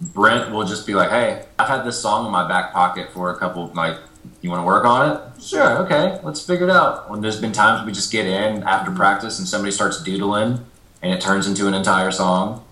Brent 0.00 0.52
will 0.52 0.64
just 0.64 0.86
be 0.86 0.94
like, 0.94 1.10
hey, 1.10 1.46
I've 1.58 1.68
had 1.68 1.84
this 1.84 2.00
song 2.00 2.26
in 2.26 2.32
my 2.32 2.46
back 2.46 2.72
pocket 2.72 3.10
for 3.12 3.30
a 3.30 3.38
couple. 3.38 3.68
Like, 3.68 3.98
you 4.42 4.50
want 4.50 4.60
to 4.60 4.66
work 4.66 4.84
on 4.84 5.16
it? 5.16 5.42
Sure, 5.42 5.78
okay, 5.84 6.20
let's 6.22 6.44
figure 6.44 6.68
it 6.68 6.72
out. 6.72 7.08
When 7.10 7.20
there's 7.20 7.40
been 7.40 7.52
times 7.52 7.86
we 7.86 7.92
just 7.92 8.12
get 8.12 8.26
in 8.26 8.62
after 8.64 8.90
practice 8.90 9.38
and 9.38 9.48
somebody 9.48 9.72
starts 9.72 10.02
doodling, 10.02 10.64
and 11.02 11.12
it 11.12 11.20
turns 11.20 11.46
into 11.46 11.68
an 11.68 11.74
entire 11.74 12.10
song. 12.10 12.64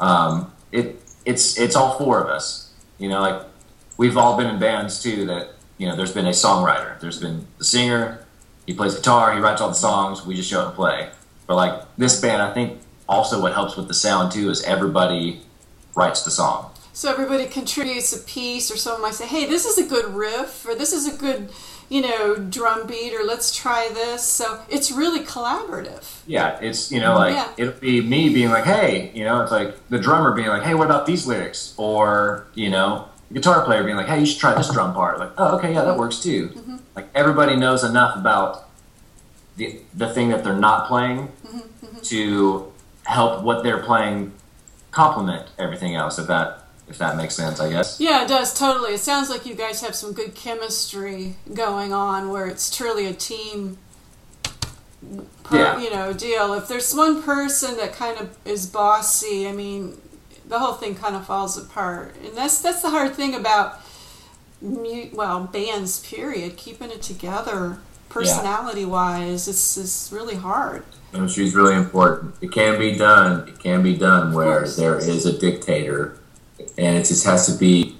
Um, 0.00 0.52
it 0.72 1.00
it's 1.24 1.58
it's 1.58 1.76
all 1.76 1.98
four 1.98 2.20
of 2.22 2.28
us. 2.28 2.72
You 2.98 3.08
know, 3.08 3.20
like 3.20 3.42
we've 3.96 4.16
all 4.16 4.36
been 4.36 4.46
in 4.46 4.58
bands 4.58 5.02
too 5.02 5.26
that 5.26 5.50
you 5.78 5.86
know 5.86 5.94
there's 5.94 6.12
been 6.12 6.26
a 6.26 6.30
songwriter 6.30 6.98
there's 7.00 7.18
been 7.18 7.46
the 7.58 7.64
singer 7.64 8.24
he 8.70 8.74
plays 8.76 8.94
guitar 9.00 9.24
he 9.36 9.40
writes 9.44 9.60
all 9.62 9.68
the 9.76 9.82
songs 9.88 10.24
we 10.26 10.32
just 10.40 10.48
show 10.52 10.60
up 10.62 10.68
and 10.68 10.76
play 10.76 10.98
but 11.48 11.56
like 11.62 11.74
this 12.02 12.14
band 12.24 12.40
i 12.48 12.50
think 12.56 12.68
also 13.08 13.34
what 13.42 13.52
helps 13.52 13.76
with 13.76 13.88
the 13.88 13.98
sound 14.06 14.30
too 14.36 14.46
is 14.54 14.62
everybody 14.74 15.40
writes 15.96 16.20
the 16.28 16.30
song 16.42 16.60
So 16.92 17.06
everybody 17.16 17.46
contributes 17.46 18.10
a 18.18 18.20
piece, 18.36 18.66
or 18.72 18.76
someone 18.76 19.02
might 19.06 19.14
say, 19.20 19.26
"Hey, 19.36 19.44
this 19.54 19.64
is 19.70 19.76
a 19.84 19.86
good 19.94 20.06
riff," 20.24 20.52
or 20.68 20.74
"This 20.82 20.92
is 20.98 21.04
a 21.12 21.14
good, 21.24 21.40
you 21.94 22.02
know, 22.06 22.22
drum 22.56 22.80
beat," 22.90 23.12
or 23.16 23.22
"Let's 23.32 23.48
try 23.64 23.82
this." 24.02 24.22
So 24.38 24.44
it's 24.74 24.88
really 25.02 25.22
collaborative. 25.34 26.02
yeah 26.36 26.58
it's 26.68 26.80
you 26.94 27.00
know 27.04 27.14
like 27.22 27.34
Yeah. 27.38 27.48
it'll 27.60 27.80
be 27.90 27.94
me 28.14 28.20
being 28.38 28.50
like 28.56 28.66
hey 28.74 28.92
you 29.18 29.24
know 29.26 29.36
it's 29.42 29.54
like 29.58 29.70
the 29.94 30.00
drummer 30.06 30.30
being 30.38 30.50
like 30.54 30.64
hey 30.68 30.74
what 30.78 30.86
about 30.90 31.04
these 31.10 31.22
lyrics 31.30 31.60
or 31.86 32.44
you 32.62 32.68
know 32.74 32.90
the 33.28 33.34
guitar 33.38 33.58
player 33.66 33.82
being 33.88 33.96
like 34.02 34.10
hey 34.12 34.18
you 34.22 34.26
should 34.30 34.40
try 34.44 34.52
this 34.60 34.70
drum 34.76 34.90
part 35.00 35.14
like 35.22 35.32
oh 35.40 35.56
okay 35.56 35.70
yeah 35.76 35.84
that 35.88 35.96
works 36.04 36.18
too 36.26 36.42
mm-hmm. 36.48 36.69
Like 36.94 37.08
everybody 37.14 37.56
knows 37.56 37.84
enough 37.84 38.16
about 38.16 38.68
the 39.56 39.80
the 39.94 40.08
thing 40.08 40.30
that 40.30 40.44
they're 40.44 40.54
not 40.56 40.88
playing 40.88 41.28
mm-hmm. 41.46 42.00
to 42.02 42.72
help 43.04 43.42
what 43.42 43.62
they're 43.62 43.82
playing 43.82 44.32
complement 44.90 45.48
everything 45.58 45.94
else 45.94 46.18
if 46.18 46.26
that 46.26 46.64
if 46.88 46.98
that 46.98 47.16
makes 47.16 47.34
sense 47.34 47.60
i 47.60 47.70
guess 47.70 48.00
Yeah, 48.00 48.24
it 48.24 48.28
does 48.28 48.52
totally. 48.52 48.94
It 48.94 48.98
sounds 48.98 49.30
like 49.30 49.46
you 49.46 49.54
guys 49.54 49.80
have 49.82 49.94
some 49.94 50.12
good 50.12 50.34
chemistry 50.34 51.36
going 51.54 51.92
on, 51.92 52.30
where 52.30 52.46
it's 52.46 52.74
truly 52.74 53.06
a 53.06 53.12
team. 53.12 53.78
Per, 55.44 55.56
Yeah. 55.56 55.78
You 55.80 55.90
know, 55.90 56.12
deal. 56.12 56.52
If 56.54 56.66
there's 56.66 56.92
one 56.94 57.22
person 57.22 57.76
that 57.76 57.92
kind 57.92 58.18
of 58.18 58.36
is 58.44 58.66
bossy, 58.66 59.46
I 59.46 59.52
mean, 59.52 60.00
the 60.48 60.58
whole 60.58 60.74
thing 60.74 60.94
kind 60.96 61.14
of 61.14 61.26
falls 61.26 61.56
apart, 61.56 62.16
and 62.24 62.36
that's 62.36 62.60
that's 62.60 62.82
the 62.82 62.90
hard 62.90 63.14
thing 63.14 63.34
about, 63.34 63.80
mu- 64.60 65.10
well, 65.12 65.44
bands. 65.44 66.00
Period. 66.00 66.56
Keeping 66.56 66.90
it 66.90 67.02
together, 67.02 67.78
personality 68.08 68.84
wise, 68.84 69.48
it's 69.48 69.76
it's 69.76 70.10
really 70.12 70.36
hard. 70.36 70.84
Chemistry 71.12 71.44
is 71.44 71.54
really 71.54 71.74
important. 71.74 72.34
It 72.40 72.52
can 72.52 72.78
be 72.78 72.96
done. 72.96 73.48
It 73.48 73.58
can 73.58 73.82
be 73.82 73.96
done 73.96 74.32
where 74.32 74.68
there 74.68 74.98
is 74.98 75.26
a 75.26 75.36
dictator, 75.36 76.18
and 76.78 76.96
it 76.96 77.06
just 77.06 77.24
has 77.24 77.46
to 77.46 77.58
be, 77.58 77.96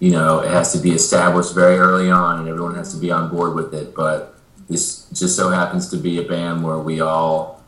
you 0.00 0.10
know, 0.10 0.40
it 0.40 0.50
has 0.50 0.72
to 0.72 0.78
be 0.78 0.90
established 0.90 1.54
very 1.54 1.78
early 1.78 2.10
on, 2.10 2.40
and 2.40 2.48
everyone 2.48 2.74
has 2.74 2.92
to 2.94 3.00
be 3.00 3.10
on 3.10 3.30
board 3.30 3.54
with 3.54 3.74
it. 3.74 3.94
But 3.94 4.34
this 4.68 5.08
just 5.10 5.36
so 5.36 5.50
happens 5.50 5.88
to 5.90 5.96
be 5.96 6.18
a 6.18 6.22
band 6.22 6.64
where 6.64 6.78
we 6.78 7.00
all 7.00 7.62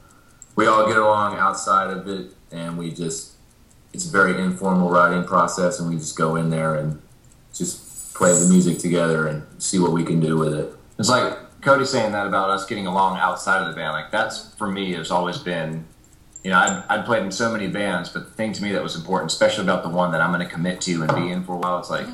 we 0.56 0.66
all 0.66 0.86
get 0.86 0.96
along 0.96 1.38
outside 1.38 1.90
of 1.90 2.08
it, 2.08 2.32
and 2.50 2.76
we 2.76 2.90
just 2.90 3.32
it's 3.92 4.06
a 4.06 4.10
very 4.10 4.40
informal 4.40 4.90
writing 4.90 5.24
process, 5.24 5.78
and 5.78 5.88
we 5.88 5.96
just 5.96 6.16
go 6.16 6.36
in 6.36 6.50
there 6.50 6.74
and 6.74 7.00
just 7.52 7.89
play 8.20 8.38
the 8.38 8.46
music 8.50 8.78
together 8.78 9.28
and 9.28 9.42
see 9.62 9.78
what 9.78 9.92
we 9.92 10.04
can 10.04 10.20
do 10.20 10.36
with 10.36 10.52
it. 10.52 10.70
It's 10.98 11.08
like 11.08 11.38
Cody 11.62 11.86
saying 11.86 12.12
that 12.12 12.26
about 12.26 12.50
us 12.50 12.66
getting 12.66 12.86
along 12.86 13.16
outside 13.16 13.62
of 13.62 13.68
the 13.68 13.74
band. 13.74 13.92
Like 13.92 14.10
that's 14.10 14.52
for 14.56 14.70
me 14.70 14.92
has 14.92 15.10
always 15.10 15.38
been, 15.38 15.86
you 16.44 16.50
know, 16.50 16.58
I'd, 16.58 16.84
I'd 16.90 17.06
played 17.06 17.22
in 17.22 17.32
so 17.32 17.50
many 17.50 17.66
bands, 17.66 18.10
but 18.10 18.26
the 18.26 18.30
thing 18.32 18.52
to 18.52 18.62
me 18.62 18.72
that 18.72 18.82
was 18.82 18.94
important, 18.94 19.32
especially 19.32 19.64
about 19.64 19.82
the 19.82 19.88
one 19.88 20.12
that 20.12 20.20
I'm 20.20 20.34
going 20.34 20.46
to 20.46 20.52
commit 20.52 20.82
to 20.82 21.02
and 21.02 21.14
be 21.14 21.30
in 21.30 21.44
for 21.44 21.54
a 21.54 21.56
while, 21.56 21.78
it's 21.78 21.88
like 21.88 22.08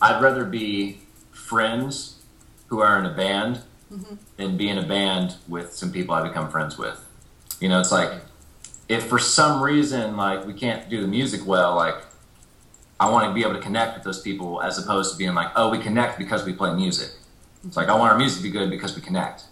I'd 0.00 0.22
rather 0.22 0.44
be 0.44 1.00
friends 1.32 2.22
who 2.68 2.78
are 2.78 2.96
in 3.00 3.04
a 3.04 3.12
band 3.12 3.62
mm-hmm. 3.92 4.14
than 4.36 4.56
be 4.56 4.68
in 4.68 4.78
a 4.78 4.86
band 4.86 5.34
with 5.48 5.72
some 5.72 5.90
people 5.90 6.14
I 6.14 6.22
become 6.22 6.48
friends 6.48 6.78
with. 6.78 7.04
You 7.60 7.68
know, 7.70 7.80
it's 7.80 7.90
like 7.90 8.20
if 8.88 9.08
for 9.08 9.18
some 9.18 9.60
reason 9.60 10.16
like 10.16 10.46
we 10.46 10.54
can't 10.54 10.88
do 10.88 11.00
the 11.00 11.08
music 11.08 11.44
well, 11.44 11.74
like 11.74 11.96
I 13.00 13.10
want 13.10 13.26
to 13.26 13.34
be 13.34 13.42
able 13.42 13.54
to 13.54 13.60
connect 13.60 13.94
with 13.94 14.04
those 14.04 14.20
people 14.20 14.62
as 14.62 14.78
opposed 14.78 15.12
to 15.12 15.18
being 15.18 15.34
like, 15.34 15.50
oh, 15.56 15.70
we 15.70 15.78
connect 15.78 16.18
because 16.18 16.44
we 16.44 16.52
play 16.52 16.74
music. 16.74 17.10
It's 17.66 17.76
like 17.76 17.88
I 17.88 17.96
want 17.96 18.12
our 18.12 18.18
music 18.18 18.38
to 18.38 18.42
be 18.44 18.50
good 18.50 18.70
because 18.70 18.94
we 18.94 19.02
connect. 19.02 19.44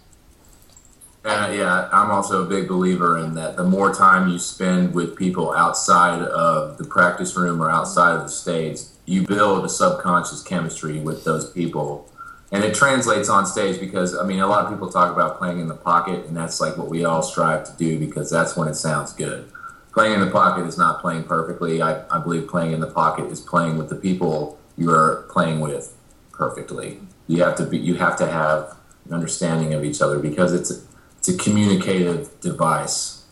Uh, 1.25 1.51
yeah, 1.55 1.87
I'm 1.91 2.11
also 2.11 2.43
a 2.43 2.45
big 2.45 2.67
believer 2.67 3.17
in 3.17 3.35
that 3.35 3.55
the 3.55 3.63
more 3.63 3.93
time 3.93 4.27
you 4.27 4.37
spend 4.39 4.93
with 4.93 5.15
people 5.15 5.53
outside 5.53 6.21
of 6.21 6.77
the 6.77 6.83
practice 6.83 7.35
room 7.37 7.61
or 7.61 7.71
outside 7.71 8.15
of 8.15 8.23
the 8.23 8.29
stage, 8.29 8.79
you 9.05 9.25
build 9.25 9.63
a 9.63 9.69
subconscious 9.69 10.43
chemistry 10.43 10.99
with 10.99 11.23
those 11.23 11.49
people. 11.49 12.09
And 12.51 12.63
it 12.63 12.75
translates 12.75 13.29
on 13.29 13.45
stage 13.45 13.79
because, 13.79 14.15
I 14.15 14.25
mean, 14.25 14.39
a 14.39 14.47
lot 14.47 14.65
of 14.65 14.71
people 14.71 14.89
talk 14.89 15.11
about 15.13 15.37
playing 15.37 15.59
in 15.59 15.67
the 15.67 15.75
pocket, 15.75 16.25
and 16.25 16.35
that's 16.35 16.59
like 16.59 16.77
what 16.77 16.89
we 16.89 17.05
all 17.05 17.23
strive 17.23 17.63
to 17.65 17.73
do 17.77 17.97
because 17.97 18.29
that's 18.29 18.55
when 18.55 18.67
it 18.67 18.75
sounds 18.75 19.13
good. 19.13 19.49
Playing 19.93 20.13
in 20.15 20.21
the 20.21 20.31
pocket 20.31 20.65
is 20.65 20.77
not 20.77 21.01
playing 21.01 21.23
perfectly. 21.23 21.81
I, 21.81 22.03
I 22.09 22.19
believe 22.19 22.47
playing 22.47 22.71
in 22.71 22.79
the 22.79 22.87
pocket 22.87 23.25
is 23.25 23.39
playing 23.39 23.77
with 23.77 23.89
the 23.89 23.95
people 23.95 24.59
you 24.75 24.89
are 24.91 25.27
playing 25.29 25.59
with 25.59 25.95
perfectly. 26.31 26.99
You 27.27 27.43
have 27.43 27.55
to 27.57 27.65
be, 27.65 27.77
you 27.77 27.95
have 27.95 28.17
to 28.17 28.25
have 28.25 28.75
an 29.05 29.13
understanding 29.13 29.73
of 29.73 29.83
each 29.83 30.01
other 30.01 30.19
because 30.19 30.53
it's 30.53 30.85
it's 31.19 31.29
a 31.29 31.37
communicative 31.37 32.41
device. 32.41 33.23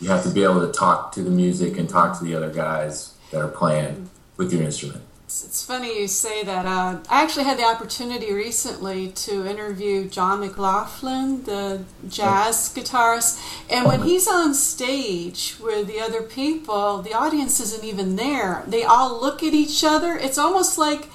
You 0.00 0.10
have 0.10 0.22
to 0.22 0.30
be 0.30 0.44
able 0.44 0.64
to 0.64 0.72
talk 0.72 1.10
to 1.12 1.22
the 1.22 1.30
music 1.30 1.76
and 1.76 1.88
talk 1.88 2.18
to 2.18 2.24
the 2.24 2.36
other 2.36 2.50
guys 2.50 3.14
that 3.32 3.40
are 3.40 3.48
playing 3.48 4.10
with 4.36 4.52
your 4.52 4.62
instrument. 4.62 5.02
It's, 5.26 5.64
funny 5.64 6.00
you 6.00 6.06
say 6.06 6.44
that. 6.44 6.66
Uh, 6.66 7.00
I 7.08 7.24
actually 7.24 7.44
had 7.44 7.58
the 7.58 7.64
opportunity 7.64 8.32
recently 8.32 9.08
to 9.08 9.44
interview 9.44 10.08
John 10.08 10.38
McLaughlin, 10.38 11.42
the 11.42 11.82
jazz 12.08 12.72
guitarist, 12.72 13.42
and 13.68 13.86
when 13.86 14.02
he's 14.02 14.28
on 14.28 14.54
stage 14.54 15.56
with 15.60 15.88
the 15.88 15.98
other 15.98 16.22
people, 16.22 17.02
the 17.02 17.12
audience 17.12 17.58
isn't 17.58 17.82
even 17.82 18.14
there. 18.14 18.62
They 18.68 18.84
all 18.84 19.20
look 19.20 19.42
at 19.42 19.52
each 19.52 19.82
other. 19.82 20.16
It's 20.16 20.38
almost 20.38 20.78
like 20.78 21.08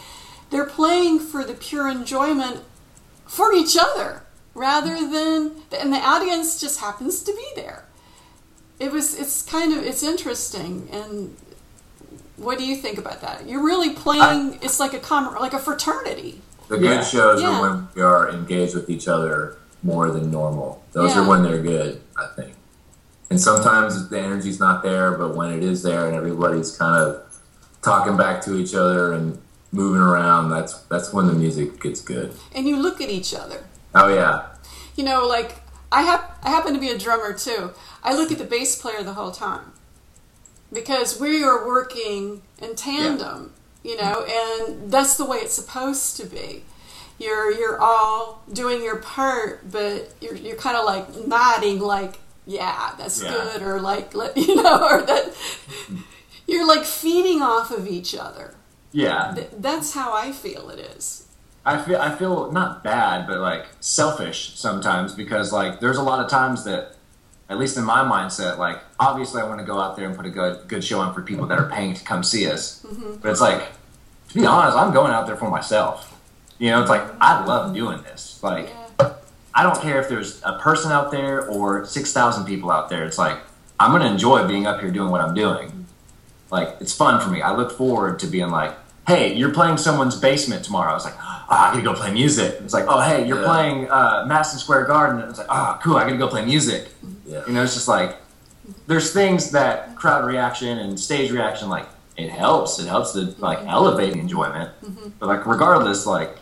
they're 0.50 0.66
playing 0.66 1.20
for 1.20 1.46
the 1.46 1.54
pure 1.54 1.88
enjoyment 1.88 2.66
for 3.26 3.54
each 3.54 3.78
other 3.80 4.24
rather 4.54 4.96
than 4.96 5.54
and 5.80 5.94
the 5.94 5.98
audience 5.98 6.60
just 6.60 6.82
happens 6.82 7.24
to 7.24 7.32
be 7.32 7.48
there 7.56 7.86
it 8.78 8.92
was 8.92 9.18
it's 9.18 9.42
kind 9.42 9.72
of 9.74 9.82
it's 9.82 10.04
interesting 10.04 10.90
and 10.92 11.38
what 12.46 12.58
do 12.58 12.66
you 12.66 12.76
think 12.76 12.98
about 12.98 13.22
that 13.22 13.48
you're 13.48 13.64
really 13.64 13.92
playing 13.94 14.58
it's 14.62 14.80
like 14.80 14.94
a 14.94 15.00
com 15.00 15.34
like 15.40 15.54
a 15.54 15.60
fraternity 15.60 16.42
The 16.68 16.78
good 16.78 17.00
Yeah. 17.00 17.04
shows 17.04 17.42
Yeah. 17.42 17.50
are 17.60 17.62
when 17.62 17.88
we 17.96 18.02
are 18.02 18.30
engaged 18.30 18.76
with 18.76 18.90
each 18.90 19.08
other 19.08 19.58
more 19.84 20.10
than 20.12 20.32
normal. 20.32 20.82
Those 20.94 21.12
Yeah. 21.12 21.22
are 21.22 21.28
when 21.28 21.42
they're 21.44 21.62
good, 21.62 22.00
I 22.16 22.28
think. 22.36 22.54
And 23.30 23.42
sometimes 23.42 24.10
the 24.10 24.20
energy's 24.20 24.60
not 24.60 24.82
there, 24.84 25.12
but 25.12 25.36
when 25.36 25.52
it 25.52 25.64
is 25.64 25.82
there 25.84 26.06
and 26.08 26.16
everybody's 26.16 26.72
kind 26.78 26.96
of 27.04 27.22
talking 27.82 28.16
back 28.16 28.42
to 28.44 28.56
each 28.56 28.74
other 28.76 29.12
and 29.12 29.40
moving 29.74 30.02
around, 30.02 30.50
that's 30.50 30.74
that's 30.92 31.12
when 31.12 31.28
the 31.28 31.34
music 31.34 31.82
gets 31.82 32.00
good. 32.02 32.34
and 32.56 32.68
you 32.70 32.76
look 32.78 33.02
at 33.02 33.10
each 33.10 33.34
other 33.34 33.60
Oh 33.96 34.08
yeah. 34.08 34.44
you 34.96 35.04
know 35.04 35.26
like 35.28 35.56
I 35.92 36.04
have 36.04 36.24
I 36.44 36.50
happen 36.52 36.74
to 36.74 36.80
be 36.80 36.90
a 36.90 36.98
drummer 36.98 37.34
too. 37.34 37.72
I 38.04 38.14
look 38.14 38.32
at 38.32 38.38
the 38.38 38.46
bass 38.56 38.76
player 38.82 39.04
the 39.04 39.14
whole 39.14 39.32
time 39.32 39.71
because 40.72 41.20
we 41.20 41.44
are 41.44 41.66
working 41.68 42.42
in 42.62 42.76
tandem, 42.76 43.54
you 43.84 43.98
know, 43.98 44.26
and 44.28 44.92
that's 44.92 45.16
the 45.18 45.26
way 45.26 45.38
it's 45.38 45.54
supposed 45.54 46.18
to 46.18 46.26
be. 46.26 46.64
You're 47.20 47.52
you're 47.52 47.80
all 47.80 48.44
doing 48.52 48.82
your 48.82 48.96
part, 48.98 49.72
but 49.72 50.14
you're 50.22 50.36
you're 50.36 50.56
kind 50.58 50.76
of 50.78 50.86
like 50.86 51.28
nodding, 51.28 51.80
like 51.80 52.20
yeah, 52.48 52.92
that's 52.98 53.22
Yeah. 53.22 53.32
good, 53.32 53.62
or 53.62 53.80
like 53.80 54.16
let 54.16 54.36
you 54.48 54.56
know, 54.56 54.84
or 54.90 55.02
that 55.04 55.34
you're 56.48 56.68
like 56.68 56.84
feeding 56.86 57.42
off 57.42 57.72
of 57.72 57.88
each 57.88 58.16
other. 58.16 58.56
Yeah, 58.92 59.34
Th- 59.36 59.50
That's 59.58 59.94
how 59.94 60.14
I 60.14 60.32
feel 60.32 60.70
it 60.70 60.80
is. 60.80 61.28
I 61.64 61.80
feel 61.82 62.00
I 62.02 62.16
feel 62.16 62.52
not 62.52 62.84
bad, 62.84 63.28
but 63.28 63.40
like 63.40 63.68
selfish 63.80 64.54
sometimes 64.58 65.14
because 65.14 65.54
like 65.54 65.80
there's 65.80 65.98
a 65.98 66.04
lot 66.04 66.24
of 66.24 66.30
times 66.30 66.64
that, 66.64 66.96
at 67.52 67.60
least 67.60 67.78
in 67.78 67.84
my 67.84 68.02
mindset, 68.02 68.58
like 68.58 68.80
obviously 69.00 69.42
I 69.42 69.46
want 69.46 69.60
to 69.60 69.66
go 69.66 69.80
out 69.80 69.98
there 69.98 70.08
and 70.08 70.16
put 70.16 70.26
a 70.26 70.30
good 70.30 70.68
good 70.70 70.84
show 70.84 71.00
on 71.02 71.14
for 71.14 71.22
people 71.22 71.46
that 71.48 71.60
are 71.60 71.70
paying 71.70 71.94
to 71.94 72.04
come 72.04 72.24
see 72.24 72.48
us. 72.50 72.82
Mm-hmm. 72.84 73.16
But 73.22 73.32
it's 73.32 73.42
like, 73.42 73.62
to 74.30 74.34
be 74.36 74.46
honest, 74.46 74.78
I'm 74.78 74.94
going 74.94 75.12
out 75.12 75.28
there 75.28 75.36
for 75.36 75.50
myself. 75.50 76.18
You 76.60 76.70
know, 76.72 76.82
it's 76.82 76.90
like 76.90 77.02
mm-hmm. 77.02 77.18
I 77.22 77.46
love 77.46 77.74
doing 77.76 78.02
this. 78.04 78.40
Like 78.42 78.70
Yeah. 79.00 79.14
I 79.54 79.64
don't 79.64 79.82
care 79.82 80.00
if 80.02 80.08
there's 80.08 80.42
a 80.44 80.58
person 80.60 80.94
out 80.94 81.12
there 81.12 81.46
or 81.50 81.86
six 81.86 82.14
thousand 82.14 82.46
people 82.46 82.72
out 82.72 82.90
there. 82.90 83.04
It's 83.06 83.18
like 83.18 83.38
I'm 83.80 83.92
gonna 83.92 84.10
enjoy 84.10 84.48
being 84.48 84.66
up 84.66 84.80
here 84.80 84.90
doing 84.92 85.12
what 85.12 85.20
I'm 85.22 85.36
doing. 85.36 85.68
Mm-hmm. 85.68 85.82
Like 86.52 86.78
it's 86.80 86.96
fun 86.96 87.20
for 87.20 87.30
me. 87.30 87.42
I 87.42 87.54
look 87.54 87.72
forward 87.72 88.20
to 88.20 88.28
being 88.28 88.50
like, 88.50 88.74
hey, 89.08 89.34
you're 89.34 89.54
playing 89.54 89.78
someone's 89.78 90.16
basement 90.16 90.64
tomorrow. 90.64 90.92
I 90.92 90.94
was 90.94 91.04
like, 91.06 91.16
oh, 91.20 91.46
I 91.50 91.72
gotta 91.74 91.82
go 91.82 91.94
play 91.94 92.14
music. 92.14 92.60
It's 92.64 92.74
like, 92.74 92.86
oh, 92.88 93.02
hey, 93.02 93.28
you're 93.28 93.42
Yeah. 93.42 93.46
playing 93.48 93.90
uh, 93.92 94.24
Madison 94.28 94.60
Square 94.60 94.86
Garden. 94.86 95.28
It's 95.30 95.38
like, 95.40 95.48
oh, 95.50 95.80
cool, 95.84 95.98
I 95.98 96.04
gotta 96.04 96.18
go 96.18 96.28
play 96.28 96.46
music. 96.46 96.88
Yeah. 97.26 97.44
You 97.48 97.54
know, 97.54 97.64
it's 97.64 97.74
just 97.74 97.88
like 97.88 98.18
there's 98.88 99.14
things 99.14 99.52
that 99.52 99.96
crowd 99.96 100.26
reaction 100.26 100.78
and 100.78 101.00
stage 101.00 101.32
reaction 101.32 101.70
like 101.70 101.88
it 102.18 102.30
helps. 102.30 102.80
It 102.80 102.88
helps 102.88 103.14
to 103.14 103.34
like 103.40 103.60
mm-hmm. 103.60 103.70
elevate 103.70 104.14
the 104.14 104.20
enjoyment. 104.20 104.72
Mm-hmm. 104.84 105.10
But 105.20 105.28
like 105.28 105.46
regardless, 105.46 106.06
like 106.06 106.38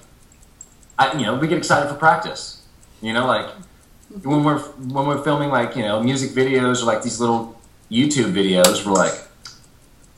I 0.98 1.14
you 1.14 1.26
know 1.26 1.36
we 1.36 1.48
get 1.48 1.58
excited 1.58 1.90
for 1.90 1.96
practice. 1.96 2.66
You 3.02 3.14
know, 3.14 3.26
like 3.26 3.46
mm-hmm. 3.46 4.30
when 4.30 4.44
we're 4.44 4.60
when 4.60 5.06
we're 5.06 5.24
filming 5.24 5.50
like 5.50 5.76
you 5.76 5.84
know 5.84 6.02
music 6.02 6.32
videos 6.32 6.82
or 6.82 6.86
like 6.86 7.04
these 7.04 7.20
little 7.20 7.60
YouTube 7.92 8.34
videos, 8.34 8.86
we're 8.86 8.94
like, 8.94 9.14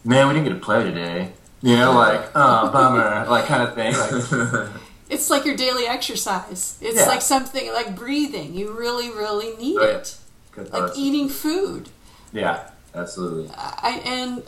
man, 0.03 0.28
we 0.28 0.34
didn't 0.34 0.47
get 0.47 0.53
to 0.53 0.59
play 0.59 0.84
today. 0.84 1.32
You 1.62 1.78
know, 1.78 1.93
like 1.93 2.22
oh 2.36 2.72
bummer, 2.72 3.26
like 3.30 3.45
kind 3.45 3.64
of 3.64 3.76
thing. 3.76 3.93
Like 3.93 4.70
It's 5.12 5.30
like 5.30 5.43
your 5.43 5.57
daily 5.57 5.86
exercise. 5.86 6.78
It's 6.80 6.95
Yeah. 6.95 7.05
like 7.05 7.22
something 7.22 7.72
like 7.74 7.97
breathing. 7.97 8.55
You 8.55 8.72
really, 8.72 9.09
really 9.09 9.57
need 9.57 9.78
Oh, 9.78 9.84
yeah. 9.84 9.97
it. 9.97 10.16
Like 10.56 10.97
eating 10.97 11.30
food. 11.30 11.89
yeah, 12.34 12.70
Absolutely. 12.93 13.49
I, 13.56 14.02
and 14.06 14.43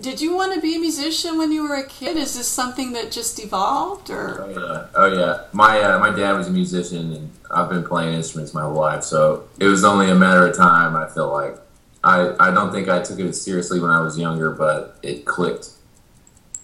did 0.00 0.20
you 0.20 0.34
want 0.34 0.54
to 0.54 0.60
be 0.60 0.76
a 0.76 0.78
musician 0.78 1.36
when 1.36 1.52
you 1.52 1.68
were 1.68 1.74
a 1.74 1.86
kid? 1.86 2.16
Is 2.16 2.36
this 2.36 2.48
something 2.48 2.92
that 2.92 3.10
just 3.10 3.42
evolved, 3.42 4.10
or 4.10 4.42
Oh 4.42 4.48
yeah, 4.48 4.86
oh 4.94 5.14
yeah. 5.14 5.44
My 5.52 5.80
uh, 5.80 5.98
my 5.98 6.10
dad 6.10 6.32
was 6.32 6.48
a 6.48 6.50
musician, 6.50 7.12
and 7.12 7.30
I've 7.50 7.68
been 7.68 7.84
playing 7.84 8.14
instruments 8.14 8.54
my 8.54 8.62
whole 8.62 8.74
life. 8.74 9.02
So 9.02 9.48
it 9.58 9.66
was 9.66 9.84
only 9.84 10.10
a 10.10 10.14
matter 10.14 10.46
of 10.46 10.56
time. 10.56 10.96
I 10.96 11.06
feel 11.08 11.30
like 11.30 11.58
I 12.02 12.34
I 12.38 12.50
don't 12.50 12.72
think 12.72 12.88
I 12.88 13.02
took 13.02 13.18
it 13.18 13.32
seriously 13.34 13.80
when 13.80 13.90
I 13.90 14.00
was 14.00 14.18
younger, 14.18 14.50
but 14.50 14.98
it 15.02 15.24
clicked 15.24 15.70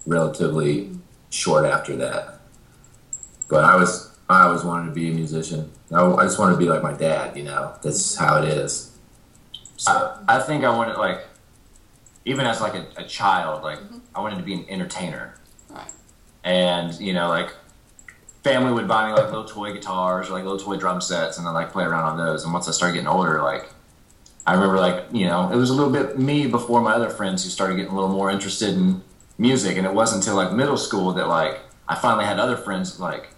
relatively 0.05 0.91
short 1.29 1.65
after 1.65 1.95
that. 1.97 2.39
But 3.49 3.65
I 3.65 3.75
was 3.75 4.17
I 4.29 4.45
always 4.45 4.63
wanted 4.63 4.87
to 4.87 4.91
be 4.93 5.11
a 5.11 5.13
musician. 5.13 5.71
I, 5.93 6.05
I 6.13 6.23
just 6.23 6.39
wanted 6.39 6.53
to 6.53 6.57
be 6.59 6.69
like 6.69 6.83
my 6.83 6.93
dad. 6.93 7.35
You 7.37 7.43
know, 7.43 7.75
that's 7.81 8.15
how 8.15 8.41
it 8.41 8.49
is. 8.49 8.97
So 9.77 9.91
I, 10.27 10.37
I 10.37 10.39
think 10.39 10.63
I 10.63 10.75
wanted 10.75 10.97
like 10.97 11.25
even 12.25 12.45
as 12.45 12.61
like 12.61 12.75
a, 12.75 12.85
a 12.97 13.03
child, 13.03 13.63
like 13.63 13.79
mm-hmm. 13.79 13.99
I 14.13 14.21
wanted 14.21 14.37
to 14.37 14.43
be 14.43 14.53
an 14.53 14.65
entertainer. 14.69 15.35
right? 15.69 15.91
and 16.43 16.99
you 16.99 17.13
know 17.13 17.27
like 17.29 17.53
family 18.43 18.73
would 18.73 18.87
buy 18.87 19.07
me 19.07 19.13
like 19.13 19.25
little 19.25 19.45
toy 19.45 19.73
guitars 19.73 20.29
or 20.29 20.33
like 20.33 20.43
little 20.43 20.59
toy 20.59 20.75
drum 20.77 20.99
sets 20.99 21.37
and 21.37 21.45
then 21.45 21.53
like 21.53 21.71
play 21.71 21.83
around 21.83 22.03
on 22.03 22.17
those 22.17 22.43
and 22.43 22.53
once 22.53 22.67
i 22.67 22.71
started 22.71 22.93
getting 22.93 23.07
older 23.07 23.41
like 23.41 23.69
i 24.47 24.53
remember 24.53 24.79
like 24.79 25.05
you 25.11 25.27
know 25.27 25.51
it 25.51 25.55
was 25.55 25.69
a 25.69 25.73
little 25.73 25.91
bit 25.91 26.17
me 26.17 26.47
before 26.47 26.81
my 26.81 26.93
other 26.93 27.09
friends 27.09 27.43
who 27.43 27.49
started 27.49 27.75
getting 27.75 27.91
a 27.91 27.95
little 27.95 28.09
more 28.09 28.31
interested 28.31 28.73
in 28.73 29.01
music 29.37 29.77
and 29.77 29.85
it 29.85 29.93
wasn't 29.93 30.21
until 30.21 30.35
like 30.35 30.51
middle 30.51 30.77
school 30.77 31.13
that 31.13 31.27
like 31.27 31.59
i 31.87 31.95
finally 31.95 32.25
had 32.25 32.39
other 32.39 32.57
friends 32.57 32.99
like 32.99 33.29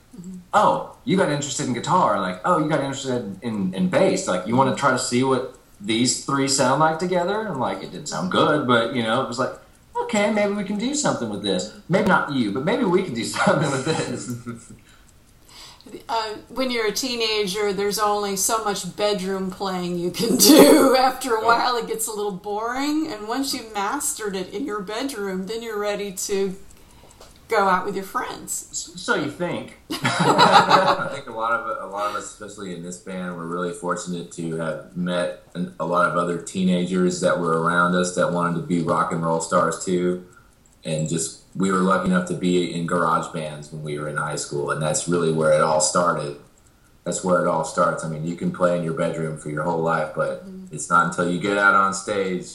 oh 0.54 0.96
you 1.06 1.18
got 1.18 1.32
interested 1.32 1.66
in 1.66 1.74
guitar 1.74 2.20
like 2.20 2.40
oh 2.46 2.60
you 2.60 2.70
got 2.70 2.80
interested 2.80 3.38
in, 3.42 3.74
in 3.74 3.90
bass 3.90 4.28
like 4.28 4.46
you 4.48 4.56
want 4.56 4.76
to 4.76 4.80
try 4.80 4.92
to 4.92 5.00
see 5.00 5.24
what 5.24 5.58
these 5.82 6.26
three 6.26 6.48
sound 6.48 6.80
like 6.80 7.00
together 7.00 7.48
and 7.48 7.60
like 7.60 7.84
it 7.84 7.92
didn't 7.92 8.08
sound 8.08 8.32
good 8.32 8.68
but 8.68 8.96
you 8.96 9.04
know 9.04 9.22
it 9.24 9.28
was 9.28 9.40
like 9.40 9.54
okay, 10.04 10.32
maybe 10.32 10.54
we 10.54 10.64
can 10.64 10.78
do 10.78 10.94
something 10.94 11.30
with 11.30 11.44
this. 11.44 11.74
Maybe 11.90 12.08
not 12.08 12.32
you, 12.32 12.52
but 12.52 12.66
maybe 12.66 12.84
we 12.84 13.04
can 13.04 13.14
do 13.14 13.24
something 13.24 13.72
with 13.72 13.86
this. 13.86 14.72
Uh, 16.08 16.36
when 16.48 16.72
you're 16.72 16.88
a 16.88 16.94
teenager, 16.94 17.74
there's 17.74 18.00
only 18.00 18.38
so 18.38 18.64
much 18.64 18.96
bedroom 18.96 19.52
playing 19.52 19.98
you 19.98 20.12
can 20.12 20.38
do. 20.38 20.96
After 21.00 21.36
a 21.36 21.46
while, 21.46 21.76
it 21.78 21.88
gets 21.88 22.08
a 22.08 22.12
little 22.12 22.32
boring, 22.32 23.12
and 23.12 23.28
once 23.28 23.54
you've 23.54 23.74
mastered 23.74 24.36
it 24.36 24.54
in 24.54 24.66
your 24.66 24.82
bedroom, 24.82 25.48
then 25.48 25.62
you're 25.62 25.80
ready 25.80 26.14
to 26.14 26.56
go 27.48 27.68
out 27.68 27.86
with 27.86 27.96
your 27.96 28.04
friends. 28.04 28.94
so 28.96 29.16
you 29.16 29.30
think? 29.30 29.78
I 29.92 31.10
think 31.12 31.28
a 31.28 31.32
lot 31.32 31.52
of 31.52 31.90
a 31.90 31.92
lot 31.92 32.10
of 32.10 32.16
us, 32.16 32.26
especially 32.26 32.74
in 32.74 32.84
this 32.84 32.98
band, 32.98 33.36
were 33.36 33.48
really 33.48 33.74
fortunate 33.74 34.32
to 34.34 34.56
have 34.58 34.96
met 34.96 35.44
an, 35.56 35.76
a 35.80 35.86
lot 35.86 36.10
of 36.10 36.18
other 36.18 36.42
teenagers 36.42 37.22
that 37.22 37.40
were 37.40 37.62
around 37.62 37.96
us 37.96 38.16
that 38.16 38.32
wanted 38.32 38.62
to 38.62 38.66
be 38.66 38.82
rock 38.82 39.12
and 39.12 39.24
roll 39.24 39.42
stars 39.42 39.84
too, 39.84 40.26
and 40.84 41.10
just 41.10 41.44
we 41.56 41.72
were 41.72 41.80
lucky 41.80 42.10
enough 42.10 42.28
to 42.30 42.34
be 42.34 42.74
in 42.74 42.88
garage 42.88 43.32
bands 43.34 43.72
when 43.72 43.84
we 43.84 44.00
were 44.00 44.10
in 44.10 44.18
high 44.18 44.36
school, 44.36 44.72
and 44.72 44.82
that's 44.82 45.08
really 45.08 45.32
where 45.32 45.54
it 45.54 45.62
all 45.62 45.82
started. 45.82 46.38
That's 47.04 47.24
where 47.24 47.42
it 47.42 47.48
all 47.48 47.66
starts. 47.66 48.06
I 48.06 48.10
mean, 48.10 48.26
you 48.26 48.36
can 48.36 48.52
play 48.52 48.78
in 48.78 48.84
your 48.84 48.94
bedroom 48.94 49.38
for 49.38 49.50
your 49.50 49.64
whole 49.64 49.82
life, 49.82 50.14
but 50.16 50.46
mm-hmm. 50.46 50.74
it's 50.74 50.90
not 50.90 51.08
until 51.08 51.30
you 51.30 51.40
get 51.40 51.58
out 51.58 51.76
on 51.76 51.94
stage 51.94 52.48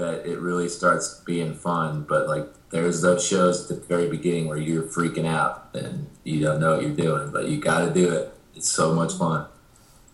that 0.00 0.26
it 0.26 0.38
really 0.40 0.68
starts 0.68 1.20
being 1.24 1.54
fun. 1.54 2.04
But 2.08 2.26
like, 2.26 2.46
there's 2.70 3.02
those 3.02 3.26
shows 3.26 3.70
at 3.70 3.76
the 3.76 3.86
very 3.86 4.08
beginning 4.08 4.48
where 4.48 4.58
you're 4.58 4.82
freaking 4.82 5.26
out 5.26 5.68
and 5.74 6.08
you 6.24 6.40
don't 6.40 6.60
know 6.60 6.76
what 6.76 6.82
you're 6.82 6.90
doing, 6.90 7.30
but 7.30 7.48
you 7.48 7.60
got 7.60 7.84
to 7.86 7.92
do 7.92 8.12
it. 8.12 8.34
It's 8.54 8.68
so 8.68 8.94
much 8.94 9.12
fun. 9.14 9.46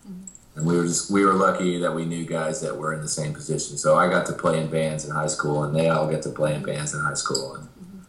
Mm-hmm. 0.07 0.59
And 0.59 0.67
we 0.67 0.77
were 0.77 0.83
just 0.83 1.09
we 1.09 1.25
were 1.25 1.33
lucky 1.33 1.79
that 1.79 1.95
we 1.95 2.05
knew 2.05 2.25
guys 2.25 2.61
that 2.61 2.77
were 2.77 2.93
in 2.93 3.01
the 3.01 3.07
same 3.07 3.33
position. 3.33 3.77
So 3.77 3.97
I 3.97 4.09
got 4.09 4.25
to 4.27 4.33
play 4.33 4.61
in 4.61 4.69
bands 4.69 5.05
in 5.05 5.11
high 5.11 5.27
school, 5.27 5.63
and 5.63 5.75
they 5.75 5.89
all 5.89 6.09
get 6.09 6.21
to 6.23 6.29
play 6.29 6.53
in 6.53 6.63
bands 6.63 6.93
in 6.93 6.99
high 6.99 7.15
school, 7.15 7.55
and 7.55 7.67
mm-hmm. 7.69 7.99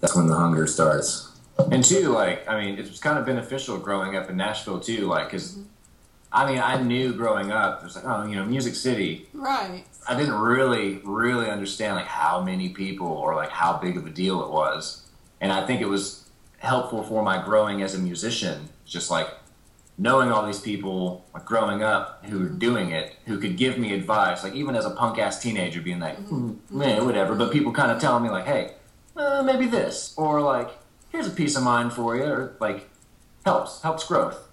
that's 0.00 0.14
when 0.14 0.26
the 0.26 0.36
hunger 0.36 0.66
starts. 0.66 1.30
And 1.70 1.84
two, 1.84 2.08
like, 2.08 2.48
I 2.48 2.60
mean, 2.60 2.78
it 2.78 2.88
was 2.88 2.98
kind 2.98 3.18
of 3.18 3.26
beneficial 3.26 3.78
growing 3.78 4.16
up 4.16 4.28
in 4.28 4.36
Nashville 4.36 4.80
too, 4.80 5.06
like, 5.06 5.26
because 5.30 5.52
mm-hmm. 5.52 5.68
I 6.32 6.50
mean, 6.50 6.60
I 6.60 6.82
knew 6.82 7.12
growing 7.12 7.52
up, 7.52 7.80
it 7.80 7.84
was 7.84 7.94
like, 7.94 8.04
oh, 8.04 8.26
you 8.26 8.34
know, 8.34 8.44
Music 8.44 8.74
City. 8.74 9.28
Right. 9.32 9.84
I 10.06 10.16
didn't 10.16 10.34
really, 10.34 11.00
really 11.04 11.48
understand 11.48 11.96
like 11.96 12.06
how 12.06 12.40
many 12.40 12.68
people 12.68 13.06
or 13.06 13.34
like 13.34 13.50
how 13.50 13.78
big 13.78 13.96
of 13.96 14.06
a 14.06 14.10
deal 14.10 14.42
it 14.42 14.50
was, 14.50 15.06
and 15.40 15.52
I 15.52 15.66
think 15.66 15.80
it 15.80 15.88
was 15.88 16.28
helpful 16.58 17.02
for 17.02 17.22
my 17.22 17.42
growing 17.44 17.82
as 17.82 17.94
a 17.94 17.98
musician, 17.98 18.68
just 18.86 19.10
like 19.10 19.28
knowing 19.96 20.32
all 20.32 20.44
these 20.44 20.60
people 20.60 21.24
like 21.32 21.44
growing 21.44 21.82
up 21.82 22.24
who 22.24 22.40
were 22.40 22.48
doing 22.48 22.90
it, 22.90 23.14
who 23.26 23.38
could 23.38 23.56
give 23.56 23.78
me 23.78 23.92
advice, 23.94 24.42
like 24.42 24.54
even 24.54 24.74
as 24.74 24.84
a 24.84 24.90
punk 24.90 25.18
ass 25.18 25.40
teenager, 25.40 25.80
being 25.80 26.00
like, 26.00 26.18
mm, 26.26 26.56
man, 26.70 27.04
whatever, 27.04 27.34
but 27.34 27.52
people 27.52 27.72
kind 27.72 27.92
of 27.92 28.00
telling 28.00 28.22
me 28.22 28.30
like, 28.30 28.46
hey, 28.46 28.72
uh, 29.16 29.42
maybe 29.42 29.66
this, 29.66 30.14
or 30.16 30.40
like, 30.40 30.70
here's 31.10 31.26
a 31.28 31.30
piece 31.30 31.56
of 31.56 31.62
mind 31.62 31.92
for 31.92 32.16
you, 32.16 32.24
or 32.24 32.56
like, 32.60 32.88
helps, 33.44 33.82
helps 33.82 34.04
growth. 34.04 34.48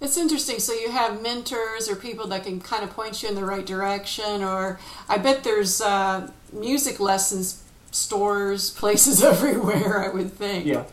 It's 0.00 0.16
interesting. 0.16 0.60
So 0.60 0.72
you 0.72 0.90
have 0.90 1.22
mentors 1.22 1.88
or 1.88 1.96
people 1.96 2.28
that 2.28 2.44
can 2.44 2.60
kind 2.60 2.84
of 2.84 2.90
point 2.90 3.22
you 3.22 3.28
in 3.28 3.34
the 3.34 3.44
right 3.44 3.66
direction, 3.66 4.44
or 4.44 4.78
I 5.08 5.18
bet 5.18 5.42
there's 5.42 5.80
uh, 5.80 6.30
music 6.52 7.00
lessons 7.00 7.64
stores, 7.90 8.70
places 8.78 9.22
everywhere. 9.34 10.04
I 10.04 10.08
would 10.14 10.32
think. 10.32 10.66
Yeah. 10.66 10.84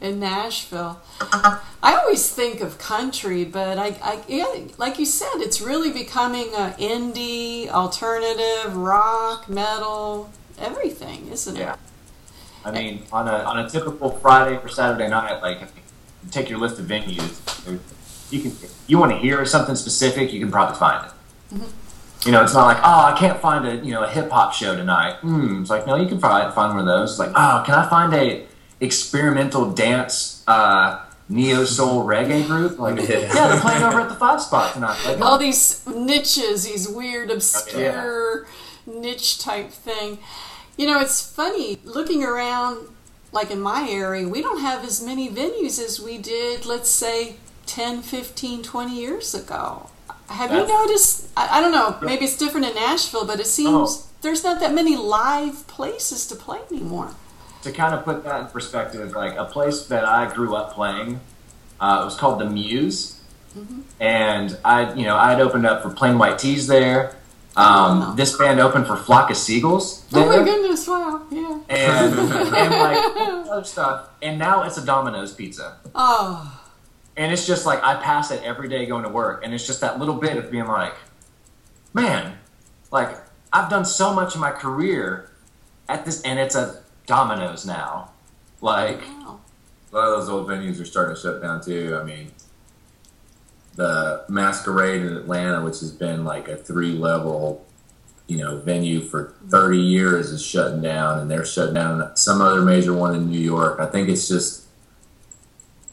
In 0.00 0.18
Nashville, 0.18 1.00
I 1.20 1.60
always 1.80 2.28
think 2.28 2.60
of 2.60 2.76
country, 2.76 3.44
but 3.44 3.78
I, 3.78 3.96
I 4.02 4.20
yeah, 4.26 4.52
like 4.76 4.98
you 4.98 5.06
said, 5.06 5.36
it's 5.36 5.60
really 5.60 5.92
becoming 5.92 6.48
a 6.54 6.74
indie, 6.76 7.68
alternative, 7.68 8.74
rock, 8.74 9.48
metal, 9.48 10.32
everything, 10.58 11.28
isn't 11.30 11.56
it? 11.56 11.60
Yeah. 11.60 11.76
I 12.64 12.72
mean, 12.72 13.04
on 13.12 13.28
a 13.28 13.44
on 13.44 13.60
a 13.60 13.70
typical 13.70 14.10
Friday 14.10 14.56
or 14.56 14.68
Saturday 14.68 15.08
night, 15.08 15.40
like 15.40 15.60
take 16.32 16.50
your 16.50 16.58
list 16.58 16.80
of 16.80 16.86
venues, 16.86 17.38
you 18.32 18.40
can 18.40 18.52
you 18.86 18.98
want 18.98 19.12
to 19.12 19.18
hear 19.18 19.44
something 19.44 19.76
specific, 19.76 20.32
you 20.32 20.40
can 20.40 20.50
probably 20.50 20.76
find 20.76 21.06
it. 21.06 21.12
You 22.24 22.30
know, 22.30 22.42
it's 22.42 22.54
not 22.54 22.66
like 22.66 22.78
oh, 22.78 23.14
I 23.14 23.16
can't 23.18 23.40
find 23.40 23.66
a 23.66 23.76
you 23.84 23.92
know 23.92 24.04
a 24.04 24.08
hip 24.08 24.30
hop 24.30 24.54
show 24.54 24.76
tonight. 24.76 25.20
Mm, 25.22 25.62
it's 25.62 25.70
like 25.70 25.86
no, 25.86 25.96
you 25.96 26.08
can 26.08 26.18
find 26.18 26.52
find 26.54 26.74
one 26.74 26.80
of 26.80 26.86
those. 26.86 27.10
It's 27.10 27.18
like 27.18 27.32
oh, 27.34 27.62
can 27.66 27.74
I 27.74 27.88
find 27.88 28.14
a 28.14 28.46
experimental 28.80 29.70
dance 29.70 30.42
uh, 30.46 31.04
neo 31.28 31.64
soul 31.64 32.04
reggae 32.04 32.46
group. 32.46 32.78
Like, 32.78 32.96
yeah. 33.08 33.32
they're 33.32 33.60
playing 33.60 33.82
over 33.82 34.00
at 34.00 34.08
the 34.08 34.14
Five 34.14 34.40
Spot 34.40 34.74
tonight. 34.74 35.00
Like, 35.06 35.20
All 35.20 35.38
these 35.38 35.86
niches, 35.86 36.64
these 36.64 36.88
weird, 36.88 37.30
obscure 37.30 38.46
niche 38.86 39.38
type 39.38 39.70
thing. 39.70 40.18
You 40.76 40.86
know, 40.86 41.00
it's 41.00 41.22
funny 41.22 41.78
looking 41.84 42.24
around, 42.24 42.88
like 43.30 43.50
in 43.50 43.60
my 43.60 43.88
area, 43.88 44.28
we 44.28 44.42
don't 44.42 44.60
have 44.60 44.84
as 44.84 45.04
many 45.04 45.28
venues 45.28 45.82
as 45.82 46.00
we 46.00 46.18
did, 46.18 46.66
let's 46.66 46.90
say, 46.90 47.36
10, 47.72 48.02
15, 48.02 48.62
20 48.62 48.94
years 48.94 49.34
ago. 49.34 49.88
Have 50.28 50.52
you 50.52 50.66
noticed? 50.66 51.28
I, 51.36 51.58
I 51.58 51.60
don't 51.62 51.72
know, 51.72 51.96
maybe 52.06 52.26
it's 52.26 52.36
different 52.36 52.66
in 52.66 52.74
Nashville, 52.74 53.26
but 53.26 53.40
it 53.40 53.46
seems 53.46 53.70
Oh. 53.72 54.06
there's 54.20 54.44
not 54.44 54.60
that 54.60 54.74
many 54.74 54.94
live 54.96 55.66
places 55.68 56.26
to 56.26 56.34
play 56.36 56.58
anymore. 56.70 57.10
to 57.62 57.70
kind 57.72 57.94
of 57.94 58.04
put 58.04 58.24
that 58.24 58.40
in 58.40 58.46
perspective, 58.48 59.12
like 59.12 59.36
a 59.36 59.44
place 59.46 59.86
that 59.86 60.04
I 60.04 60.30
grew 60.34 60.54
up 60.56 60.74
playing, 60.74 61.20
uh, 61.80 62.00
it 62.02 62.04
was 62.04 62.16
called 62.16 62.40
the 62.40 62.44
Muse, 62.50 63.20
and 64.00 64.58
I, 64.64 64.92
you 64.94 65.04
know, 65.04 65.16
I 65.16 65.30
had 65.30 65.40
opened 65.40 65.64
up 65.66 65.82
for 65.82 65.90
Plain 65.90 66.18
White 66.18 66.38
T's 66.38 66.66
there. 66.66 67.16
Um, 67.56 68.00
Wow. 68.00 68.14
This 68.16 68.36
band 68.36 68.60
opened 68.60 68.86
for 68.86 68.96
Flock 68.96 69.30
of 69.30 69.36
Seagulls. 69.36 70.04
Oh 70.12 70.26
my 70.26 70.42
goodness, 70.44 70.88
wow, 70.88 71.22
yeah. 71.30 71.58
and, 71.68 72.14
and 72.18 72.70
like 72.86 72.98
other 73.50 73.64
stuff. 73.64 74.08
And 74.22 74.38
now 74.38 74.62
it's 74.64 74.76
a 74.78 74.84
Domino's 74.84 75.32
pizza. 75.34 75.76
Oh, 75.94 76.60
And 77.16 77.32
it's 77.32 77.46
just 77.46 77.66
like 77.66 77.82
I 77.82 77.96
pass 77.96 78.30
it 78.30 78.42
every 78.42 78.68
day 78.68 78.86
going 78.86 79.02
to 79.04 79.10
work, 79.10 79.44
and 79.44 79.52
it's 79.52 79.66
just 79.66 79.80
that 79.82 79.98
little 79.98 80.14
bit 80.14 80.36
of 80.36 80.50
being 80.50 80.66
like, 80.66 80.94
man, 81.92 82.38
like 82.90 83.16
I've 83.52 83.68
done 83.68 83.84
so 83.84 84.14
much 84.14 84.34
in 84.34 84.40
my 84.40 84.50
career 84.50 85.30
at 85.88 86.04
this, 86.04 86.22
and 86.22 86.38
it's 86.38 86.54
a 86.54 86.82
Domino's 87.06 87.66
now. 87.66 88.10
Like, 88.60 89.02
wow. 89.02 89.40
A 89.92 89.96
lot 89.96 90.08
of 90.08 90.20
those 90.20 90.28
old 90.30 90.48
venues 90.48 90.80
are 90.80 90.86
starting 90.86 91.14
to 91.14 91.20
shut 91.20 91.42
down 91.42 91.60
too. 91.60 91.98
I 92.00 92.04
mean, 92.04 92.32
the 93.74 94.24
Masquerade 94.28 95.02
in 95.02 95.16
Atlanta, 95.16 95.62
which 95.62 95.80
has 95.80 95.90
been 95.90 96.24
like 96.24 96.48
a 96.48 96.56
three 96.56 96.92
level, 96.92 97.66
you 98.26 98.38
know, 98.38 98.58
venue 98.58 99.02
for 99.02 99.34
30 99.48 99.78
years, 99.78 100.30
is 100.30 100.42
shutting 100.44 100.80
down, 100.80 101.18
and 101.18 101.30
they're 101.30 101.44
shutting 101.44 101.74
down 101.74 102.16
some 102.16 102.40
other 102.40 102.62
major 102.62 102.94
one 102.94 103.14
in 103.14 103.30
New 103.30 103.38
York. 103.38 103.80
I 103.80 103.86
think 103.86 104.08
it's 104.08 104.28
just 104.28 104.61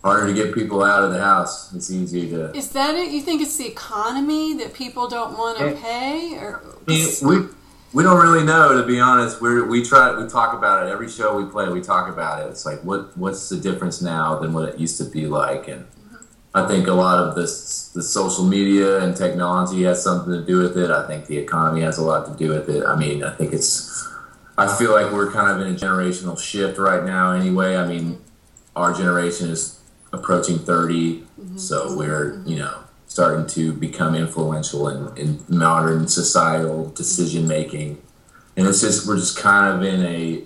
harder 0.03 0.27
to 0.27 0.33
get 0.33 0.53
people 0.53 0.83
out 0.83 1.03
of 1.03 1.11
the 1.11 1.19
house. 1.19 1.73
It's 1.73 1.91
easy 1.91 2.29
to. 2.29 2.55
Is 2.55 2.71
that 2.71 2.95
it? 2.95 3.11
You 3.11 3.21
think 3.21 3.41
it's 3.41 3.57
the 3.57 3.67
economy 3.67 4.55
that 4.57 4.73
people 4.73 5.07
don't 5.07 5.37
want 5.37 5.57
to 5.59 5.73
pay, 5.73 6.37
or 6.37 6.61
I 6.87 6.91
mean, 6.91 7.09
we 7.23 7.47
we 7.93 8.03
don't 8.03 8.21
really 8.21 8.45
know 8.45 8.79
to 8.79 8.85
be 8.85 8.99
honest. 8.99 9.41
We 9.41 9.61
we 9.63 9.83
try 9.83 10.15
we 10.17 10.27
talk 10.29 10.53
about 10.53 10.85
it 10.85 10.91
every 10.91 11.09
show 11.09 11.37
we 11.37 11.49
play. 11.49 11.69
We 11.69 11.81
talk 11.81 12.09
about 12.09 12.43
it. 12.43 12.49
It's 12.49 12.65
like 12.65 12.83
what 12.83 13.17
what's 13.17 13.49
the 13.49 13.57
difference 13.57 14.01
now 14.01 14.39
than 14.39 14.53
what 14.53 14.69
it 14.69 14.79
used 14.79 14.97
to 14.97 15.05
be 15.05 15.27
like, 15.27 15.67
and 15.67 15.85
I 16.53 16.67
think 16.67 16.87
a 16.87 16.93
lot 16.93 17.19
of 17.19 17.35
this 17.35 17.89
the 17.89 18.03
social 18.03 18.45
media 18.45 19.01
and 19.01 19.15
technology 19.15 19.83
has 19.83 20.03
something 20.03 20.31
to 20.33 20.45
do 20.45 20.59
with 20.59 20.77
it. 20.77 20.91
I 20.91 21.07
think 21.07 21.25
the 21.25 21.37
economy 21.37 21.81
has 21.81 21.97
a 21.97 22.03
lot 22.03 22.25
to 22.27 22.35
do 22.35 22.49
with 22.49 22.69
it. 22.69 22.83
I 22.85 22.95
mean, 22.95 23.23
I 23.23 23.31
think 23.31 23.53
it's. 23.53 24.07
I 24.57 24.67
feel 24.77 24.91
like 24.91 25.13
we're 25.13 25.31
kind 25.31 25.49
of 25.49 25.65
in 25.65 25.73
a 25.73 25.77
generational 25.77 26.37
shift 26.37 26.77
right 26.77 27.05
now. 27.05 27.31
Anyway, 27.31 27.77
I 27.77 27.87
mean, 27.87 28.21
our 28.75 28.93
generation 28.93 29.49
is 29.49 29.78
approaching 30.11 30.59
30, 30.59 31.25
so 31.55 31.95
we're 31.97 32.41
you 32.45 32.57
know 32.57 32.83
starting 33.07 33.47
to 33.47 33.73
become 33.73 34.15
influential 34.15 34.87
in, 34.87 35.17
in 35.17 35.43
modern 35.49 36.07
societal 36.07 36.89
decision 36.91 37.47
making, 37.47 38.01
and 38.55 38.67
it's 38.67 38.81
just 38.81 39.07
we're 39.07 39.17
just 39.17 39.37
kind 39.37 39.75
of 39.75 39.83
in 39.83 40.05
a 40.05 40.43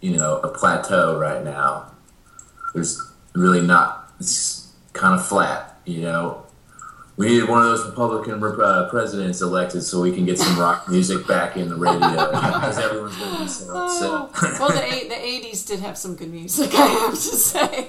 you 0.00 0.16
know 0.16 0.38
a 0.38 0.48
plateau 0.48 1.18
right 1.18 1.44
now. 1.44 1.92
There's 2.74 3.00
really 3.34 3.60
not. 3.60 4.12
It's 4.20 4.72
kind 4.92 5.18
of 5.18 5.26
flat, 5.26 5.80
you 5.84 6.02
know. 6.02 6.44
We 7.16 7.26
need 7.26 7.48
one 7.48 7.62
of 7.62 7.66
those 7.66 7.84
Republican 7.84 8.40
uh, 8.42 8.88
presidents 8.90 9.40
elected 9.40 9.82
so 9.82 10.00
we 10.00 10.12
can 10.12 10.24
get 10.24 10.38
some 10.38 10.58
rock 10.58 10.88
music 10.88 11.26
back 11.26 11.56
in 11.56 11.68
the 11.68 11.74
radio 11.74 12.30
because 12.30 12.78
everyone's 12.78 13.16
going 13.16 13.34
to 13.34 13.42
be 13.42 13.48
so 13.48 13.76
upset. 13.76 14.60
well, 14.60 14.68
the 14.68 15.08
the 15.08 15.14
'80s 15.14 15.66
did 15.66 15.80
have 15.80 15.98
some 15.98 16.14
good 16.14 16.30
music. 16.30 16.70
I 16.74 16.86
have 16.86 17.10
to 17.10 17.16
say. 17.16 17.88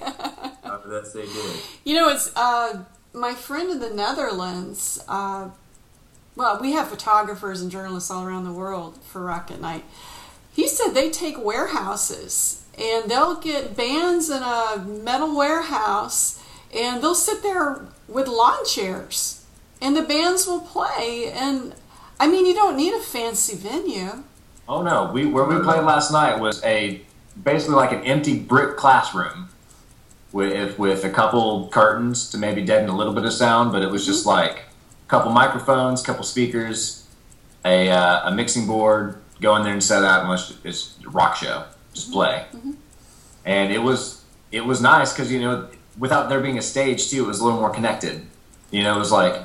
Uh, 0.86 0.90
Yes, 0.92 1.14
they 1.14 1.22
did. 1.26 1.56
you 1.84 1.96
know, 1.96 2.10
it's 2.10 2.32
uh, 2.36 2.84
my 3.14 3.34
friend 3.34 3.70
in 3.72 3.80
the 3.80 3.90
Netherlands. 3.90 5.04
Uh, 5.08 5.50
well, 6.36 6.60
we 6.62 6.72
have 6.72 6.88
photographers 6.88 7.62
and 7.62 7.70
journalists 7.72 8.10
all 8.10 8.26
around 8.26 8.46
the 8.46 8.54
world 8.54 8.98
for 9.04 9.22
Rock 9.24 9.52
at 9.52 9.60
Night. 9.60 9.84
He 10.54 10.68
said 10.68 10.94
they 10.94 11.10
take 11.10 11.38
warehouses 11.44 12.64
and 12.78 13.10
they'll 13.10 13.36
get 13.36 13.76
bands 13.76 14.30
in 14.30 14.42
a 14.42 14.78
metal 14.86 15.36
warehouse 15.36 16.42
and 16.74 17.02
they'll 17.04 17.16
sit 17.16 17.42
there 17.44 17.86
with 18.08 18.28
lawn 18.28 18.66
chairs 18.66 19.46
and 19.82 19.96
the 19.96 20.02
bands 20.02 20.48
will 20.48 20.62
play. 20.62 21.32
And 21.34 21.76
I 22.20 22.28
mean, 22.28 22.46
you 22.46 22.54
don't 22.54 22.78
need 22.78 22.94
a 22.94 23.00
fancy 23.02 23.56
venue. 23.56 24.24
oh 24.68 24.82
no, 24.82 25.12
we 25.12 25.26
where 25.26 25.46
we 25.46 25.60
played 25.62 25.84
last 25.84 26.12
night 26.12 26.40
was 26.40 26.64
a 26.64 27.02
basically 27.42 27.76
like 27.76 27.92
an 27.92 28.04
empty 28.04 28.38
brick 28.40 28.76
classroom 28.78 29.50
with 30.32 30.78
with 30.78 31.04
a 31.04 31.10
couple 31.10 31.68
curtains 31.70 32.30
to 32.30 32.38
maybe 32.38 32.64
deaden 32.64 32.90
a 32.90 32.96
little 32.96 33.14
bit 33.14 33.26
of 33.26 33.34
sound, 33.34 33.72
but 33.72 33.82
it 33.82 33.90
was 33.90 34.06
just 34.06 34.22
mm-hmm. 34.22 34.30
like 34.30 34.58
a 34.58 35.10
couple 35.10 35.32
microphones, 35.32 36.02
couple 36.02 36.24
speakers, 36.24 37.08
a 37.66 37.90
uh, 37.90 38.30
a 38.30 38.36
mixing 38.36 38.68
board. 38.68 39.22
Go 39.42 39.56
in 39.56 39.64
there 39.64 39.74
and 39.74 39.84
set 39.84 40.04
out 40.04 40.22
and 40.22 40.30
let's 40.30 40.54
it's 40.64 40.96
a 41.06 41.10
rock 41.10 41.36
show, 41.36 41.66
just 41.94 42.08
mm-hmm. 42.08 42.14
play. 42.14 42.46
Mm-hmm. 42.54 42.72
And 43.46 43.74
it 43.74 43.80
was 43.80 44.24
it 44.52 44.66
was 44.66 44.82
nice 44.82 45.14
because 45.14 45.32
you 45.32 45.40
know 45.40 45.70
without 45.98 46.30
there 46.30 46.40
being 46.40 46.58
a 46.58 46.62
stage 46.62 47.10
too, 47.10 47.24
it 47.24 47.28
was 47.28 47.40
a 47.40 47.44
little 47.44 47.60
more 47.60 47.70
connected. 47.70 48.26
You 48.72 48.84
know, 48.84 48.96
it 48.96 49.00
was 49.00 49.12
like 49.12 49.42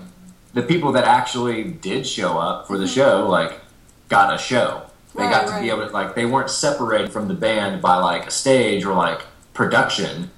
the 0.53 0.63
people 0.63 0.93
that 0.93 1.05
actually 1.05 1.65
did 1.65 2.07
show 2.07 2.39
up 2.39 2.67
for 2.67 2.79
the 2.79 2.87
show 2.87 3.29
like 3.29 3.61
got 4.09 4.35
a 4.35 4.39
show. 4.39 4.83
They 5.15 5.23
Right, 5.23 5.31
got 5.31 5.47
to 5.47 5.53
right. 5.53 5.63
be 5.63 5.71
able 5.71 5.87
to 5.87 5.93
like 5.93 6.15
they 6.15 6.27
weren't 6.27 6.51
separated 6.51 7.13
from 7.13 7.29
the 7.29 7.35
band 7.35 7.81
by 7.81 7.97
like 7.97 8.27
a 8.27 8.31
stage 8.31 8.85
or 8.85 8.95
like 8.95 9.23
production. 9.53 10.31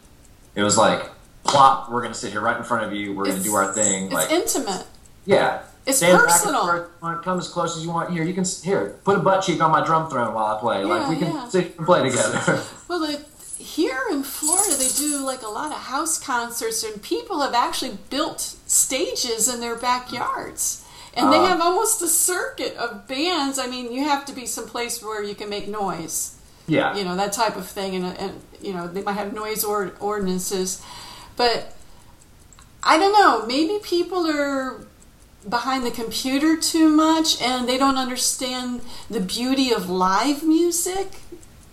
It 0.57 0.63
was 0.65 0.77
like 0.77 1.09
plop. 1.45 1.91
We're 1.91 2.03
gonna 2.03 2.15
sit 2.15 2.33
here 2.33 2.41
right 2.41 2.57
in 2.57 2.65
front 2.65 2.85
of 2.85 2.93
you. 2.93 3.15
We're 3.15 3.27
gonna 3.27 3.43
do 3.43 3.55
our 3.55 3.73
thing. 3.73 4.07
It's 4.07 4.15
Like 4.15 4.31
intimate. 4.33 4.85
yeah, 5.27 5.63
It's 5.87 5.99
Stand 5.99 6.19
personal. 6.19 6.89
Come 7.23 7.39
as 7.39 7.47
close 7.49 7.77
as 7.77 7.85
you 7.85 7.91
want. 7.91 8.11
Here, 8.11 8.25
you 8.25 8.35
can 8.35 8.45
here 8.65 8.97
put 9.05 9.17
a 9.17 9.21
butt 9.21 9.43
cheek 9.45 9.63
on 9.63 9.71
my 9.71 9.85
drum 9.85 10.11
throne 10.11 10.35
while 10.35 10.57
I 10.57 10.61
play. 10.61 10.85
like 10.85 11.09
we 11.09 11.17
can 11.17 11.33
yeah. 11.33 11.49
sit 11.49 11.77
and 11.77 11.87
play 11.87 12.09
together. 12.09 12.63
Well, 12.89 13.01
they, 13.01 13.17
here 13.63 14.01
in 14.11 14.23
Florida, 14.23 14.77
they 14.77 14.89
do 14.89 15.19
like 15.25 15.43
a 15.43 15.49
lot 15.49 15.71
of 15.73 15.79
house 15.79 16.19
concerts, 16.19 16.83
and 16.85 17.03
people 17.03 17.41
have 17.41 17.55
actually 17.55 17.99
built 18.11 18.41
stages 18.67 19.53
in 19.53 19.61
their 19.61 19.77
backyards. 19.77 20.85
And 21.15 21.33
they 21.33 21.39
Uh. 21.39 21.47
have 21.47 21.61
almost 21.61 22.01
a 22.03 22.09
circuit 22.09 22.77
of 22.77 23.07
bands. 23.09 23.59
I 23.59 23.67
mean, 23.67 23.93
you 23.93 24.05
have 24.05 24.25
to 24.27 24.33
be 24.33 24.47
someplace 24.47 25.03
where 25.03 25.23
you 25.23 25.35
can 25.35 25.49
make 25.49 25.67
noise, 25.69 26.36
yeah, 26.67 26.97
you 26.97 27.05
know, 27.05 27.17
that 27.17 27.33
type 27.33 27.57
of 27.57 27.67
thing. 27.69 27.95
And, 27.97 28.07
and 28.19 28.41
you 28.61 28.73
know, 28.75 28.87
they 28.89 29.03
might 29.03 29.13
have 29.15 29.33
noise 29.33 29.65
or- 29.65 29.93
ordinances. 30.01 30.83
But 31.37 31.75
I 32.83 32.99
don't 32.99 33.13
know, 33.13 33.47
maybe 33.47 33.79
people 33.83 34.27
are 34.27 34.81
behind 35.49 35.85
the 35.85 35.91
computer 35.91 36.57
too 36.57 36.89
much 36.89 37.41
and 37.41 37.69
they 37.69 37.79
don't 37.79 37.97
understand 37.99 38.81
the 39.11 39.21
beauty 39.21 39.73
of 39.73 39.89
live 39.89 40.43
music. 40.43 41.21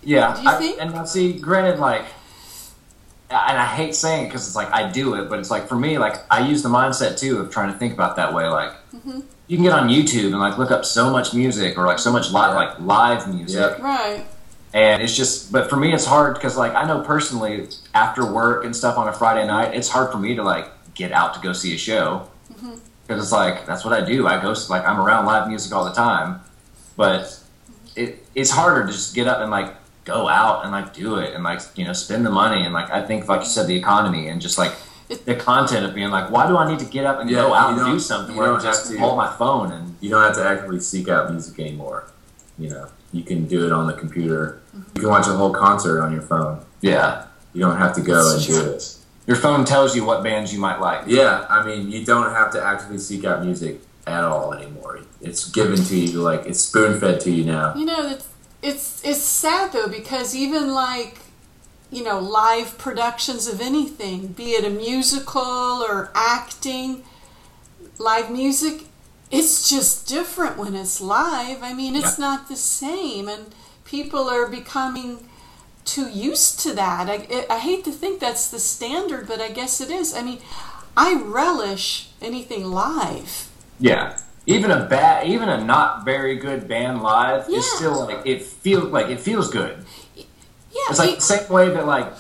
Yeah, 0.04 0.36
Do 0.36 0.42
you 0.44 0.50
I- 0.50 0.56
think? 0.58 0.82
and 0.82 0.94
now 0.94 1.06
see, 1.06 1.34
granted, 1.34 1.80
like, 1.80 2.06
and 3.30 3.58
I 3.58 3.66
hate 3.66 3.96
saying 3.96 4.26
it 4.26 4.28
because 4.28 4.46
it's 4.46 4.56
like 4.56 4.72
I 4.72 4.92
do 4.92 5.16
it, 5.16 5.28
but 5.30 5.40
it's 5.40 5.50
like 5.50 5.68
for 5.68 5.76
me, 5.76 5.98
like 5.98 6.18
I 6.30 6.48
use 6.48 6.62
the 6.62 6.70
mindset 6.70 7.18
too 7.18 7.40
of 7.40 7.50
trying 7.50 7.72
to 7.74 7.80
think 7.80 7.94
about 7.94 8.16
that 8.18 8.34
way. 8.34 8.48
Like, 8.48 8.74
Mm-hmm. 8.94 9.22
you 9.48 9.58
can 9.58 9.64
get 9.64 9.74
on 9.74 9.90
YouTube 9.90 10.28
and 10.28 10.40
like 10.40 10.60
look 10.60 10.70
up 10.70 10.86
so 10.86 11.10
much 11.10 11.34
music 11.34 11.80
or 11.80 11.88
like 11.88 11.98
so 11.98 12.12
much 12.12 12.30
live, 12.32 12.54
like 12.54 12.80
live 12.82 13.34
music, 13.34 13.76
Yeah. 13.80 13.84
Right. 13.84 14.26
And 14.74 15.02
it's 15.02 15.16
just. 15.16 15.52
But 15.52 15.70
for 15.70 15.76
me, 15.78 15.94
it's 15.94 16.06
hard 16.06 16.34
because 16.36 16.58
like 16.58 16.74
I 16.74 16.86
know 16.86 17.02
personally 17.02 17.68
after 17.94 18.26
work 18.32 18.66
and 18.66 18.76
stuff 18.76 18.98
on 18.98 19.08
a 19.08 19.14
Friday 19.14 19.46
night, 19.48 19.74
it's 19.76 19.90
hard 19.90 20.12
for 20.12 20.18
me 20.18 20.36
to 20.36 20.44
like 20.44 20.68
get 20.96 21.12
out 21.12 21.34
to 21.36 21.40
go 21.40 21.54
see 21.54 21.74
a 21.74 21.78
show 21.78 22.28
Mm-hmm. 22.54 22.76
because 23.08 23.24
it's 23.24 23.32
like 23.32 23.66
that's 23.66 23.84
what 23.86 23.94
I 23.94 24.06
do. 24.06 24.28
I 24.28 24.42
go 24.42 24.54
like 24.70 24.86
I'm 24.86 25.00
around 25.00 25.26
live 25.26 25.48
music 25.48 25.74
all 25.74 25.86
the 25.86 25.94
time, 25.94 26.42
but 26.98 27.40
it 27.96 28.26
it's 28.36 28.52
harder 28.52 28.86
to 28.86 28.92
just 28.92 29.14
get 29.16 29.28
up 29.28 29.40
and 29.40 29.50
like 29.52 29.74
go 30.06 30.28
out 30.28 30.64
and 30.64 30.72
like 30.72 30.94
do 30.94 31.16
it 31.18 31.34
and 31.34 31.44
like 31.44 31.62
you 31.76 31.86
know 31.86 31.94
spend 31.94 32.26
the 32.26 32.30
money 32.30 32.64
and 32.64 32.74
like 32.74 32.90
I 32.92 33.02
think 33.06 33.28
like 33.28 33.42
you 33.42 33.48
said 33.48 33.68
the 33.68 33.76
economy 33.76 34.28
and 34.28 34.42
just 34.42 34.58
like 34.58 34.74
the 35.26 35.36
content 35.36 35.86
of 35.86 35.94
being 35.96 36.10
like 36.10 36.30
why 36.32 36.48
do 36.48 36.58
I 36.58 36.70
need 36.70 36.80
to 36.80 36.86
get 36.86 37.06
up 37.06 37.20
and 37.22 37.30
Yeah, 37.30 37.38
go 37.44 37.54
out 37.54 37.78
and 37.78 37.86
do 37.94 38.00
something 38.00 38.36
you 38.36 38.42
where 38.42 38.54
I 38.54 38.60
just 38.62 38.84
have 38.88 38.92
to- 38.94 39.00
hold 39.00 39.16
my 39.18 39.32
phone 39.38 39.72
and 39.72 39.96
You 40.02 40.10
don't 40.10 40.22
have 40.24 40.36
to 40.36 40.44
actively 40.46 40.80
seek 40.80 41.08
out 41.08 41.32
music 41.32 41.58
anymore. 41.60 42.04
You 42.60 42.70
know, 42.72 42.88
you 43.14 43.24
can 43.24 43.46
do 43.48 43.66
it 43.66 43.72
on 43.72 43.88
the 43.88 43.94
computer. 43.94 44.62
You 44.96 45.02
can 45.02 45.10
watch 45.10 45.28
a 45.28 45.34
whole 45.34 45.54
concert 45.54 46.02
on 46.02 46.12
your 46.12 46.22
phone. 46.24 46.60
yeah 46.82 47.26
You 47.54 47.62
don't 47.62 47.78
have 47.78 47.94
to 47.96 48.02
go 48.02 48.20
and 48.20 48.36
That's 48.40 48.48
do 48.48 48.62
true. 48.62 48.72
it. 48.74 48.98
your 49.28 49.38
phone 49.38 49.64
tells 49.66 49.96
you 49.96 50.04
what 50.04 50.24
bands 50.24 50.52
you 50.54 50.60
might 50.60 50.80
like 50.82 51.04
Yeah, 51.08 51.46
I 51.50 51.66
mean, 51.66 51.92
you 51.92 52.04
don't 52.06 52.32
have 52.34 52.52
to 52.54 52.64
actively 52.64 52.98
seek 52.98 53.24
out 53.24 53.44
music 53.46 53.82
at 54.08 54.24
all 54.24 54.54
anymore. 54.54 55.00
It's 55.22 55.50
given 55.50 55.82
to 55.86 55.96
you, 55.98 56.22
like 56.22 56.46
it's 56.46 56.60
spoon 56.60 57.00
fed 57.00 57.22
to 57.22 57.32
you 57.32 57.46
now. 57.46 57.74
You 57.76 57.86
know, 57.86 58.10
it's 58.10 58.28
it's 58.62 59.02
it's 59.06 59.22
sad 59.22 59.72
though 59.74 59.88
because 59.88 60.36
even 60.36 60.74
like 60.74 61.20
you 61.92 62.04
know, 62.04 62.20
live 62.20 62.78
productions 62.80 63.48
of 63.48 63.62
anything, 63.62 64.28
be 64.28 64.52
it 64.58 64.66
a 64.66 64.70
musical 64.72 65.42
or 65.88 66.10
acting, 66.16 67.04
live 68.00 68.32
music, 68.32 68.86
it's 69.34 69.68
just 69.68 70.08
different 70.08 70.58
when 70.58 70.76
it's 70.76 71.02
live. 71.02 71.64
I 71.64 71.74
mean, 71.74 71.96
it's 71.96 72.20
Yeah. 72.20 72.26
not 72.28 72.48
the 72.48 72.56
same, 72.56 73.28
and 73.28 73.54
people 73.84 74.30
are 74.30 74.48
becoming 74.48 75.28
too 75.86 76.08
used 76.08 76.60
to 76.62 76.74
that. 76.74 77.10
I, 77.10 77.46
I 77.50 77.58
hate 77.58 77.84
to 77.86 77.92
think 77.92 78.20
that's 78.20 78.48
the 78.48 78.60
standard, 78.60 79.28
but 79.28 79.42
I 79.42 79.50
guess 79.50 79.82
it 79.82 79.90
is. 79.90 80.14
I 80.16 80.22
mean, 80.22 80.40
I 80.96 81.16
relish 81.16 82.10
anything 82.22 82.66
live. 82.66 83.50
Yeah. 83.80 84.18
Even 84.46 84.72
a 84.72 84.86
bad, 84.86 85.26
even 85.28 85.50
a 85.50 85.64
not 85.64 86.06
very 86.06 86.36
good 86.36 86.68
band 86.68 87.02
live 87.02 87.46
Yeah. 87.50 87.58
is 87.58 87.72
still 87.72 88.06
like 88.06 88.22
it 88.26 88.44
feels 88.44 88.92
like 88.92 89.08
it 89.08 89.20
feels 89.20 89.50
good. 89.50 89.84
Yeah, 90.16 90.26
It's 90.90 91.00
like 91.00 91.10
it- 91.10 91.16
the 91.16 91.22
same 91.22 91.50
way 91.50 91.70
that 91.70 91.86
like 91.88 92.14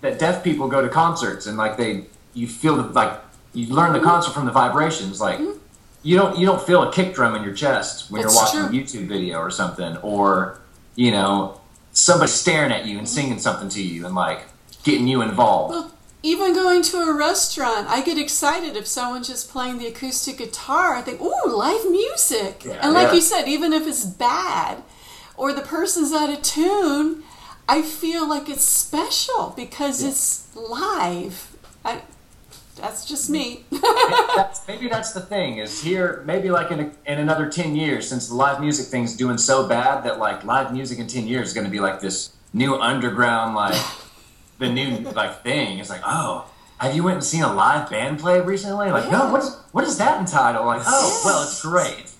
that 0.00 0.18
deaf 0.18 0.42
people 0.42 0.68
go 0.68 0.80
to 0.80 0.88
concerts 0.88 1.46
and 1.46 1.56
like 1.56 1.76
they 1.76 2.06
you 2.32 2.46
feel 2.46 2.76
the, 2.76 2.84
like 2.84 3.12
you 3.52 3.66
learn 3.74 3.92
the 3.92 3.98
mm-hmm. 3.98 4.08
concert 4.08 4.32
from 4.32 4.46
the 4.46 4.52
vibrations. 4.52 5.20
Like 5.20 5.38
mm-hmm. 5.38 5.58
You 6.04 6.16
don't 6.16 6.38
you 6.38 6.46
don't 6.46 6.62
feel 6.62 6.82
a 6.82 6.92
kick 6.92 7.14
drum 7.14 7.34
in 7.34 7.42
your 7.42 7.54
chest 7.54 8.10
when 8.10 8.22
That's 8.22 8.34
you're 8.34 8.42
watching 8.42 8.68
true. 8.68 8.78
a 8.78 9.04
YouTube 9.04 9.08
video 9.08 9.38
or 9.38 9.50
something, 9.50 9.96
or 9.98 10.60
you 10.94 11.10
know 11.10 11.60
somebody 11.92 12.30
staring 12.30 12.70
at 12.72 12.86
you 12.86 12.98
and 12.98 13.08
singing 13.08 13.38
something 13.38 13.68
to 13.70 13.82
you 13.82 14.06
and 14.06 14.14
like 14.14 14.42
getting 14.84 15.08
you 15.08 15.22
involved. 15.22 15.72
Well, 15.72 15.90
even 16.22 16.54
going 16.54 16.82
to 16.82 16.98
a 16.98 17.14
restaurant, 17.14 17.86
I 17.88 18.02
get 18.02 18.18
excited 18.18 18.76
if 18.76 18.86
someone's 18.86 19.28
just 19.28 19.50
playing 19.50 19.78
the 19.78 19.86
acoustic 19.86 20.38
guitar. 20.38 20.94
I 20.94 21.02
think, 21.02 21.20
ooh, 21.20 21.34
live 21.46 21.90
music. 21.90 22.64
Yeah, 22.64 22.78
and 22.82 22.92
like 22.94 23.08
yeah. 23.08 23.14
you 23.14 23.20
said, 23.20 23.46
even 23.46 23.72
if 23.72 23.86
it's 23.86 24.04
bad 24.04 24.82
or 25.36 25.52
the 25.52 25.62
person's 25.62 26.12
out 26.12 26.30
of 26.30 26.42
tune, 26.42 27.22
I 27.68 27.82
feel 27.82 28.28
like 28.28 28.48
it's 28.48 28.64
special 28.64 29.52
because 29.56 30.02
it's 30.02 30.54
live. 30.54 31.56
I, 31.84 32.02
that's 32.76 33.04
just 33.04 33.30
me. 33.30 33.64
that's, 33.70 34.66
maybe 34.66 34.88
that's 34.88 35.12
the 35.12 35.20
thing 35.20 35.58
is 35.58 35.82
here 35.82 36.22
maybe 36.26 36.50
like 36.50 36.70
in, 36.70 36.80
a, 36.80 36.92
in 37.06 37.18
another 37.18 37.48
10 37.48 37.76
years 37.76 38.08
since 38.08 38.28
the 38.28 38.34
live 38.34 38.60
music 38.60 38.86
thing's 38.86 39.16
doing 39.16 39.38
so 39.38 39.68
bad 39.68 40.04
that 40.04 40.18
like 40.18 40.44
live 40.44 40.72
music 40.72 40.98
in 40.98 41.06
10 41.06 41.26
years 41.26 41.48
is 41.48 41.54
going 41.54 41.64
to 41.64 41.70
be 41.70 41.80
like 41.80 42.00
this 42.00 42.34
new 42.52 42.74
underground 42.76 43.54
like 43.54 43.80
the 44.58 44.70
new 44.70 44.98
like 45.10 45.42
thing. 45.42 45.78
It's 45.78 45.90
like 45.90 46.02
oh 46.04 46.50
have 46.78 46.94
you 46.94 47.02
went 47.02 47.16
and 47.16 47.24
seen 47.24 47.42
a 47.42 47.52
live 47.52 47.88
band 47.90 48.18
play 48.18 48.40
recently? 48.40 48.90
Like 48.90 49.10
no 49.10 49.30
what 49.30 49.42
is 49.42 49.56
what 49.72 49.84
is 49.84 49.98
that 49.98 50.20
entitled? 50.20 50.66
Like 50.66 50.82
oh 50.84 51.22
well 51.24 51.42
it's 51.42 51.62
great. 51.62 52.10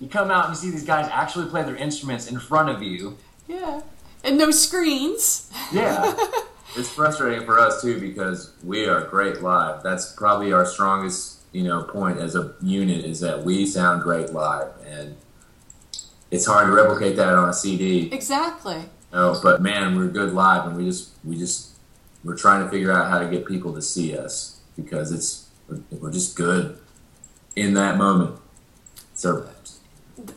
You 0.00 0.08
come 0.08 0.30
out 0.30 0.46
and 0.46 0.54
you 0.54 0.60
see 0.60 0.70
these 0.70 0.84
guys 0.84 1.08
actually 1.12 1.48
play 1.48 1.62
their 1.62 1.76
instruments 1.76 2.30
in 2.30 2.38
front 2.38 2.68
of 2.68 2.82
you. 2.82 3.16
Yeah. 3.48 3.82
And 4.22 4.38
no 4.38 4.50
screens. 4.50 5.50
yeah 5.72 6.14
It's 6.76 6.88
frustrating 6.88 7.44
for 7.44 7.58
us 7.60 7.80
too 7.80 8.00
because 8.00 8.52
we 8.64 8.86
are 8.86 9.04
great 9.06 9.42
live. 9.42 9.82
That's 9.82 10.12
probably 10.12 10.52
our 10.52 10.66
strongest, 10.66 11.42
you 11.52 11.62
know, 11.62 11.84
point 11.84 12.18
as 12.18 12.34
a 12.34 12.54
unit 12.60 13.04
is 13.04 13.20
that 13.20 13.44
we 13.44 13.64
sound 13.64 14.02
great 14.02 14.32
live, 14.32 14.72
and 14.84 15.16
it's 16.32 16.46
hard 16.46 16.66
to 16.66 16.72
replicate 16.72 17.14
that 17.16 17.34
on 17.34 17.48
a 17.48 17.52
CD. 17.52 18.12
Exactly. 18.12 18.76
You 18.76 18.86
know, 19.12 19.38
but 19.40 19.62
man, 19.62 19.96
we're 19.96 20.08
good 20.08 20.32
live, 20.32 20.66
and 20.66 20.76
we 20.76 20.84
just 20.84 21.12
we 21.22 21.36
just 21.36 21.78
we're 22.24 22.36
trying 22.36 22.64
to 22.64 22.70
figure 22.70 22.90
out 22.90 23.08
how 23.08 23.20
to 23.20 23.28
get 23.28 23.46
people 23.46 23.72
to 23.74 23.82
see 23.82 24.18
us 24.18 24.60
because 24.74 25.12
it's 25.12 25.50
we're, 25.68 25.80
we're 26.00 26.12
just 26.12 26.34
good 26.34 26.78
in 27.54 27.74
that 27.74 27.98
moment. 27.98 28.36
So 29.14 29.48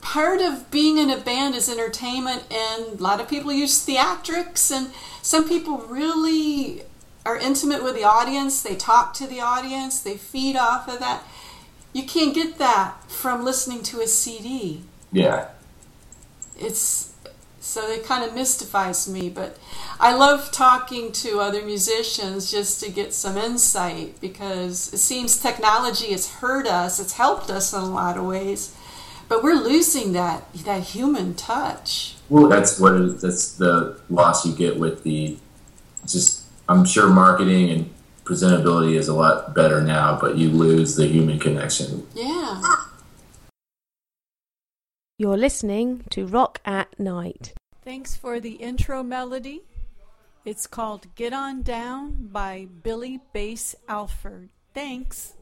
part 0.02 0.42
of 0.42 0.72
being 0.72 0.98
in 0.98 1.10
a 1.10 1.18
band 1.18 1.56
is 1.56 1.70
entertainment 1.70 2.44
and 2.52 3.00
a 3.00 3.04
lot 3.04 3.22
of 3.22 3.30
people 3.30 3.52
use 3.52 3.86
theatrics 3.86 4.72
and 4.72 4.92
some 5.22 5.48
people 5.48 5.78
really 5.80 6.84
are 7.26 7.38
intimate 7.38 7.84
with 7.84 7.96
the 7.96 8.04
audience. 8.04 8.62
They 8.62 8.76
talk 8.76 9.14
to 9.16 9.28
the 9.28 9.42
audience. 9.42 10.00
They 10.00 10.18
feed 10.18 10.56
off 10.56 10.88
of 10.88 11.00
that. 11.00 11.24
You 11.94 12.04
can't 12.04 12.34
get 12.34 12.58
that 12.58 13.10
from 13.10 13.44
listening 13.44 13.84
to 13.84 14.02
a 14.02 14.08
cd 14.08 14.84
yeah. 15.12 15.48
It's 16.60 17.14
so 17.60 17.88
it 17.90 18.06
kind 18.06 18.24
of 18.24 18.34
mystifies 18.34 19.10
me 19.10 19.30
but 19.30 19.58
i 20.00 20.16
love 20.16 20.52
talking 20.54 21.12
to 21.12 21.40
other 21.40 21.66
musicians 21.66 22.50
just 22.50 22.82
to 22.82 22.90
get 22.90 23.14
some 23.14 23.36
insight 23.36 24.20
because 24.22 24.94
it 24.94 25.00
seems 25.00 25.38
technology 25.38 26.12
has 26.12 26.36
hurt 26.36 26.66
us. 26.66 27.00
It's 27.00 27.14
helped 27.14 27.50
us 27.50 27.74
in 27.74 27.80
a 27.80 27.86
lot 27.86 28.18
of 28.18 28.26
ways 28.26 28.77
but 29.30 29.44
we're 29.44 29.56
losing 29.56 30.14
that 30.14 30.52
that 30.54 30.84
human 30.84 31.34
touch 31.36 32.18
well, 32.30 32.50
that's 32.50 32.80
what 32.80 32.94
it, 32.94 33.22
that's 33.22 33.54
the 33.54 34.00
loss 34.10 34.46
you 34.46 34.54
get 34.54 34.78
with 34.78 35.04
the 35.04 35.38
just. 36.06 36.44
I'm 36.70 36.84
sure 36.84 37.08
marketing 37.08 37.70
and 37.70 37.90
presentability 38.26 38.96
is 38.96 39.08
a 39.08 39.14
lot 39.14 39.56
better 39.56 39.82
now, 39.82 40.20
but 40.20 40.38
you 40.38 40.50
lose 40.50 40.98
the 40.98 41.08
human 41.08 41.40
connection. 41.40 42.06
yeah 42.14 42.62
You're 45.18 45.38
listening 45.38 46.04
to 46.10 46.28
Rock 46.28 46.60
at 46.66 47.00
Night. 47.00 47.54
Thanks 47.86 48.18
for 48.18 48.42
the 48.42 48.56
intro 48.56 49.02
melody. 49.02 49.62
It's 50.44 50.68
called 50.68 51.16
Get 51.16 51.32
On 51.32 51.62
Down 51.62 52.28
by 52.30 52.68
Billy 52.84 53.22
Bass 53.32 53.76
Alford. 53.88 54.50
Thanks. 54.74 55.34